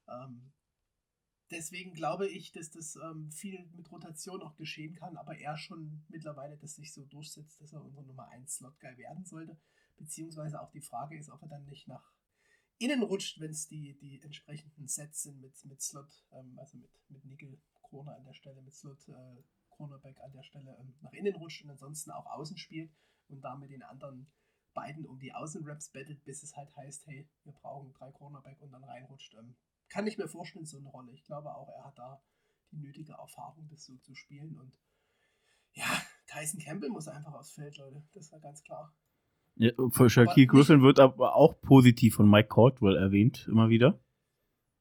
Ähm, 0.08 0.52
deswegen 1.50 1.92
glaube 1.92 2.28
ich, 2.28 2.52
dass 2.52 2.70
das 2.70 2.96
ähm, 2.96 3.30
viel 3.30 3.66
mit 3.74 3.90
Rotation 3.90 4.42
auch 4.42 4.56
geschehen 4.56 4.94
kann, 4.94 5.16
aber 5.16 5.38
er 5.38 5.56
schon 5.56 6.04
mittlerweile 6.08 6.56
das 6.56 6.76
sich 6.76 6.92
so 6.92 7.04
durchsetzt, 7.04 7.60
dass 7.60 7.72
er 7.72 7.84
unser 7.84 8.02
Nummer 8.02 8.28
1 8.28 8.56
Slot-Guy 8.56 8.96
werden 8.98 9.24
sollte. 9.24 9.58
Beziehungsweise 9.96 10.60
auch 10.60 10.70
die 10.70 10.80
Frage 10.80 11.18
ist, 11.18 11.28
ob 11.30 11.42
er 11.42 11.48
dann 11.48 11.66
nicht 11.66 11.88
nach 11.88 12.12
innen 12.78 13.02
rutscht, 13.02 13.40
wenn 13.40 13.50
es 13.50 13.66
die, 13.66 13.98
die 13.98 14.22
entsprechenden 14.22 14.86
Sets 14.86 15.24
sind 15.24 15.40
mit, 15.40 15.64
mit 15.64 15.82
Slot, 15.82 16.24
ähm, 16.32 16.58
also 16.58 16.78
mit, 16.78 16.90
mit 17.08 17.24
Nickel, 17.24 17.58
Corner 17.82 18.16
an 18.16 18.24
der 18.24 18.34
Stelle, 18.34 18.62
mit 18.62 18.74
Slot, 18.74 19.08
äh, 19.08 19.42
Cornerback 19.70 20.20
an 20.20 20.32
der 20.32 20.42
Stelle 20.42 20.76
ähm, 20.80 20.94
nach 21.00 21.12
innen 21.12 21.34
rutscht 21.36 21.64
und 21.64 21.70
ansonsten 21.70 22.10
auch 22.10 22.26
außen 22.26 22.56
spielt 22.56 22.90
und 23.28 23.42
damit 23.42 23.70
den 23.70 23.82
anderen 23.82 24.30
beiden 24.74 25.06
um 25.06 25.18
die 25.18 25.34
Außenraps 25.34 25.90
bettelt, 25.90 26.24
bis 26.24 26.42
es 26.42 26.56
halt 26.56 26.74
heißt, 26.76 27.06
hey, 27.06 27.28
wir 27.44 27.52
brauchen 27.52 27.92
drei 27.94 28.12
Cornerback 28.12 28.60
und 28.60 28.70
dann 28.70 28.84
reinrutscht. 28.84 29.34
Ähm, 29.34 29.56
kann 29.88 30.06
ich 30.06 30.18
mir 30.18 30.28
vorstellen, 30.28 30.66
so 30.66 30.78
eine 30.78 30.88
Rolle. 30.88 31.12
Ich 31.12 31.24
glaube 31.24 31.54
auch, 31.54 31.68
er 31.68 31.84
hat 31.84 31.98
da 31.98 32.22
die 32.70 32.78
nötige 32.78 33.12
Erfahrung, 33.12 33.68
das 33.68 33.84
so 33.84 33.96
zu 33.98 34.14
spielen. 34.14 34.56
Und 34.58 34.78
ja, 35.72 36.02
Tyson 36.26 36.60
Campbell 36.60 36.90
muss 36.90 37.08
einfach 37.08 37.34
aufs 37.34 37.52
Feld, 37.52 37.76
Leute. 37.78 38.06
Das 38.12 38.30
war 38.32 38.40
ganz 38.40 38.62
klar. 38.62 38.94
Ja, 39.56 39.72
für 39.90 40.08
Shaquille 40.08 40.46
Griffin 40.46 40.82
wird 40.82 41.00
aber 41.00 41.34
auch 41.34 41.60
positiv 41.60 42.14
von 42.14 42.30
Mike 42.30 42.48
Caldwell 42.48 42.96
erwähnt, 42.96 43.46
immer 43.48 43.68
wieder. 43.68 43.98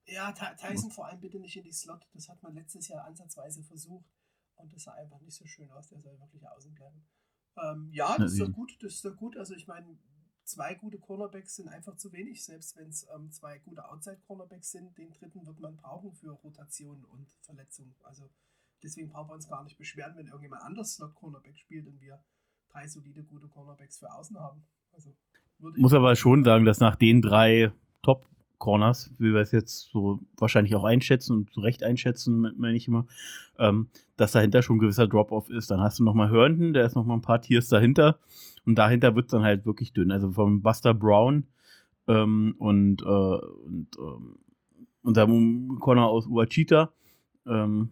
Ja, 0.06 0.32
Tyson 0.32 0.92
vor 0.92 1.08
allem 1.08 1.20
bitte 1.20 1.40
nicht 1.40 1.58
in 1.58 1.64
die 1.64 1.74
Slot. 1.74 2.08
Das 2.14 2.30
hat 2.30 2.42
man 2.44 2.54
letztes 2.54 2.88
Jahr 2.88 3.04
ansatzweise 3.06 3.64
versucht. 3.64 4.06
Und 4.56 4.74
das 4.74 4.84
sah 4.84 4.94
einfach 4.94 5.20
nicht 5.22 5.36
so 5.36 5.46
schön 5.46 5.70
aus. 5.72 5.88
Der 5.88 6.00
soll 6.00 6.20
wirklich 6.20 6.48
außen 6.48 6.74
bleiben. 6.74 7.06
Ähm, 7.64 7.90
ja, 7.92 8.18
das 8.18 8.34
ist 8.34 8.42
doch 8.42 8.52
gut, 8.52 8.78
das 8.82 8.96
ist 8.96 9.06
doch 9.06 9.16
gut. 9.16 9.38
Also 9.38 9.56
ich 9.56 9.68
meine, 9.68 9.98
zwei 10.44 10.76
gute 10.76 10.98
Cornerbacks 10.98 11.56
sind 11.56 11.68
einfach 11.68 11.96
zu 11.98 12.12
wenig, 12.14 12.44
selbst 12.44 12.78
wenn 12.78 12.90
es 12.90 13.08
ähm, 13.16 13.32
zwei 13.32 13.60
gute 13.60 13.88
Outside-Cornerbacks 13.90 14.72
sind. 14.72 14.98
Den 14.98 15.14
dritten 15.14 15.46
wird 15.46 15.60
man 15.60 15.76
brauchen 15.76 16.14
für 16.14 16.32
Rotation 16.32 17.04
und 17.06 17.30
Verletzung. 17.42 17.96
Also 18.04 18.30
deswegen 18.84 19.10
brauchen 19.10 19.30
wir 19.30 19.36
uns 19.36 19.48
gar 19.48 19.64
nicht 19.64 19.78
beschweren, 19.78 20.16
wenn 20.16 20.28
irgendjemand 20.28 20.64
anders 20.64 20.96
Slot-Cornerback 20.96 21.58
spielt 21.58 21.88
und 21.88 22.00
wir 22.02 22.24
drei 22.70 22.88
solide 22.88 23.24
gute 23.24 23.48
Cornerbacks 23.48 23.98
für 23.98 24.12
außen 24.12 24.40
haben. 24.40 24.66
Also, 24.92 25.16
Muss 25.60 25.94
aber 25.94 26.16
schon 26.16 26.44
sagen, 26.44 26.66
dass 26.66 26.80
nach 26.80 26.96
den 26.96 27.22
drei 27.22 27.72
Top 28.02 28.26
Corners, 28.58 29.12
wie 29.20 29.34
wir 29.34 29.42
es 29.42 29.52
jetzt 29.52 29.90
so 29.92 30.20
wahrscheinlich 30.38 30.76
auch 30.76 30.84
einschätzen 30.84 31.34
und 31.34 31.54
zu 31.54 31.62
Recht 31.62 31.84
einschätzen, 31.84 32.54
meine 32.58 32.76
ich 32.76 32.88
immer, 32.88 33.06
ähm, 33.60 33.88
dass 34.16 34.32
dahinter 34.32 34.62
schon 34.62 34.78
ein 34.78 34.80
gewisser 34.80 35.08
Drop-Off 35.08 35.50
ist. 35.50 35.70
Dann 35.70 35.82
hast 35.82 36.00
du 36.00 36.04
nochmal 36.04 36.32
Herndon, 36.32 36.74
der 36.74 36.86
ist 36.86 36.96
nochmal 36.96 37.18
ein 37.18 37.22
paar 37.22 37.42
Tiers 37.42 37.70
dahinter 37.70 38.20
und 38.66 38.76
dahinter 38.76 39.16
wird 39.16 39.26
es 39.26 39.32
dann 39.32 39.44
halt 39.44 39.66
wirklich 39.66 39.94
dünn. 39.94 40.12
Also 40.12 40.32
vom 40.32 40.62
Buster 40.62 40.94
Brown 40.94 41.46
ähm, 42.08 42.56
und, 42.58 43.02
äh, 43.02 43.06
und 43.06 43.88
ähm, 44.00 44.40
unserem 45.04 45.80
Corner 45.80 46.08
aus 46.08 46.28
Uachita. 46.28 46.92
Ähm, 47.46 47.92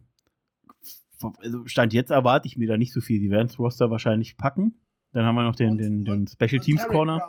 also 1.39 1.65
Stand 1.65 1.93
jetzt 1.93 2.11
erwarte 2.11 2.47
ich 2.47 2.57
mir 2.57 2.67
da 2.67 2.77
nicht 2.77 2.93
so 2.93 3.01
viel. 3.01 3.19
Die 3.19 3.29
werden 3.29 3.47
das 3.47 3.59
Roster 3.59 3.89
wahrscheinlich 3.89 4.37
packen. 4.37 4.75
Dann 5.13 5.25
haben 5.25 5.35
wir 5.35 5.43
noch 5.43 5.55
den, 5.55 5.77
den, 5.77 6.03
den 6.03 6.27
Special 6.27 6.59
Teams 6.59 6.85
Corner. 6.87 7.21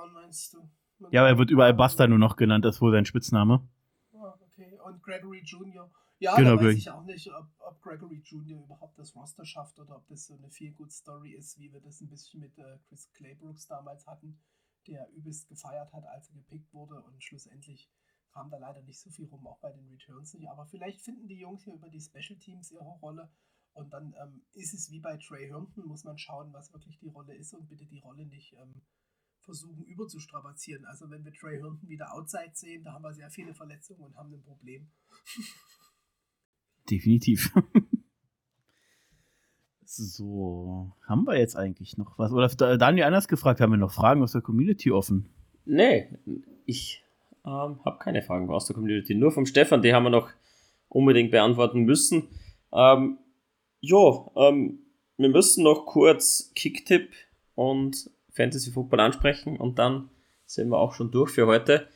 Ja, 1.10 1.20
aber 1.22 1.28
er 1.28 1.38
wird 1.38 1.50
überall 1.50 1.74
Buster 1.74 2.08
nur 2.08 2.18
noch 2.18 2.36
genannt, 2.36 2.64
das 2.64 2.76
ist 2.76 2.80
wohl 2.80 2.92
sein 2.92 3.04
Spitzname. 3.04 3.66
Ah, 4.14 4.34
okay. 4.40 4.78
Und 4.84 5.02
Gregory 5.02 5.42
Jr. 5.44 5.90
Ja, 6.18 6.34
genau, 6.34 6.56
da 6.56 6.64
weiß 6.64 6.76
ich 6.76 6.90
auch 6.90 7.04
nicht, 7.04 7.30
ob, 7.30 7.46
ob, 7.58 7.82
Gregory 7.82 8.22
Jr. 8.24 8.62
überhaupt 8.62 8.98
das 8.98 9.14
Roster 9.14 9.44
schafft 9.44 9.78
oder 9.78 9.96
ob 9.96 10.06
das 10.08 10.26
so 10.26 10.34
eine 10.34 10.50
viel 10.50 10.72
good 10.72 10.90
Story 10.90 11.32
ist, 11.32 11.58
wie 11.58 11.70
wir 11.72 11.80
das 11.80 12.00
ein 12.00 12.08
bisschen 12.08 12.40
mit 12.40 12.56
äh, 12.58 12.78
Chris 12.88 13.10
Claybrooks 13.12 13.66
damals 13.66 14.06
hatten, 14.06 14.40
der 14.86 15.10
übelst 15.10 15.48
gefeiert 15.48 15.92
hat, 15.92 16.04
als 16.06 16.30
er 16.30 16.36
gepickt 16.36 16.72
wurde 16.72 17.00
und 17.02 17.22
schlussendlich 17.22 17.90
kam 18.32 18.50
da 18.50 18.56
leider 18.58 18.82
nicht 18.82 19.00
so 19.00 19.10
viel 19.10 19.26
rum, 19.26 19.46
auch 19.46 19.58
bei 19.60 19.72
den 19.72 19.88
Returns 19.88 20.32
nicht. 20.34 20.48
Aber 20.48 20.66
vielleicht 20.66 21.02
finden 21.02 21.28
die 21.28 21.38
Jungs 21.38 21.64
hier 21.64 21.74
über 21.74 21.90
die 21.90 22.00
Special 22.00 22.38
Teams 22.38 22.70
ihre 22.70 22.98
Rolle 23.00 23.30
und 23.74 23.92
dann 23.92 24.14
ähm, 24.22 24.42
ist 24.54 24.72
es 24.72 24.90
wie 24.90 25.00
bei 25.00 25.18
Trey 25.18 25.48
Herndon, 25.48 25.86
muss 25.86 26.04
man 26.04 26.16
schauen, 26.16 26.52
was 26.52 26.72
wirklich 26.72 26.98
die 26.98 27.08
Rolle 27.08 27.34
ist 27.34 27.52
und 27.52 27.68
bitte 27.68 27.84
die 27.84 27.98
Rolle 27.98 28.24
nicht 28.24 28.54
ähm, 28.54 28.80
versuchen 29.46 29.84
überzustrapazieren. 29.84 30.84
Also 30.84 31.08
wenn 31.08 31.24
wir 31.24 31.32
Trey 31.32 31.54
Herndon 31.54 31.80
wieder 31.88 32.12
outside 32.12 32.50
sehen, 32.52 32.84
da 32.84 32.92
haben 32.92 33.02
wir 33.02 33.14
sehr 33.14 33.30
viele 33.30 33.54
Verletzungen 33.54 34.02
und 34.02 34.16
haben 34.16 34.34
ein 34.34 34.42
Problem. 34.42 34.90
Definitiv. 36.90 37.54
so, 39.84 40.92
haben 41.08 41.24
wir 41.24 41.38
jetzt 41.38 41.56
eigentlich 41.56 41.96
noch 41.96 42.18
was? 42.18 42.32
Oder 42.32 42.76
Daniel 42.76 43.06
anders 43.06 43.28
gefragt, 43.28 43.60
haben 43.60 43.72
wir 43.72 43.78
noch 43.78 43.92
Fragen 43.92 44.22
aus 44.22 44.32
der 44.32 44.42
Community 44.42 44.90
offen? 44.90 45.30
Nee, 45.64 46.10
ich 46.66 47.02
ähm, 47.44 47.80
habe 47.84 47.98
keine 47.98 48.22
Fragen 48.22 48.50
aus 48.50 48.66
der 48.66 48.74
Community. 48.74 49.14
Nur 49.14 49.32
vom 49.32 49.46
Stefan, 49.46 49.82
die 49.82 49.94
haben 49.94 50.04
wir 50.04 50.10
noch 50.10 50.30
unbedingt 50.88 51.30
beantworten 51.30 51.84
müssen. 51.84 52.28
Ähm, 52.72 53.18
jo, 53.80 54.32
ähm, 54.36 54.80
wir 55.16 55.28
müssen 55.28 55.64
noch 55.64 55.86
kurz 55.86 56.52
Kicktipp 56.54 57.12
und 57.54 58.10
Fantasy 58.36 58.70
Football 58.70 59.00
ansprechen 59.00 59.58
und 59.58 59.78
dann 59.78 60.10
sind 60.44 60.70
wir 60.70 60.78
auch 60.78 60.94
schon 60.94 61.10
durch 61.10 61.32
für 61.32 61.46
heute. 61.46 61.88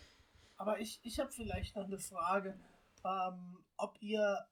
Aber 0.57 0.81
ich, 0.81 1.01
ich 1.03 1.21
habe 1.21 1.31
vielleicht 1.31 1.77
noch 1.77 1.85
eine 1.85 1.99
Frage, 1.99 2.59
ähm, 3.05 3.59
ob 3.77 3.97
ihr 4.01 4.47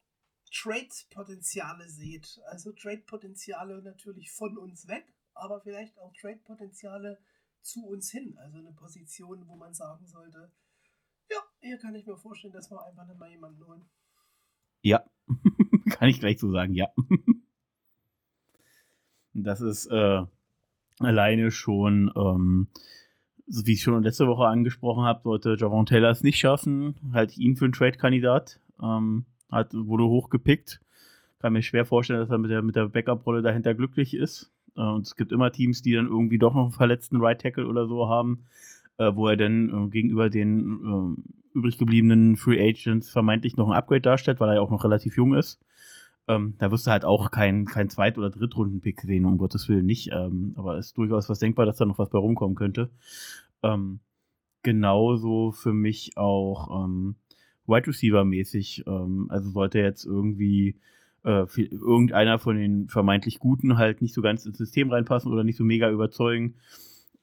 Trade-Potenziale 0.52 1.88
seht. 1.88 2.40
Also 2.46 2.72
Trade-Potenziale 2.72 3.82
natürlich 3.82 4.30
von 4.30 4.56
uns 4.58 4.86
weg, 4.88 5.06
aber 5.34 5.60
vielleicht 5.60 5.98
auch 5.98 6.12
Trade-Potenziale 6.14 7.18
zu 7.62 7.86
uns 7.86 8.10
hin. 8.10 8.36
Also 8.38 8.58
eine 8.58 8.72
Position, 8.72 9.46
wo 9.48 9.56
man 9.56 9.74
sagen 9.74 10.06
sollte, 10.06 10.50
ja, 11.30 11.38
hier 11.60 11.78
kann 11.78 11.94
ich 11.94 12.06
mir 12.06 12.16
vorstellen, 12.16 12.52
dass 12.52 12.70
wir 12.70 12.84
einfach 12.84 13.06
nicht 13.06 13.18
mal 13.18 13.30
jemanden 13.30 13.66
holen. 13.66 13.88
Ja, 14.82 15.04
kann 15.90 16.08
ich 16.08 16.20
gleich 16.20 16.38
so 16.38 16.50
sagen, 16.50 16.74
ja. 16.74 16.92
das 19.34 19.60
ist 19.60 19.86
äh, 19.86 20.24
alleine 21.00 21.50
schon, 21.50 22.10
ähm, 22.16 22.68
wie 23.46 23.72
ich 23.72 23.82
schon 23.82 24.02
letzte 24.02 24.26
Woche 24.26 24.46
angesprochen 24.46 25.04
habe, 25.04 25.22
sollte 25.24 25.56
Javon 25.58 25.86
Taylor 25.86 26.10
es 26.10 26.22
nicht 26.22 26.38
schaffen, 26.38 26.96
halt 27.12 27.36
ihn 27.38 27.56
für 27.56 27.64
einen 27.64 27.72
Trade-Kandidat. 27.72 28.60
Ähm, 28.82 29.24
hat, 29.50 29.72
wurde 29.74 30.04
hochgepickt. 30.04 30.80
Kann 31.40 31.52
mir 31.52 31.62
schwer 31.62 31.84
vorstellen, 31.84 32.20
dass 32.20 32.30
er 32.30 32.38
mit 32.38 32.50
der, 32.50 32.62
mit 32.62 32.76
der 32.76 32.88
Backup-Rolle 32.88 33.42
dahinter 33.42 33.74
glücklich 33.74 34.14
ist. 34.14 34.52
Äh, 34.76 34.82
und 34.82 35.06
es 35.06 35.16
gibt 35.16 35.32
immer 35.32 35.52
Teams, 35.52 35.82
die 35.82 35.92
dann 35.92 36.06
irgendwie 36.06 36.38
doch 36.38 36.54
noch 36.54 36.64
einen 36.64 36.72
verletzten 36.72 37.20
Right 37.20 37.40
Tackle 37.40 37.66
oder 37.66 37.86
so 37.86 38.08
haben, 38.08 38.44
äh, 38.98 39.12
wo 39.14 39.28
er 39.28 39.36
dann 39.36 39.86
äh, 39.86 39.90
gegenüber 39.90 40.30
den 40.30 41.16
äh, 41.16 41.58
übrig 41.58 41.78
gebliebenen 41.78 42.36
Free 42.36 42.60
Agents 42.60 43.10
vermeintlich 43.10 43.56
noch 43.56 43.68
ein 43.68 43.76
Upgrade 43.76 44.00
darstellt, 44.00 44.40
weil 44.40 44.50
er 44.50 44.56
ja 44.56 44.60
auch 44.60 44.70
noch 44.70 44.84
relativ 44.84 45.16
jung 45.16 45.34
ist. 45.34 45.60
Ähm, 46.28 46.54
da 46.58 46.70
wirst 46.70 46.86
du 46.86 46.90
halt 46.90 47.04
auch 47.04 47.30
keinen 47.30 47.64
kein 47.64 47.88
Zweit- 47.88 48.18
oder 48.18 48.30
Drittrunden-Pick 48.30 49.00
sehen, 49.00 49.24
um 49.24 49.38
Gottes 49.38 49.68
Willen 49.68 49.86
nicht. 49.86 50.10
Ähm, 50.12 50.52
aber 50.56 50.76
es 50.76 50.88
ist 50.88 50.98
durchaus 50.98 51.28
was 51.28 51.38
denkbar, 51.38 51.66
dass 51.66 51.78
da 51.78 51.86
noch 51.86 51.98
was 51.98 52.10
bei 52.10 52.18
rumkommen 52.18 52.54
könnte. 52.54 52.90
Ähm, 53.62 54.00
genauso 54.62 55.52
für 55.52 55.72
mich 55.72 56.16
auch 56.16 56.84
ähm, 56.84 57.16
Wide 57.66 57.86
Receiver-mäßig. 57.86 58.84
Ähm, 58.86 59.26
also 59.30 59.50
sollte 59.50 59.78
jetzt 59.78 60.04
irgendwie 60.04 60.76
äh, 61.24 61.46
irgendeiner 61.56 62.38
von 62.38 62.56
den 62.56 62.88
vermeintlich 62.88 63.38
Guten 63.38 63.78
halt 63.78 64.02
nicht 64.02 64.14
so 64.14 64.22
ganz 64.22 64.46
ins 64.46 64.58
System 64.58 64.90
reinpassen 64.90 65.32
oder 65.32 65.44
nicht 65.44 65.56
so 65.56 65.64
mega 65.64 65.90
überzeugen. 65.90 66.54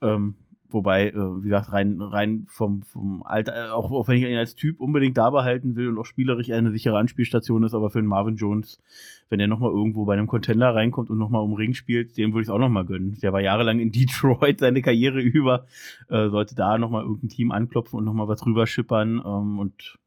Ähm, 0.01 0.35
Wobei, 0.75 1.07
äh, 1.07 1.15
wie 1.15 1.43
gesagt, 1.43 1.71
rein, 1.71 2.01
rein 2.01 2.47
vom, 2.49 2.81
vom 2.81 3.23
Alter, 3.23 3.55
äh, 3.55 3.69
auch, 3.69 3.91
auch 3.91 4.09
wenn 4.09 4.17
ich 4.17 4.23
ihn 4.23 4.35
als 4.35 4.55
Typ 4.55 4.81
unbedingt 4.81 5.17
da 5.17 5.29
behalten 5.29 5.77
will 5.77 5.87
und 5.87 5.97
auch 5.97 6.05
spielerisch 6.05 6.51
eine 6.51 6.69
sichere 6.71 6.97
Anspielstation 6.97 7.63
ist, 7.63 7.73
aber 7.73 7.89
für 7.89 8.01
den 8.01 8.09
Marvin 8.09 8.35
Jones, 8.35 8.81
wenn 9.29 9.39
er 9.39 9.47
nochmal 9.47 9.71
irgendwo 9.71 10.03
bei 10.03 10.15
einem 10.15 10.27
Contender 10.27 10.75
reinkommt 10.75 11.09
und 11.09 11.17
nochmal 11.17 11.43
um 11.43 11.53
Ring 11.53 11.75
spielt, 11.75 12.17
dem 12.17 12.33
würde 12.33 12.41
ich 12.41 12.49
es 12.49 12.53
auch 12.53 12.59
nochmal 12.59 12.83
gönnen. 12.83 13.17
Der 13.23 13.31
war 13.31 13.39
jahrelang 13.39 13.79
in 13.79 13.91
Detroit 13.93 14.59
seine 14.59 14.81
Karriere 14.81 15.21
über, 15.21 15.65
äh, 16.09 16.27
sollte 16.27 16.55
da 16.55 16.77
nochmal 16.77 17.03
irgendein 17.03 17.29
Team 17.29 17.51
anklopfen 17.53 17.97
und 17.97 18.03
nochmal 18.03 18.27
was 18.27 18.45
rüber 18.45 18.67
schippern. 18.67 19.21
Ähm, 19.25 19.59
und 19.59 19.97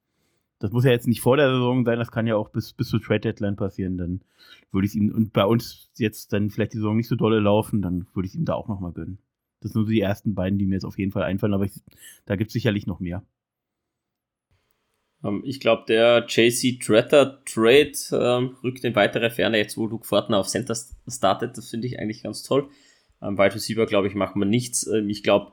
das 0.59 0.71
muss 0.71 0.85
ja 0.85 0.91
jetzt 0.91 1.09
nicht 1.09 1.23
vor 1.23 1.39
der 1.39 1.49
Saison 1.49 1.87
sein, 1.87 1.99
das 1.99 2.11
kann 2.11 2.27
ja 2.27 2.37
auch 2.37 2.51
bis, 2.51 2.75
bis 2.75 2.89
zur 2.89 3.01
Trade 3.01 3.21
Deadline 3.21 3.57
passieren. 3.57 3.97
Dann 3.97 4.21
würde 4.71 4.87
ich 4.87 4.95
ihm, 4.95 5.15
und 5.15 5.33
bei 5.33 5.47
uns 5.47 5.91
jetzt 5.97 6.35
dann 6.35 6.51
vielleicht 6.51 6.75
die 6.75 6.77
Saison 6.77 6.99
nicht 6.99 7.09
so 7.09 7.17
dolle 7.17 7.41
laufen, 7.41 7.81
dann 7.81 8.07
würde 8.13 8.27
ich 8.27 8.35
ihm 8.35 8.45
da 8.45 8.53
auch 8.53 8.69
nochmal 8.69 8.93
gönnen. 8.93 9.17
Das 9.61 9.73
sind 9.73 9.83
nur 9.83 9.91
die 9.91 10.01
ersten 10.01 10.35
beiden, 10.35 10.59
die 10.59 10.67
mir 10.67 10.75
jetzt 10.75 10.85
auf 10.85 10.99
jeden 10.99 11.13
Fall 11.13 11.25
einfallen, 11.25 11.55
aber 11.55 11.65
ich, 11.65 11.73
da 12.27 12.37
gibt 12.37 12.49
es 12.49 12.53
sicherlich 12.53 12.87
noch 12.87 13.01
mehr. 13.01 13.25
Ähm, 15.25 15.43
ich 15.45 15.61
glaube, 15.61 15.85
der 15.89 16.27
JC 16.29 16.81
Tretter 16.81 17.43
Trade 17.45 17.93
ähm, 18.13 18.57
rückt 18.63 18.85
in 18.85 18.95
weitere 18.95 19.31
Ferne, 19.31 19.59
jetzt 19.59 19.77
wo 19.77 19.87
Luke 19.87 20.07
Fortner 20.07 20.39
auf 20.39 20.49
Center 20.49 20.77
startet. 21.09 21.57
Das 21.57 21.71
finde 21.71 21.87
ich 21.87 21.99
eigentlich 21.99 22.23
ganz 22.23 22.43
toll. 22.43 22.69
Ähm, 23.23 23.37
Wide 23.39 23.55
Receiver, 23.55 23.87
glaube 23.87 24.09
ich, 24.09 24.15
machen 24.15 24.41
wir 24.41 24.47
nichts. 24.47 24.87
Ähm, 24.87 25.09
ich 25.09 25.23
glaube, 25.23 25.53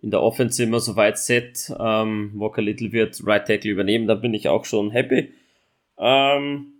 in 0.00 0.10
der 0.10 0.22
Offense 0.22 0.56
sind 0.56 0.70
wir 0.70 0.80
soweit 0.80 1.18
set. 1.18 1.72
Ähm, 1.78 2.32
Walker 2.34 2.62
Little 2.62 2.92
wird 2.92 3.20
Right 3.26 3.46
Tackle 3.46 3.70
übernehmen, 3.70 4.06
da 4.06 4.14
bin 4.14 4.34
ich 4.34 4.48
auch 4.48 4.64
schon 4.64 4.90
happy. 4.90 5.32
Ähm, 5.98 6.74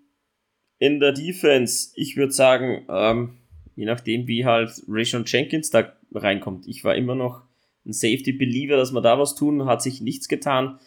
in 0.79 1.01
der 1.01 1.13
Defense, 1.13 1.91
ich 1.97 2.17
würde 2.17 2.33
sagen, 2.33 2.87
ähm, 2.89 3.39
je 3.75 3.85
nachdem, 3.85 4.29
wie 4.29 4.45
halt 4.45 4.71
Rayshon 4.87 5.25
Jenkins 5.27 5.71
da 5.71 5.93
reinkommt. 6.15 6.67
Ich 6.67 6.85
war 6.85 6.95
immer 6.97 7.15
noch 7.15 7.43
ein 7.85 7.93
Safety-Believer, 7.93 8.77
dass 8.77 8.93
wir 8.93 9.01
da 9.01 9.19
was 9.19 9.35
tun, 9.35 9.65
hat 9.65 9.83
sich 9.83 10.01
nichts 10.01 10.29
getan. 10.29 10.79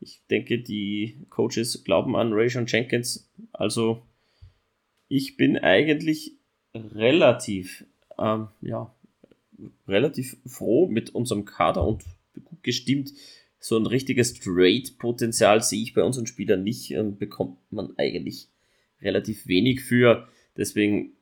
Ich 0.00 0.20
denke, 0.30 0.58
die 0.58 1.18
Coaches 1.30 1.82
glauben 1.84 2.16
an 2.16 2.32
Rayshon 2.32 2.66
Jenkins. 2.66 3.30
Also, 3.52 4.02
ich 5.08 5.36
bin 5.36 5.56
eigentlich 5.56 6.32
relativ, 6.74 7.84
ähm, 8.18 8.48
ja, 8.60 8.94
relativ 9.88 10.36
froh 10.46 10.86
mit 10.86 11.14
unserem 11.14 11.44
Kader 11.44 11.86
und 11.86 12.04
gut 12.44 12.62
gestimmt. 12.62 13.12
So 13.58 13.76
ein 13.76 13.86
richtiges 13.86 14.34
Trade-Potenzial 14.34 15.62
sehe 15.62 15.82
ich 15.82 15.94
bei 15.94 16.02
unseren 16.02 16.26
Spielern 16.26 16.62
nicht. 16.62 16.90
Ähm, 16.90 17.16
bekommt 17.16 17.58
man 17.70 17.94
eigentlich 17.96 18.48
relativ 19.00 19.46
wenig 19.46 19.82
für. 19.82 20.28
Deswegen 20.56 21.15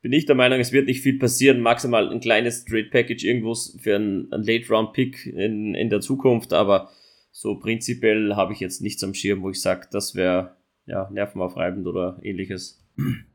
bin 0.00 0.12
ich 0.12 0.26
der 0.26 0.36
Meinung, 0.36 0.60
es 0.60 0.72
wird 0.72 0.86
nicht 0.86 1.00
viel 1.00 1.18
passieren. 1.18 1.60
Maximal 1.60 2.08
ein 2.10 2.20
kleines 2.20 2.64
Trade 2.64 2.88
Package 2.90 3.24
irgendwo 3.24 3.54
für 3.54 3.96
einen, 3.96 4.32
einen 4.32 4.44
Late 4.44 4.68
Round 4.68 4.92
Pick 4.92 5.26
in, 5.26 5.74
in 5.74 5.90
der 5.90 6.00
Zukunft, 6.00 6.52
aber 6.52 6.90
so 7.30 7.58
prinzipiell 7.58 8.34
habe 8.34 8.52
ich 8.52 8.60
jetzt 8.60 8.82
nichts 8.82 9.02
am 9.04 9.14
Schirm, 9.14 9.42
wo 9.42 9.50
ich 9.50 9.60
sage, 9.60 9.88
das 9.90 10.14
wäre 10.14 10.56
ja, 10.86 11.08
nervenaufreibend 11.10 11.86
oder 11.86 12.18
ähnliches. 12.22 12.84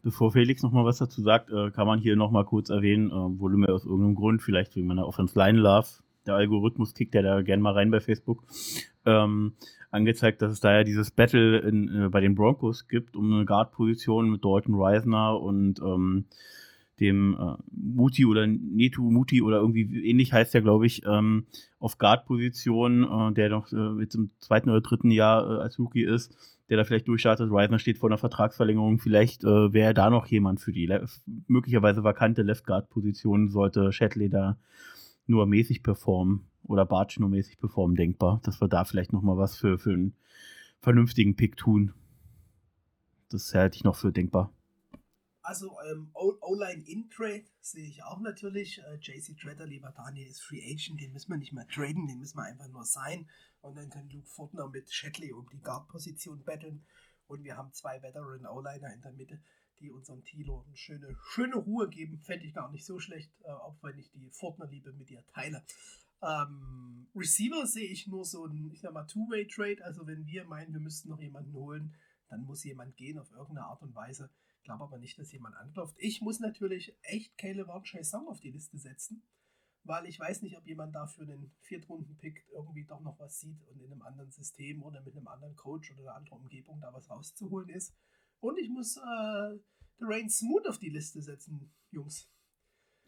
Bevor 0.01 0.31
Felix 0.31 0.61
nochmal 0.61 0.83
was 0.83 0.97
dazu 0.97 1.21
sagt, 1.21 1.49
äh, 1.49 1.71
kann 1.71 1.87
man 1.87 1.99
hier 1.99 2.15
nochmal 2.15 2.43
kurz 2.45 2.69
erwähnen, 2.69 3.11
äh, 3.11 3.39
Volume 3.39 3.69
aus 3.69 3.85
irgendeinem 3.85 4.15
Grund, 4.15 4.41
vielleicht 4.41 4.75
wegen 4.75 4.87
meiner 4.87 5.07
Offense 5.07 5.37
Line 5.39 5.59
Love, 5.59 5.87
der 6.25 6.35
Algorithmus 6.35 6.93
kickt 6.93 7.15
ja 7.15 7.21
da 7.21 7.41
gerne 7.41 7.63
mal 7.63 7.73
rein 7.73 7.91
bei 7.91 8.01
Facebook, 8.01 8.43
ähm, 9.05 9.53
angezeigt, 9.93 10.41
dass 10.41 10.51
es 10.51 10.59
da 10.59 10.73
ja 10.73 10.83
dieses 10.83 11.11
Battle 11.11 11.59
in, 11.59 12.05
äh, 12.05 12.09
bei 12.09 12.21
den 12.21 12.35
Broncos 12.35 12.87
gibt 12.87 13.15
um 13.15 13.31
eine 13.31 13.45
Guard-Position 13.45 14.29
mit 14.29 14.43
Dalton 14.43 14.75
Reisner 14.75 15.39
und 15.39 15.79
ähm, 15.79 16.25
dem 16.99 17.35
äh, 17.39 17.55
Muti 17.71 18.25
oder 18.25 18.47
Netu 18.47 19.09
Muti 19.09 19.41
oder 19.41 19.57
irgendwie 19.57 20.07
ähnlich 20.07 20.33
heißt 20.33 20.53
der, 20.53 20.61
glaube 20.61 20.85
ich, 20.85 21.03
ähm, 21.05 21.45
auf 21.79 21.97
Guard-Position, 21.97 23.03
äh, 23.03 23.33
der 23.33 23.49
noch 23.49 23.71
äh, 23.71 24.01
jetzt 24.01 24.15
im 24.15 24.31
zweiten 24.39 24.69
oder 24.69 24.81
dritten 24.81 25.11
Jahr 25.11 25.43
äh, 25.43 25.61
als 25.61 25.79
Rookie 25.79 26.03
ist, 26.03 26.35
der 26.69 26.77
da 26.77 26.83
vielleicht 26.83 27.07
durchstartet. 27.07 27.51
Reisner 27.51 27.79
steht 27.79 27.97
vor 27.97 28.09
einer 28.09 28.17
Vertragsverlängerung. 28.17 28.99
Vielleicht 28.99 29.43
äh, 29.43 29.73
wäre 29.73 29.93
da 29.93 30.09
noch 30.09 30.25
jemand 30.27 30.59
für 30.59 30.71
die 30.71 30.89
möglicherweise 31.47 32.03
vakante 32.03 32.41
Left 32.41 32.65
Guard-Position, 32.65 33.49
sollte 33.49 33.91
Shatley 33.91 34.29
da 34.29 34.57
nur 35.27 35.45
mäßig 35.45 35.83
performen. 35.83 36.45
Oder 36.63 36.85
Bartschno-mäßig 36.85 37.57
performen, 37.57 37.95
denkbar, 37.95 38.39
dass 38.43 38.61
wir 38.61 38.67
da 38.67 38.85
vielleicht 38.85 39.13
nochmal 39.13 39.37
was 39.37 39.57
für, 39.57 39.77
für 39.77 39.91
einen 39.91 40.15
vernünftigen 40.79 41.35
Pick 41.35 41.57
tun. 41.57 41.93
Das 43.29 43.53
halte 43.53 43.77
ich 43.77 43.83
noch 43.83 43.95
für 43.95 44.11
denkbar. 44.11 44.53
Also 45.41 45.75
ähm, 45.91 46.09
O-Line 46.13 46.83
in 46.87 47.09
Trade 47.09 47.43
sehe 47.59 47.85
ich 47.85 48.01
auch 48.03 48.21
natürlich. 48.21 48.79
Äh, 48.79 48.95
JC 49.01 49.37
Treader, 49.37 49.65
lieber 49.65 49.91
Daniel, 49.91 50.27
ist 50.27 50.41
Free 50.41 50.63
Agent, 50.63 51.01
den 51.01 51.11
müssen 51.11 51.31
wir 51.31 51.37
nicht 51.37 51.51
mehr 51.51 51.67
traden, 51.67 52.07
den 52.07 52.19
müssen 52.19 52.37
wir 52.37 52.43
einfach 52.43 52.69
nur 52.69 52.85
sein. 52.85 53.27
Und 53.61 53.75
dann 53.75 53.89
kann 53.89 54.09
Luke 54.09 54.27
Fortner 54.27 54.69
mit 54.69 54.91
Shadley 54.91 55.33
um 55.33 55.49
die 55.49 55.61
Guard-Position 55.61 56.45
battlen. 56.45 56.85
Und 57.27 57.43
wir 57.43 57.57
haben 57.57 57.73
zwei 57.73 58.01
Veteran 58.01 58.45
O-Liner 58.45 58.93
in 58.93 59.01
der 59.01 59.11
Mitte, 59.11 59.41
die 59.79 59.91
unserem 59.91 60.23
Tilo 60.23 60.63
eine 60.65 60.77
schöne, 60.77 61.13
schöne 61.21 61.55
Ruhe 61.57 61.89
geben. 61.89 62.19
Fände 62.19 62.45
ich 62.45 62.53
gar 62.53 62.71
nicht 62.71 62.85
so 62.85 62.99
schlecht, 62.99 63.29
äh, 63.43 63.51
auch 63.51 63.75
wenn 63.81 63.99
ich 63.99 64.11
die 64.11 64.29
Fortner-Liebe 64.29 64.93
mit 64.93 65.09
dir 65.09 65.25
teile. 65.33 65.61
Ähm, 66.23 67.07
Receiver 67.15 67.67
sehe 67.67 67.87
ich 67.87 68.07
nur 68.07 68.25
so 68.25 68.45
ein, 68.45 68.71
ich 68.71 68.81
sag 68.81 68.93
mal, 68.93 69.05
Two-Way-Trade. 69.05 69.83
Also 69.83 70.07
wenn 70.07 70.25
wir 70.25 70.45
meinen, 70.45 70.73
wir 70.73 70.79
müssten 70.79 71.09
noch 71.09 71.19
jemanden 71.19 71.53
holen, 71.53 71.95
dann 72.29 72.45
muss 72.45 72.63
jemand 72.63 72.95
gehen 72.95 73.19
auf 73.19 73.31
irgendeine 73.31 73.67
Art 73.67 73.81
und 73.81 73.93
Weise. 73.93 74.31
Ich 74.57 74.63
glaube 74.63 74.83
aber 74.83 74.97
nicht, 74.97 75.19
dass 75.19 75.31
jemand 75.31 75.55
anklopft. 75.55 75.95
Ich 75.99 76.21
muss 76.21 76.39
natürlich 76.39 76.97
echt 77.03 77.37
Caleb 77.37 77.67
Song 78.01 78.27
auf 78.27 78.39
die 78.39 78.51
Liste 78.51 78.77
setzen, 78.77 79.21
weil 79.83 80.05
ich 80.05 80.19
weiß 80.19 80.41
nicht, 80.41 80.57
ob 80.57 80.65
jemand 80.65 80.95
dafür 80.95 81.25
einen 81.25 81.53
Viertrunden-Pick 81.59 82.47
irgendwie 82.51 82.85
doch 82.85 83.01
noch 83.01 83.19
was 83.19 83.39
sieht 83.39 83.61
und 83.65 83.81
in 83.81 83.91
einem 83.91 84.01
anderen 84.01 84.31
System 84.31 84.81
oder 84.81 85.01
mit 85.01 85.15
einem 85.15 85.27
anderen 85.27 85.55
Coach 85.55 85.91
oder 85.91 86.01
einer 86.01 86.15
anderen 86.15 86.41
Umgebung 86.43 86.79
da 86.79 86.93
was 86.93 87.09
rauszuholen 87.09 87.69
ist. 87.69 87.93
Und 88.39 88.57
ich 88.57 88.69
muss 88.69 88.97
äh, 88.97 89.59
Rain 89.99 90.29
Smooth 90.29 90.67
auf 90.67 90.79
die 90.79 90.89
Liste 90.89 91.21
setzen, 91.21 91.71
Jungs. 91.91 92.29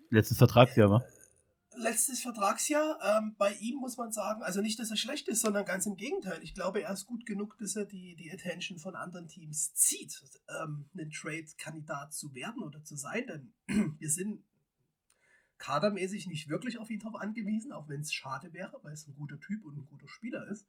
Letztes 0.09 0.37
Vertragsjahr, 0.37 0.89
war? 0.89 1.05
Letztes 1.77 2.21
Vertragsjahr. 2.21 2.99
Ähm, 3.01 3.35
bei 3.37 3.53
ihm 3.53 3.77
muss 3.77 3.97
man 3.97 4.11
sagen, 4.11 4.43
also 4.43 4.61
nicht, 4.61 4.79
dass 4.79 4.91
er 4.91 4.97
schlecht 4.97 5.27
ist, 5.27 5.41
sondern 5.41 5.65
ganz 5.65 5.85
im 5.85 5.95
Gegenteil. 5.95 6.41
Ich 6.41 6.53
glaube, 6.53 6.81
er 6.81 6.93
ist 6.93 7.05
gut 7.05 7.25
genug, 7.25 7.57
dass 7.57 7.75
er 7.75 7.85
die, 7.85 8.15
die 8.15 8.31
Attention 8.31 8.79
von 8.79 8.95
anderen 8.95 9.27
Teams 9.27 9.73
zieht, 9.73 10.21
ähm, 10.61 10.89
einen 10.93 11.11
Trade-Kandidat 11.11 12.13
zu 12.13 12.33
werden 12.33 12.63
oder 12.63 12.83
zu 12.83 12.95
sein. 12.95 13.25
Denn 13.67 13.95
wir 13.99 14.09
sind 14.09 14.43
kadermäßig 15.57 16.27
nicht 16.27 16.49
wirklich 16.49 16.77
auf 16.77 16.89
ihn 16.89 16.99
drauf 16.99 17.15
angewiesen, 17.15 17.71
auch 17.71 17.87
wenn 17.87 18.01
es 18.01 18.13
schade 18.13 18.53
wäre, 18.53 18.79
weil 18.83 18.93
es 18.93 19.07
ein 19.07 19.15
guter 19.15 19.39
Typ 19.39 19.65
und 19.65 19.77
ein 19.77 19.85
guter 19.85 20.07
Spieler 20.07 20.47
ist. 20.47 20.67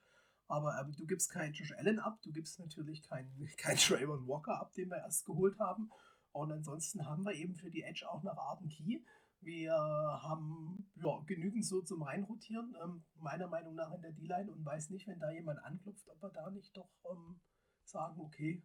Aber 0.48 0.78
ähm, 0.80 0.94
du 0.96 1.06
gibst 1.06 1.30
keinen 1.30 1.54
Josh 1.54 1.72
Allen 1.72 1.98
ab, 1.98 2.20
du 2.22 2.32
gibst 2.32 2.58
natürlich 2.58 3.02
keinen 3.02 3.48
kein 3.56 3.76
Trayvon 3.76 4.26
Walker 4.26 4.60
ab, 4.60 4.72
den 4.74 4.90
wir 4.90 4.98
erst 4.98 5.26
geholt 5.26 5.58
haben. 5.58 5.90
Und 6.32 6.52
ansonsten 6.52 7.06
haben 7.06 7.24
wir 7.24 7.32
eben 7.32 7.56
für 7.56 7.70
die 7.70 7.82
Edge 7.82 8.08
auch 8.08 8.22
nach 8.22 8.36
Arden 8.36 8.68
Key 8.68 9.00
wir 9.46 9.72
haben 9.72 10.90
ja, 10.96 11.22
genügend 11.26 11.64
so 11.64 11.80
zum 11.80 12.02
Reinrotieren, 12.02 12.74
ähm, 12.84 13.04
meiner 13.20 13.46
Meinung 13.46 13.76
nach 13.76 13.92
in 13.94 14.02
der 14.02 14.12
D-Line 14.12 14.50
und 14.52 14.64
weiß 14.64 14.90
nicht, 14.90 15.06
wenn 15.06 15.20
da 15.20 15.30
jemand 15.30 15.64
anklopft, 15.64 16.06
ob 16.08 16.20
wir 16.20 16.30
da 16.30 16.50
nicht 16.50 16.76
doch 16.76 16.90
ähm, 17.10 17.40
sagen, 17.84 18.20
okay, 18.20 18.62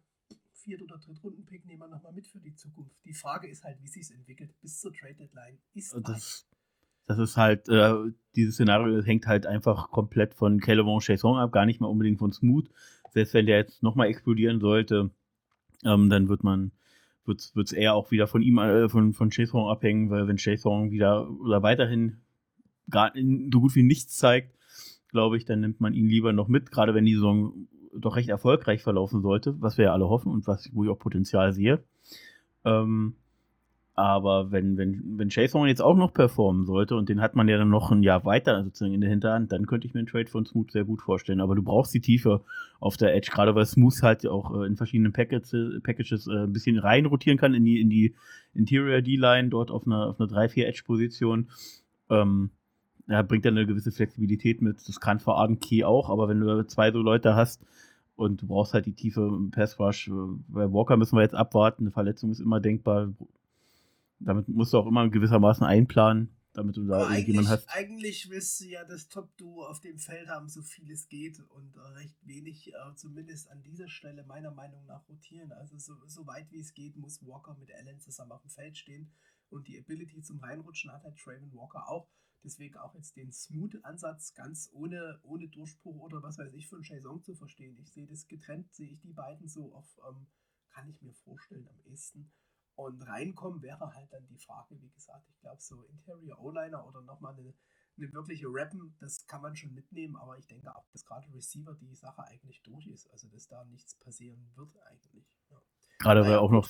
Viert- 0.52 0.82
oder 0.82 0.98
Drittrunden-Pick 0.98 1.64
nehmen 1.66 1.80
wir 1.80 1.88
nochmal 1.88 2.12
mit 2.12 2.26
für 2.26 2.40
die 2.40 2.54
Zukunft. 2.54 2.96
Die 3.04 3.14
Frage 3.14 3.48
ist 3.48 3.64
halt, 3.64 3.80
wie 3.80 3.88
sich 3.88 4.02
es 4.02 4.10
entwickelt 4.10 4.54
bis 4.60 4.80
zur 4.80 4.92
Trade-Deadline. 4.92 5.58
Ist 5.74 5.94
das, 6.02 6.46
das 7.06 7.18
ist 7.18 7.36
halt, 7.36 7.68
äh, 7.68 7.94
dieses 8.34 8.54
Szenario 8.54 9.02
hängt 9.02 9.26
halt 9.26 9.46
einfach 9.46 9.90
komplett 9.90 10.34
von 10.34 10.60
Calvin 10.60 11.00
Chasson 11.00 11.38
ab, 11.38 11.52
gar 11.52 11.66
nicht 11.66 11.80
mal 11.80 11.88
unbedingt 11.88 12.18
von 12.18 12.32
Smooth. 12.32 12.68
Selbst 13.12 13.34
wenn 13.34 13.46
der 13.46 13.58
jetzt 13.58 13.82
nochmal 13.82 14.08
explodieren 14.08 14.60
sollte, 14.60 15.10
ähm, 15.84 16.10
dann 16.10 16.28
wird 16.28 16.44
man 16.44 16.72
wird 17.26 17.54
es 17.56 17.72
eher 17.72 17.94
auch 17.94 18.10
wieder 18.10 18.26
von 18.26 18.42
ihm, 18.42 18.58
äh, 18.58 18.88
von, 18.88 19.12
von 19.12 19.30
Chason 19.30 19.70
abhängen, 19.70 20.10
weil 20.10 20.28
wenn 20.28 20.36
Chason 20.36 20.90
wieder 20.90 21.30
oder 21.40 21.62
weiterhin 21.62 22.18
gar 22.90 23.12
so 23.14 23.60
gut 23.60 23.74
wie 23.74 23.82
nichts 23.82 24.16
zeigt, 24.16 24.54
glaube 25.08 25.36
ich, 25.36 25.44
dann 25.44 25.60
nimmt 25.60 25.80
man 25.80 25.94
ihn 25.94 26.08
lieber 26.08 26.32
noch 26.32 26.48
mit, 26.48 26.70
gerade 26.70 26.94
wenn 26.94 27.04
die 27.04 27.14
Saison 27.14 27.68
doch 27.94 28.16
recht 28.16 28.28
erfolgreich 28.28 28.82
verlaufen 28.82 29.20
sollte, 29.20 29.60
was 29.60 29.78
wir 29.78 29.86
ja 29.86 29.92
alle 29.92 30.08
hoffen 30.08 30.32
und 30.32 30.46
was, 30.46 30.70
wo 30.72 30.84
ich 30.84 30.90
auch 30.90 30.98
Potenzial 30.98 31.52
sehe. 31.52 31.84
Ähm, 32.64 33.16
aber 33.94 34.50
wenn, 34.50 34.78
wenn, 34.78 35.18
wenn 35.18 35.28
Jason 35.28 35.68
jetzt 35.68 35.82
auch 35.82 35.96
noch 35.96 36.14
performen 36.14 36.64
sollte 36.64 36.96
und 36.96 37.10
den 37.10 37.20
hat 37.20 37.34
man 37.34 37.46
ja 37.48 37.58
dann 37.58 37.68
noch 37.68 37.90
ein 37.90 38.02
Jahr 38.02 38.24
weiter 38.24 38.64
sozusagen 38.64 38.94
in 38.94 39.02
der 39.02 39.10
Hinterhand, 39.10 39.52
dann 39.52 39.66
könnte 39.66 39.86
ich 39.86 39.92
mir 39.92 40.00
einen 40.00 40.06
Trade 40.06 40.30
von 40.30 40.46
Smooth 40.46 40.70
sehr 40.70 40.84
gut 40.84 41.02
vorstellen. 41.02 41.42
Aber 41.42 41.54
du 41.54 41.62
brauchst 41.62 41.92
die 41.92 42.00
Tiefe 42.00 42.40
auf 42.80 42.96
der 42.96 43.14
Edge, 43.14 43.30
gerade 43.30 43.54
weil 43.54 43.66
Smooth 43.66 44.02
halt 44.02 44.26
auch 44.26 44.62
äh, 44.62 44.66
in 44.66 44.76
verschiedenen 44.76 45.12
Packages, 45.12 45.54
Packages 45.82 46.26
äh, 46.26 46.44
ein 46.44 46.52
bisschen 46.54 46.78
reinrotieren 46.78 47.38
kann 47.38 47.52
in 47.52 47.64
die, 47.64 47.82
in 47.82 47.90
die 47.90 48.14
Interior 48.54 49.02
D-Line, 49.02 49.50
dort 49.50 49.70
auf 49.70 49.86
einer, 49.86 50.08
auf 50.08 50.18
einer 50.18 50.30
3-4-Edge-Position. 50.30 51.48
Ähm, 52.08 52.50
ja, 53.08 53.20
bringt 53.20 53.44
dann 53.44 53.58
eine 53.58 53.66
gewisse 53.66 53.92
Flexibilität 53.92 54.62
mit. 54.62 54.88
Das 54.88 55.00
kann 55.00 55.20
vor 55.20 55.38
Arden 55.38 55.60
Key 55.60 55.84
auch, 55.84 56.08
aber 56.08 56.28
wenn 56.28 56.40
du 56.40 56.66
zwei 56.66 56.92
so 56.92 57.00
Leute 57.00 57.34
hast, 57.34 57.62
und 58.14 58.42
du 58.42 58.46
brauchst 58.46 58.74
halt 58.74 58.86
die 58.86 58.92
Tiefe 58.92 59.20
im 59.22 59.50
Pass 59.50 59.78
Rush. 59.78 60.08
Äh, 60.08 60.12
bei 60.48 60.72
Walker 60.72 60.96
müssen 60.96 61.16
wir 61.16 61.22
jetzt 61.22 61.34
abwarten. 61.34 61.84
Eine 61.84 61.90
Verletzung 61.90 62.30
ist 62.30 62.40
immer 62.40 62.60
denkbar 62.60 63.12
damit 64.24 64.48
musst 64.48 64.72
du 64.72 64.78
auch 64.78 64.86
immer 64.86 65.08
gewissermaßen 65.08 65.64
einplanen, 65.64 66.36
damit 66.52 66.76
du 66.76 66.86
da 66.86 67.10
irgendjemanden 67.10 67.50
hast. 67.50 67.68
Eigentlich 67.68 68.28
willst 68.30 68.60
du 68.60 68.66
ja 68.66 68.84
das 68.84 69.08
Top-Duo 69.08 69.66
auf 69.66 69.80
dem 69.80 69.98
Feld 69.98 70.28
haben, 70.28 70.48
so 70.48 70.62
viel 70.62 70.90
es 70.90 71.08
geht 71.08 71.40
und 71.40 71.76
recht 71.96 72.16
wenig, 72.26 72.68
äh, 72.68 72.94
zumindest 72.94 73.50
an 73.50 73.62
dieser 73.62 73.88
Stelle 73.88 74.24
meiner 74.24 74.50
Meinung 74.50 74.84
nach 74.86 75.08
rotieren. 75.08 75.52
Also 75.52 75.78
so, 75.78 75.94
so 76.06 76.26
weit 76.26 76.50
wie 76.50 76.60
es 76.60 76.74
geht, 76.74 76.96
muss 76.96 77.24
Walker 77.24 77.56
mit 77.58 77.72
Allen 77.74 78.00
zusammen 78.00 78.32
auf 78.32 78.42
dem 78.42 78.50
Feld 78.50 78.76
stehen 78.76 79.12
und 79.48 79.68
die 79.68 79.78
Ability 79.78 80.22
zum 80.22 80.40
Reinrutschen 80.40 80.90
hat 80.90 81.04
halt 81.04 81.18
Traven 81.18 81.52
Walker 81.52 81.88
auch. 81.88 82.08
Deswegen 82.44 82.76
auch 82.78 82.94
jetzt 82.94 83.16
den 83.16 83.30
Smooth-Ansatz 83.30 84.34
ganz 84.34 84.68
ohne, 84.72 85.20
ohne 85.22 85.48
Durchbruch 85.48 86.00
oder 86.00 86.22
was 86.24 86.38
weiß 86.38 86.52
ich 86.54 86.72
einen 86.72 86.82
Jason 86.82 87.22
zu 87.22 87.36
verstehen. 87.36 87.78
Ich 87.78 87.92
sehe 87.92 88.08
das 88.08 88.26
getrennt, 88.26 88.74
sehe 88.74 88.90
ich 88.90 89.00
die 89.00 89.12
beiden 89.12 89.48
so 89.48 89.72
auf, 89.74 89.86
ähm, 90.08 90.26
kann 90.70 90.88
ich 90.88 91.00
mir 91.02 91.14
vorstellen, 91.14 91.68
am 91.68 91.78
ehesten. 91.84 92.32
Und 92.74 93.02
reinkommen 93.06 93.62
wäre 93.62 93.92
halt 93.94 94.12
dann 94.12 94.26
die 94.28 94.38
Frage, 94.38 94.80
wie 94.80 94.90
gesagt, 94.90 95.28
ich 95.28 95.38
glaube, 95.40 95.60
so 95.60 95.82
Interior 95.84 96.38
O-Liner 96.40 96.86
oder 96.86 97.02
nochmal 97.02 97.34
eine, 97.34 97.52
eine 97.98 98.12
wirkliche 98.12 98.46
Rappen, 98.48 98.96
das 98.98 99.26
kann 99.26 99.42
man 99.42 99.54
schon 99.54 99.74
mitnehmen, 99.74 100.16
aber 100.16 100.38
ich 100.38 100.46
denke 100.46 100.74
auch, 100.74 100.88
dass 100.92 101.04
gerade 101.04 101.26
Receiver 101.34 101.76
die 101.80 101.94
Sache 101.94 102.24
eigentlich 102.24 102.62
durch 102.62 102.86
ist, 102.86 103.10
also 103.10 103.28
dass 103.28 103.46
da 103.48 103.64
nichts 103.66 103.94
passieren 103.98 104.50
wird 104.56 104.70
eigentlich. 104.90 105.24
Ja. 105.50 105.60
Gerade 105.98 106.22
weil 106.22 106.38
auch 106.38 106.50
noch, 106.50 106.68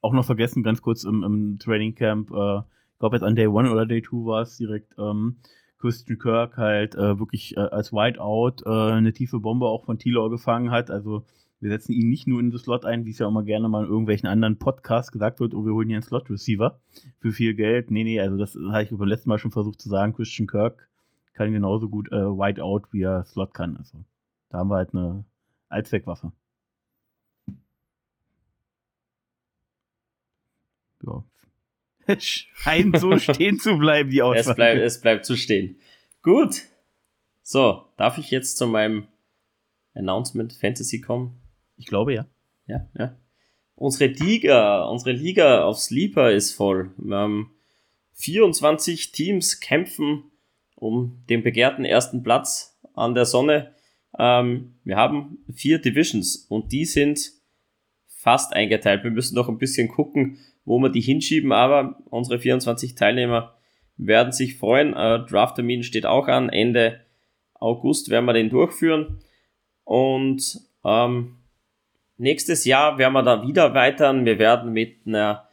auch 0.00 0.12
noch 0.12 0.24
vergessen, 0.24 0.64
ganz 0.64 0.82
kurz 0.82 1.04
im, 1.04 1.22
im 1.22 1.58
Training 1.58 1.94
Camp, 1.94 2.30
äh, 2.32 2.58
ich 2.58 2.98
glaube 2.98 3.16
jetzt 3.16 3.22
an 3.24 3.36
Day 3.36 3.46
1 3.46 3.70
oder 3.70 3.86
Day 3.86 4.02
2 4.02 4.26
war 4.26 4.42
es 4.42 4.56
direkt, 4.56 4.94
ähm, 4.98 5.40
Christian 5.84 6.18
Kirk 6.18 6.56
halt 6.56 6.94
äh, 6.94 7.18
wirklich 7.18 7.58
äh, 7.58 7.60
als 7.60 7.92
Whiteout 7.92 8.64
äh, 8.64 8.92
eine 8.92 9.12
tiefe 9.12 9.38
Bombe 9.38 9.66
auch 9.66 9.84
von 9.84 9.98
Tilor 9.98 10.30
gefangen 10.30 10.70
hat, 10.70 10.90
also 10.90 11.26
wir 11.64 11.70
setzen 11.70 11.92
ihn 11.92 12.10
nicht 12.10 12.26
nur 12.26 12.40
in 12.40 12.50
den 12.50 12.58
Slot 12.58 12.84
ein, 12.84 13.06
wie 13.06 13.10
es 13.10 13.18
ja 13.18 13.26
auch 13.26 13.30
mal 13.30 13.42
gerne 13.42 13.70
mal 13.70 13.84
in 13.84 13.88
irgendwelchen 13.88 14.28
anderen 14.28 14.58
Podcasts 14.58 15.10
gesagt 15.10 15.40
wird, 15.40 15.54
oh, 15.54 15.64
wir 15.64 15.72
holen 15.72 15.88
hier 15.88 15.96
einen 15.96 16.02
Slot-Receiver 16.02 16.78
für 17.20 17.32
viel 17.32 17.54
Geld. 17.54 17.90
Nee, 17.90 18.04
nee, 18.04 18.20
also 18.20 18.36
das 18.36 18.54
habe 18.54 18.82
ich 18.82 18.90
beim 18.90 19.08
letzten 19.08 19.30
Mal 19.30 19.38
schon 19.38 19.50
versucht 19.50 19.80
zu 19.80 19.88
sagen. 19.88 20.12
Christian 20.12 20.46
Kirk 20.46 20.90
kann 21.32 21.54
genauso 21.54 21.88
gut 21.88 22.12
äh, 22.12 22.16
Wide 22.16 22.62
Out, 22.62 22.92
wie 22.92 23.00
er 23.00 23.24
Slot 23.24 23.54
kann. 23.54 23.78
Also 23.78 24.04
da 24.50 24.58
haben 24.58 24.68
wir 24.68 24.76
halt 24.76 24.92
eine 24.92 25.24
Allzweckwaffe. 25.70 26.32
Ja. 31.06 31.24
Scheint 32.18 32.98
so 32.98 33.16
stehen 33.18 33.58
zu 33.58 33.78
bleiben, 33.78 34.10
die 34.10 34.20
Auswahl. 34.20 34.38
Es 34.38 34.54
bleibt, 34.54 34.80
es 34.82 35.00
bleibt 35.00 35.24
zu 35.24 35.34
stehen. 35.34 35.76
Gut. 36.20 36.60
So, 37.40 37.86
darf 37.96 38.18
ich 38.18 38.30
jetzt 38.30 38.58
zu 38.58 38.66
meinem 38.66 39.06
Announcement 39.94 40.52
Fantasy 40.52 41.00
kommen? 41.00 41.40
Ich 41.76 41.86
glaube 41.86 42.14
ja. 42.14 42.26
Ja, 42.66 42.88
ja. 42.98 43.16
Unsere 43.76 44.10
Liga, 44.12 44.84
unsere 44.84 45.12
Liga 45.12 45.64
auf 45.64 45.78
Sleeper 45.78 46.30
ist 46.30 46.52
voll. 46.52 46.90
Haben 47.10 47.54
24 48.14 49.12
Teams 49.12 49.60
kämpfen 49.60 50.24
um 50.76 51.22
den 51.28 51.42
begehrten 51.42 51.84
ersten 51.84 52.22
Platz 52.22 52.78
an 52.94 53.14
der 53.14 53.24
Sonne. 53.24 53.72
Ähm, 54.18 54.74
wir 54.84 54.96
haben 54.96 55.38
vier 55.52 55.78
Divisions 55.80 56.46
und 56.48 56.72
die 56.72 56.84
sind 56.84 57.32
fast 58.06 58.54
eingeteilt. 58.54 59.02
Wir 59.02 59.10
müssen 59.10 59.34
noch 59.34 59.48
ein 59.48 59.58
bisschen 59.58 59.88
gucken, 59.88 60.38
wo 60.64 60.78
wir 60.78 60.88
die 60.88 61.00
hinschieben, 61.00 61.52
aber 61.52 61.98
unsere 62.10 62.38
24 62.38 62.94
Teilnehmer 62.94 63.54
werden 63.96 64.32
sich 64.32 64.56
freuen. 64.56 64.94
Äh, 64.94 65.24
Draft-Termin 65.26 65.82
steht 65.82 66.06
auch 66.06 66.28
an. 66.28 66.48
Ende 66.48 67.00
August 67.54 68.08
werden 68.10 68.26
wir 68.26 68.32
den 68.32 68.50
durchführen. 68.50 69.20
Und 69.84 70.60
ähm, 70.84 71.36
Nächstes 72.16 72.64
Jahr 72.64 72.98
werden 72.98 73.12
wir 73.12 73.22
da 73.22 73.46
wieder 73.46 73.64
erweitern. 73.64 74.24
Wir 74.24 74.38
werden 74.38 74.72
mit 74.72 75.06
einer 75.06 75.48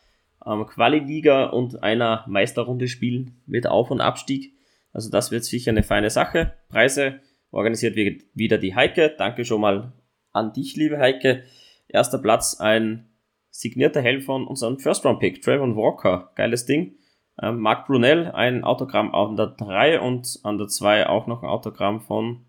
ähm, 0.45 0.65
Quali-Liga 0.65 1.45
und 1.45 1.81
einer 1.83 2.23
Meisterrunde 2.27 2.87
spielen 2.87 3.41
mit 3.45 3.67
Auf- 3.67 3.91
und 3.91 4.01
Abstieg. 4.01 4.53
Also 4.93 5.09
das 5.09 5.31
wird 5.31 5.43
sicher 5.43 5.71
eine 5.71 5.83
feine 5.83 6.09
Sache. 6.09 6.53
Preise 6.69 7.19
organisiert 7.51 7.95
wieder 7.95 8.57
die 8.57 8.75
Heike. 8.75 9.15
Danke 9.17 9.45
schon 9.45 9.61
mal 9.61 9.93
an 10.31 10.53
dich, 10.53 10.75
liebe 10.75 10.99
Heike. 10.99 11.43
Erster 11.87 12.19
Platz 12.19 12.59
ein 12.59 13.09
signierter 13.49 14.01
Helm 14.01 14.21
von 14.21 14.47
unserem 14.47 14.79
First-Round-Pick, 14.79 15.41
Trayvon 15.41 15.75
Walker. 15.75 16.31
Geiles 16.35 16.65
Ding. 16.65 16.95
Ähm, 17.41 17.59
Mark 17.59 17.87
Brunel, 17.87 18.31
ein 18.31 18.63
Autogramm 18.63 19.13
an 19.13 19.35
der 19.35 19.47
3 19.47 19.99
und 19.99 20.39
an 20.43 20.57
der 20.57 20.67
2 20.67 21.07
auch 21.07 21.27
noch 21.27 21.43
ein 21.43 21.49
Autogramm 21.49 22.01
von 22.01 22.45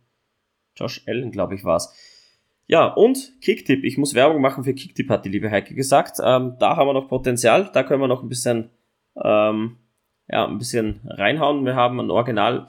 Josh 0.77 1.03
Allen, 1.07 1.31
glaube 1.31 1.55
ich, 1.55 1.65
war 1.65 1.77
es. 1.77 1.93
Ja, 2.67 2.87
und 2.87 3.33
Kicktip. 3.41 3.85
Ich 3.85 3.99
muss 3.99 4.15
Werbung 4.15 4.41
machen 4.41 4.65
für 4.65 4.75
Kicktip, 4.75 5.11
hat 5.11 5.25
die 5.25 5.29
liebe 5.29 5.51
Heike 5.51 5.75
gesagt. 5.75 6.19
Ähm, 6.25 6.57
da 6.59 6.77
haben 6.77 6.89
wir 6.89 6.95
noch 6.95 7.09
Potenzial. 7.09 7.71
Da 7.73 7.83
können 7.83 8.01
wir 8.01 8.09
noch 8.09 8.23
ein 8.23 8.29
bisschen, 8.29 8.71
ähm, 9.23 9.77
ja, 10.29 10.47
ein 10.47 10.59
bisschen 10.59 11.01
reinhauen. 11.05 11.65
Wir 11.65 11.75
haben 11.75 12.01
ein 12.01 12.11
original 12.11 12.67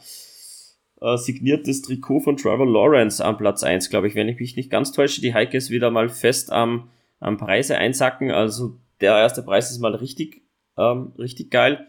äh, 1.01 1.17
signiertes 1.17 1.81
Trikot 1.81 2.21
von 2.21 2.37
Trevor 2.37 2.65
Lawrence 2.65 3.23
am 3.23 3.37
Platz 3.37 3.63
1, 3.63 3.89
glaube 3.89 4.07
ich, 4.07 4.15
wenn 4.15 4.29
ich 4.29 4.39
mich 4.39 4.55
nicht 4.55 4.71
ganz 4.71 4.91
täusche. 4.91 5.21
Die 5.21 5.33
Heike 5.33 5.57
ist 5.57 5.69
wieder 5.69 5.91
mal 5.91 6.09
fest 6.09 6.51
am, 6.51 6.89
am 7.19 7.37
Preise 7.37 7.77
einsacken. 7.77 8.31
Also 8.31 8.77
der 8.99 9.17
erste 9.17 9.43
Preis 9.43 9.69
ist 9.69 9.79
mal 9.79 9.95
richtig, 9.95 10.41
ähm, 10.77 11.13
richtig 11.17 11.51
geil. 11.51 11.87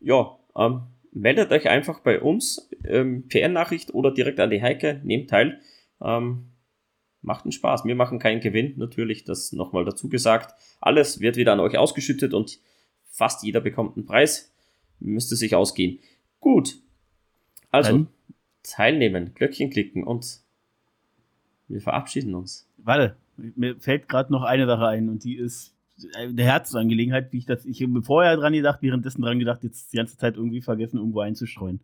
Ja, 0.00 0.38
ähm, 0.56 0.82
meldet 1.12 1.50
euch 1.52 1.68
einfach 1.68 2.00
bei 2.00 2.20
uns, 2.20 2.70
ähm, 2.84 3.28
PR-Nachricht 3.28 3.94
oder 3.94 4.12
direkt 4.12 4.40
an 4.40 4.50
die 4.50 4.62
Heike, 4.62 5.00
nehmt 5.04 5.30
teil. 5.30 5.60
Ähm, 6.02 6.52
macht 7.22 7.44
einen 7.44 7.52
Spaß. 7.52 7.84
Wir 7.84 7.94
machen 7.94 8.18
keinen 8.18 8.40
Gewinn, 8.40 8.74
natürlich, 8.76 9.24
das 9.24 9.52
nochmal 9.52 9.84
dazu 9.84 10.08
gesagt. 10.08 10.54
Alles 10.80 11.20
wird 11.20 11.36
wieder 11.36 11.52
an 11.52 11.60
euch 11.60 11.76
ausgeschüttet 11.76 12.34
und 12.34 12.60
fast 13.10 13.42
jeder 13.42 13.60
bekommt 13.60 13.96
einen 13.96 14.06
Preis. 14.06 14.52
Müsste 15.00 15.36
sich 15.36 15.54
ausgehen. 15.54 15.98
Gut. 16.40 16.78
Also, 17.70 17.92
Dann. 17.92 18.08
teilnehmen, 18.62 19.34
Glöckchen 19.34 19.70
klicken 19.70 20.04
und 20.04 20.40
wir 21.68 21.80
verabschieden 21.80 22.34
uns. 22.34 22.66
Warte, 22.78 23.16
mir 23.36 23.76
fällt 23.78 24.08
gerade 24.08 24.32
noch 24.32 24.42
eine 24.42 24.66
Sache 24.66 24.86
ein 24.86 25.08
und 25.08 25.24
die 25.24 25.36
ist 25.36 25.74
eine 26.16 26.42
Herzensangelegenheit, 26.42 27.32
wie 27.32 27.38
ich 27.38 27.46
das, 27.46 27.64
ich 27.64 27.82
habe 27.82 28.02
vorher 28.02 28.36
dran 28.36 28.52
gedacht, 28.52 28.82
währenddessen 28.82 29.22
dran 29.22 29.38
gedacht, 29.38 29.64
jetzt 29.64 29.92
die 29.92 29.96
ganze 29.96 30.16
Zeit 30.16 30.36
irgendwie 30.36 30.60
vergessen, 30.60 30.98
irgendwo 30.98 31.20
einzustreuen. 31.20 31.80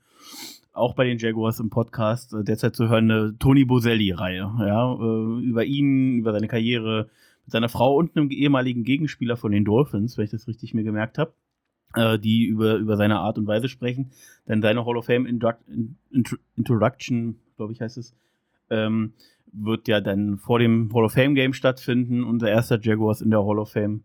Auch 0.73 0.95
bei 0.95 1.05
den 1.05 1.19
Jaguars 1.19 1.61
im 1.61 1.71
Podcast 1.71 2.33
äh, 2.35 2.43
derzeit 2.43 2.75
zu 2.75 2.89
hören 2.89 3.11
eine 3.11 3.39
Tony 3.39 3.65
Boselli-Reihe, 3.65 4.53
ja, 4.61 4.95
äh, 4.95 5.41
über 5.43 5.65
ihn, 5.65 6.19
über 6.19 6.33
seine 6.33 6.49
Karriere, 6.49 7.11
mit 7.45 7.53
seiner 7.53 7.69
Frau 7.69 7.97
und 7.97 8.17
einem 8.17 8.31
ehemaligen 8.31 8.85
Gegenspieler 8.85 9.37
von 9.37 9.53
den 9.53 9.65
Dolphins, 9.65 10.17
wenn 10.17 10.25
ich 10.25 10.31
das 10.31 10.49
richtig 10.49 10.75
mir 10.75 10.83
gemerkt 10.83 11.19
habe, 11.19 11.35
äh, 11.95 12.19
die 12.19 12.45
über, 12.45 12.77
über 12.77 12.97
seine 12.97 13.19
Art 13.21 13.39
und 13.39 13.47
Weise 13.47 13.69
sprechen. 13.69 14.11
Denn 14.49 14.63
seine 14.63 14.85
Hall 14.85 14.97
of 14.97 15.07
Fame 15.07 15.27
Introduction, 16.57 17.37
glaube 17.57 17.73
ich, 17.73 17.81
heißt 17.81 17.99
es, 17.99 18.15
ähm, 18.71 19.13
wird 19.55 19.89
ja 19.89 20.01
dann 20.01 20.39
vor 20.39 20.59
dem 20.59 20.91
Hall 20.95 21.05
of 21.05 21.13
Fame 21.13 21.35
Game 21.35 21.53
stattfinden. 21.53 22.25
Unser 22.25 22.51
erster 22.51 22.79
Jaguars 22.81 23.21
in 23.21 23.31
der 23.31 23.45
Hall 23.45 23.59
of 23.59 23.73
Fame, 23.73 24.05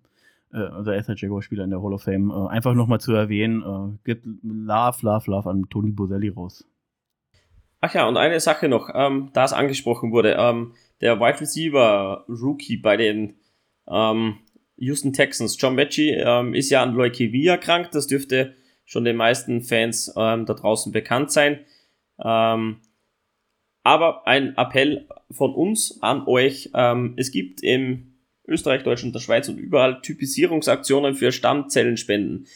äh, 0.53 0.67
unser 0.77 0.95
erster 0.95 1.15
Jaguar-Spieler 1.15 1.63
in 1.63 1.69
der 1.69 1.81
Hall 1.81 1.93
of 1.93 2.03
Fame. 2.03 2.31
Äh, 2.31 2.49
einfach 2.49 2.73
nochmal 2.73 2.99
zu 2.99 3.13
erwähnen, 3.13 3.61
äh, 3.61 3.97
gibt 4.03 4.25
Love, 4.43 4.97
Love, 5.01 5.31
Love 5.31 5.49
an 5.49 5.65
Tony 5.69 5.91
Boselli 5.91 6.29
raus. 6.29 6.65
Ach 7.81 7.93
ja, 7.93 8.07
und 8.07 8.17
eine 8.17 8.39
Sache 8.39 8.67
noch, 8.67 8.89
ähm, 8.93 9.29
da 9.33 9.45
es 9.45 9.53
angesprochen 9.53 10.11
wurde, 10.11 10.35
ähm, 10.37 10.73
der 11.01 11.19
Wide 11.19 11.39
Receiver 11.39 12.25
Rookie 12.27 12.77
bei 12.77 12.97
den 12.97 13.35
ähm, 13.87 14.37
Houston 14.75 15.13
Texans, 15.13 15.57
John 15.59 15.75
Mechie, 15.75 16.11
ähm, 16.11 16.53
ist 16.53 16.69
ja 16.69 16.83
an 16.83 16.93
Leukämie 16.93 17.45
erkrankt. 17.45 17.95
Das 17.95 18.07
dürfte 18.07 18.53
schon 18.85 19.05
den 19.05 19.15
meisten 19.15 19.61
Fans 19.61 20.13
ähm, 20.17 20.45
da 20.45 20.53
draußen 20.53 20.91
bekannt 20.91 21.31
sein. 21.31 21.59
Ähm, 22.21 22.77
aber 23.83 24.27
ein 24.27 24.55
Appell 24.57 25.07
von 25.31 25.53
uns 25.53 26.01
an 26.01 26.25
euch. 26.27 26.71
Ähm, 26.73 27.13
es 27.17 27.31
gibt 27.31 27.61
im 27.63 28.13
Österreich, 28.47 28.83
Deutschland, 28.83 29.15
der 29.15 29.19
Schweiz 29.19 29.47
und 29.47 29.57
überall 29.57 30.01
Typisierungsaktionen 30.01 31.15
für 31.15 31.31
Stammzellenspenden. 31.31 32.47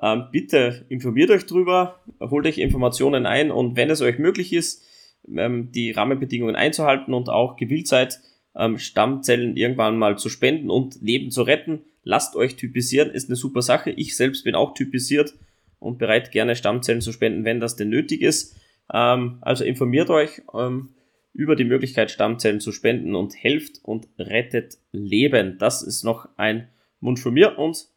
Ähm, 0.00 0.24
bitte 0.32 0.86
informiert 0.88 1.30
euch 1.30 1.46
drüber, 1.46 2.00
holt 2.20 2.46
euch 2.46 2.58
Informationen 2.58 3.26
ein 3.26 3.50
und 3.50 3.76
wenn 3.76 3.90
es 3.90 4.00
euch 4.00 4.18
möglich 4.18 4.52
ist, 4.52 4.84
ähm, 5.28 5.70
die 5.72 5.90
Rahmenbedingungen 5.90 6.56
einzuhalten 6.56 7.12
und 7.12 7.28
auch 7.28 7.56
gewillt 7.56 7.88
seid, 7.88 8.20
ähm, 8.56 8.78
Stammzellen 8.78 9.56
irgendwann 9.56 9.98
mal 9.98 10.18
zu 10.18 10.28
spenden 10.28 10.70
und 10.70 11.02
Leben 11.02 11.30
zu 11.30 11.42
retten, 11.42 11.82
lasst 12.02 12.34
euch 12.36 12.56
typisieren, 12.56 13.10
ist 13.10 13.28
eine 13.28 13.36
super 13.36 13.62
Sache. 13.62 13.90
Ich 13.90 14.16
selbst 14.16 14.44
bin 14.44 14.54
auch 14.54 14.74
typisiert 14.74 15.34
und 15.78 15.98
bereit, 15.98 16.32
gerne 16.32 16.56
Stammzellen 16.56 17.00
zu 17.00 17.12
spenden, 17.12 17.44
wenn 17.44 17.60
das 17.60 17.76
denn 17.76 17.90
nötig 17.90 18.22
ist. 18.22 18.56
Ähm, 18.92 19.38
also 19.40 19.64
informiert 19.64 20.10
euch 20.10 20.42
ähm, 20.54 20.94
über 21.32 21.56
die 21.56 21.64
Möglichkeit, 21.64 22.10
Stammzellen 22.10 22.60
zu 22.60 22.72
spenden 22.72 23.14
und 23.14 23.34
helft 23.34 23.80
und 23.82 24.08
rettet 24.18 24.78
Leben. 24.92 25.58
Das 25.58 25.82
ist 25.82 26.02
noch 26.02 26.28
ein 26.36 26.68
Wunsch 27.00 27.22
von 27.22 27.34
mir 27.34 27.58
und 27.58 27.88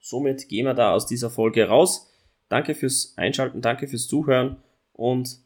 somit 0.00 0.48
gehen 0.48 0.66
wir 0.66 0.74
da 0.74 0.92
aus 0.92 1.06
dieser 1.06 1.30
Folge 1.30 1.68
raus. 1.68 2.10
Danke 2.48 2.74
fürs 2.74 3.14
Einschalten, 3.16 3.60
danke 3.60 3.88
fürs 3.88 4.06
Zuhören 4.06 4.56
und 4.92 5.38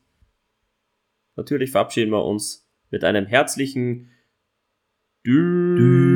natürlich 1.37 1.71
verabschieden 1.71 2.11
wir 2.11 2.25
uns 2.25 2.69
mit 2.91 3.05
einem 3.05 3.27
herzlichen 3.27 4.11
Dü 5.25 6.08